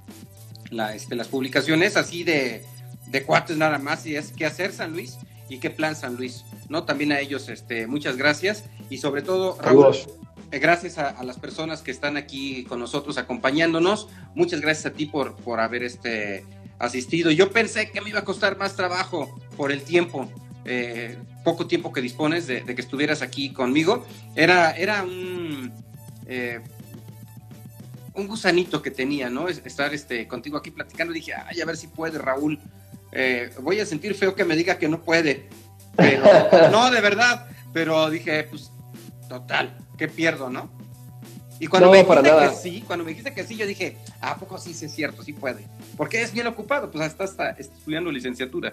este, 0.95 1.17
las 1.17 1.27
publicaciones 1.27 1.97
así 1.97 2.23
de, 2.23 2.63
de 3.09 3.23
cuates 3.25 3.57
nada 3.57 3.79
más. 3.79 4.07
Y 4.07 4.15
es 4.15 4.31
qué 4.31 4.47
hacer 4.47 4.73
San 4.73 4.93
Luis 4.93 5.19
y 5.49 5.59
qué 5.59 5.71
plan 5.71 5.97
San 5.97 6.15
Luis. 6.15 6.45
¿no? 6.69 6.85
También 6.85 7.11
a 7.11 7.19
ellos 7.19 7.49
este, 7.49 7.89
muchas 7.89 8.17
gracias 8.17 8.63
y 8.91 8.99
sobre 8.99 9.23
todo, 9.23 9.59
Raúl, 9.61 9.97
eh, 10.51 10.59
gracias 10.61 10.99
a, 10.99 11.23
las 11.25 11.39
personas 11.39 11.83
que 11.83 11.91
están 11.91 12.17
aquí 12.17 12.65
con 12.65 12.79
nosotros 12.79 13.19
acompañándonos. 13.19 14.09
Muchas 14.37 14.61
gracias 14.61 14.87
a 14.87 14.97
ti 14.97 15.07
por, 15.07 15.35
por 15.37 15.61
haber 15.61 15.83
este, 15.83 16.47
asistido. 16.79 17.31
Yo 17.31 17.51
pensé 17.51 17.91
que 17.91 18.01
me 18.01 18.11
iba 18.11 18.21
a 18.21 18.25
costar 18.25 18.57
más 18.57 18.77
trabajo 18.77 19.41
por 19.57 19.73
el 19.73 19.83
tiempo, 19.83 20.31
eh, 20.65 21.19
poco 21.45 21.67
tiempo 21.67 21.93
que 21.93 22.01
dispones 22.01 22.47
de, 22.47 22.65
que 22.65 22.81
estuvieras 22.81 23.23
aquí 23.23 23.53
conmigo. 23.53 24.07
Era, 24.35 24.73
era 24.73 25.03
un, 25.03 25.73
eh, 26.27 26.61
un 28.15 28.27
gusanito 28.27 28.83
que 28.83 28.91
tenía, 28.91 29.31
¿no? 29.31 29.49
Estar 29.49 29.95
este, 29.95 30.27
contigo 30.29 30.59
aquí 30.59 30.71
platicando. 30.71 31.13
Dije, 31.13 31.33
ay, 31.35 31.61
a 31.61 31.65
ver 31.65 31.77
si 31.77 31.89
puede, 31.89 32.19
Raúl. 32.19 32.59
Eh, 33.13 33.51
voy 33.61 33.81
a 33.81 33.87
sentir 33.87 34.15
feo 34.15 34.35
que 34.35 34.45
me 34.45 34.57
diga 34.57 34.79
que 34.79 34.89
no 34.89 35.03
puede. 35.03 35.49
Pero, 35.97 36.25
no, 36.71 36.91
de 36.91 37.01
verdad. 37.01 37.49
Pero 37.73 38.11
dije, 38.11 38.45
pues, 38.45 38.71
total, 39.29 39.77
¿qué 39.97 40.09
pierdo, 40.09 40.51
no? 40.51 40.78
Y 41.61 41.67
cuando 41.67 41.91
me 41.91 41.99
dijiste 41.99 42.23
que 42.23 42.55
sí, 42.55 42.85
cuando 42.87 43.05
me 43.05 43.11
dijiste 43.11 43.35
que 43.35 43.45
sí, 43.45 43.57
yo 43.57 43.67
dije, 43.67 43.97
¿a 44.21 44.37
poco 44.37 44.59
sí, 44.59 44.75
sí 44.75 44.87
es 44.87 44.93
cierto, 44.93 45.23
sí 45.23 45.33
puede? 45.33 45.65
Porque 45.97 46.23
es 46.23 46.33
bien 46.33 46.47
ocupado, 46.47 46.91
pues 46.91 47.05
hasta 47.05 47.25
está, 47.25 47.51
estudiando 47.51 48.11
licenciatura. 48.11 48.73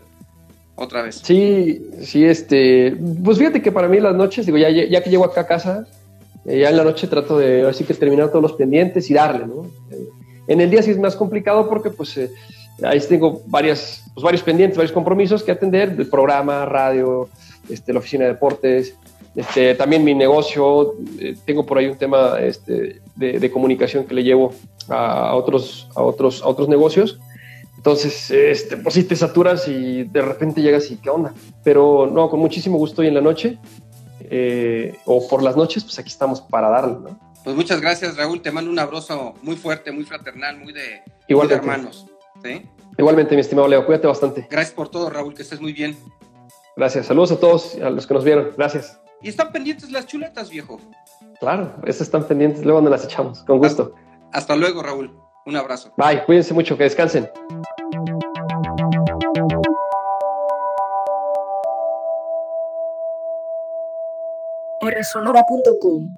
Otra 0.78 1.02
vez. 1.02 1.22
Sí, 1.24 1.88
sí, 2.04 2.26
este. 2.26 2.98
Pues 3.24 3.38
fíjate 3.38 3.62
que 3.62 3.72
para 3.72 3.88
mí 3.88 4.00
las 4.02 4.14
noches, 4.14 4.46
digo, 4.46 4.58
ya, 4.58 4.70
ya 4.70 5.02
que 5.02 5.10
llego 5.10 5.24
acá 5.24 5.42
a 5.42 5.48
casa, 5.48 5.88
eh, 6.46 6.60
ya 6.60 6.70
en 6.70 6.78
la 6.78 6.84
noche 6.84 7.08
trato 7.08 7.38
de 7.40 7.66
así 7.68 7.86
que 7.86 7.94
terminar 7.94 8.28
todos 8.28 8.42
los 8.42 8.54
pendientes 8.54 9.10
y 9.10 9.14
darle, 9.14 9.48
¿no? 9.48 9.66
Eh, 9.90 10.10
en 10.48 10.62
el 10.62 10.70
día 10.70 10.84
sí 10.84 10.92
es 10.92 11.00
más 11.00 11.16
complicado 11.16 11.70
porque, 11.70 11.90
pues, 11.90 12.18
eh, 12.18 12.30
ahí 12.84 13.00
tengo 13.00 13.42
varias, 13.48 14.04
pues, 14.14 14.24
varios 14.24 14.44
pendientes, 14.44 14.78
varios 14.78 14.92
compromisos 14.92 15.44
que 15.44 15.52
atender, 15.52 15.96
del 15.96 16.08
programa, 16.08 16.66
radio, 16.66 17.30
este, 17.70 17.94
la 17.94 18.00
oficina 18.00 18.26
de 18.26 18.34
deportes, 18.34 18.96
este, 19.36 19.76
también 19.76 20.03
mi 20.03 20.13
negocio, 20.13 20.93
eh, 21.20 21.36
tengo 21.45 21.66
por 21.66 21.78
ahí 21.78 21.88
un 21.88 21.97
tema 21.97 22.39
este, 22.39 23.01
de, 23.16 23.51
comunicación 23.51 24.05
que 24.05 24.13
le 24.13 24.24
llevo 24.24 24.53
a, 24.88 25.36
otros, 25.36 25.89
a, 25.95 26.01
otros, 26.01 26.41
a 26.41 26.47
otros 26.47 26.70
negocios. 26.70 27.20
Entonces, 27.78 28.32
este, 28.32 28.78
pues 28.78 28.95
sí 28.95 29.03
te 29.03 29.16
saturas 29.16 29.68
y 29.68 30.03
de 30.03 30.22
repente 30.22 30.61
llegas 30.61 30.89
y 30.89 30.97
qué 30.97 31.09
onda. 31.09 31.34
Pero 31.63 32.09
no, 32.11 32.30
con 32.30 32.39
muchísimo 32.39 32.78
gusto 32.78 33.01
hoy 33.01 33.09
en 33.09 33.13
la 33.13 33.22
noche 33.22 33.59
eh, 34.22 34.97
o 35.05 35.28
por 35.28 35.43
las 35.43 35.55
noches, 35.55 35.84
pues 35.84 35.99
aquí 35.99 36.09
estamos 36.09 36.41
para 36.41 36.70
darle. 36.70 36.95
Pues 37.43 37.55
muchas 37.55 37.80
gracias, 37.82 38.18
Raúl. 38.18 38.41
Te 38.41 38.51
mando 38.51 38.72
un 38.72 38.80
abrazo 38.80 39.36
muy 39.43 39.55
fuerte, 39.55 39.91
muy 39.91 40.03
fraternal, 40.03 40.57
muy 40.57 40.74
de, 40.74 41.03
muy 41.30 41.47
de 41.47 41.55
hermanos. 41.55 42.07
Igualmente, 42.97 43.36
mi 43.36 43.41
estimado 43.41 43.68
Leo, 43.68 43.86
cuídate 43.86 44.07
bastante. 44.07 44.47
Gracias 44.49 44.74
por 44.74 44.89
todo, 44.89 45.09
Raúl, 45.09 45.34
que 45.34 45.41
estés 45.41 45.59
muy 45.59 45.74
bien. 45.74 45.97
Gracias. 46.76 47.05
Saludos 47.05 47.34
a 47.34 47.39
todos, 47.39 47.76
a 47.76 47.89
los 47.89 48.07
que 48.07 48.13
nos 48.13 48.24
vieron. 48.24 48.51
Gracias. 48.57 48.99
Y 49.26 49.30
están 49.30 49.51
pendientes 49.51 49.89
las 49.91 50.05
chuletas, 50.05 50.51
viejo. 50.51 50.80
Claro, 51.39 51.73
esas 51.88 52.01
están 52.01 52.28
pendientes, 52.28 52.63
luego 52.63 52.80
nos 52.80 52.91
las 52.91 53.05
echamos, 53.05 53.43
con 53.43 53.57
gusto. 53.57 53.95
Hasta, 54.32 54.55
luego, 54.55 54.84
Raúl. 54.84 55.19
Un 55.47 55.55
abrazo. 55.55 55.91
Bye, 55.97 56.23
cuídense 56.26 56.53
mucho, 56.53 56.78
que 56.78 56.84
descansen. 56.84 57.28
Rsonora.com 64.80 66.15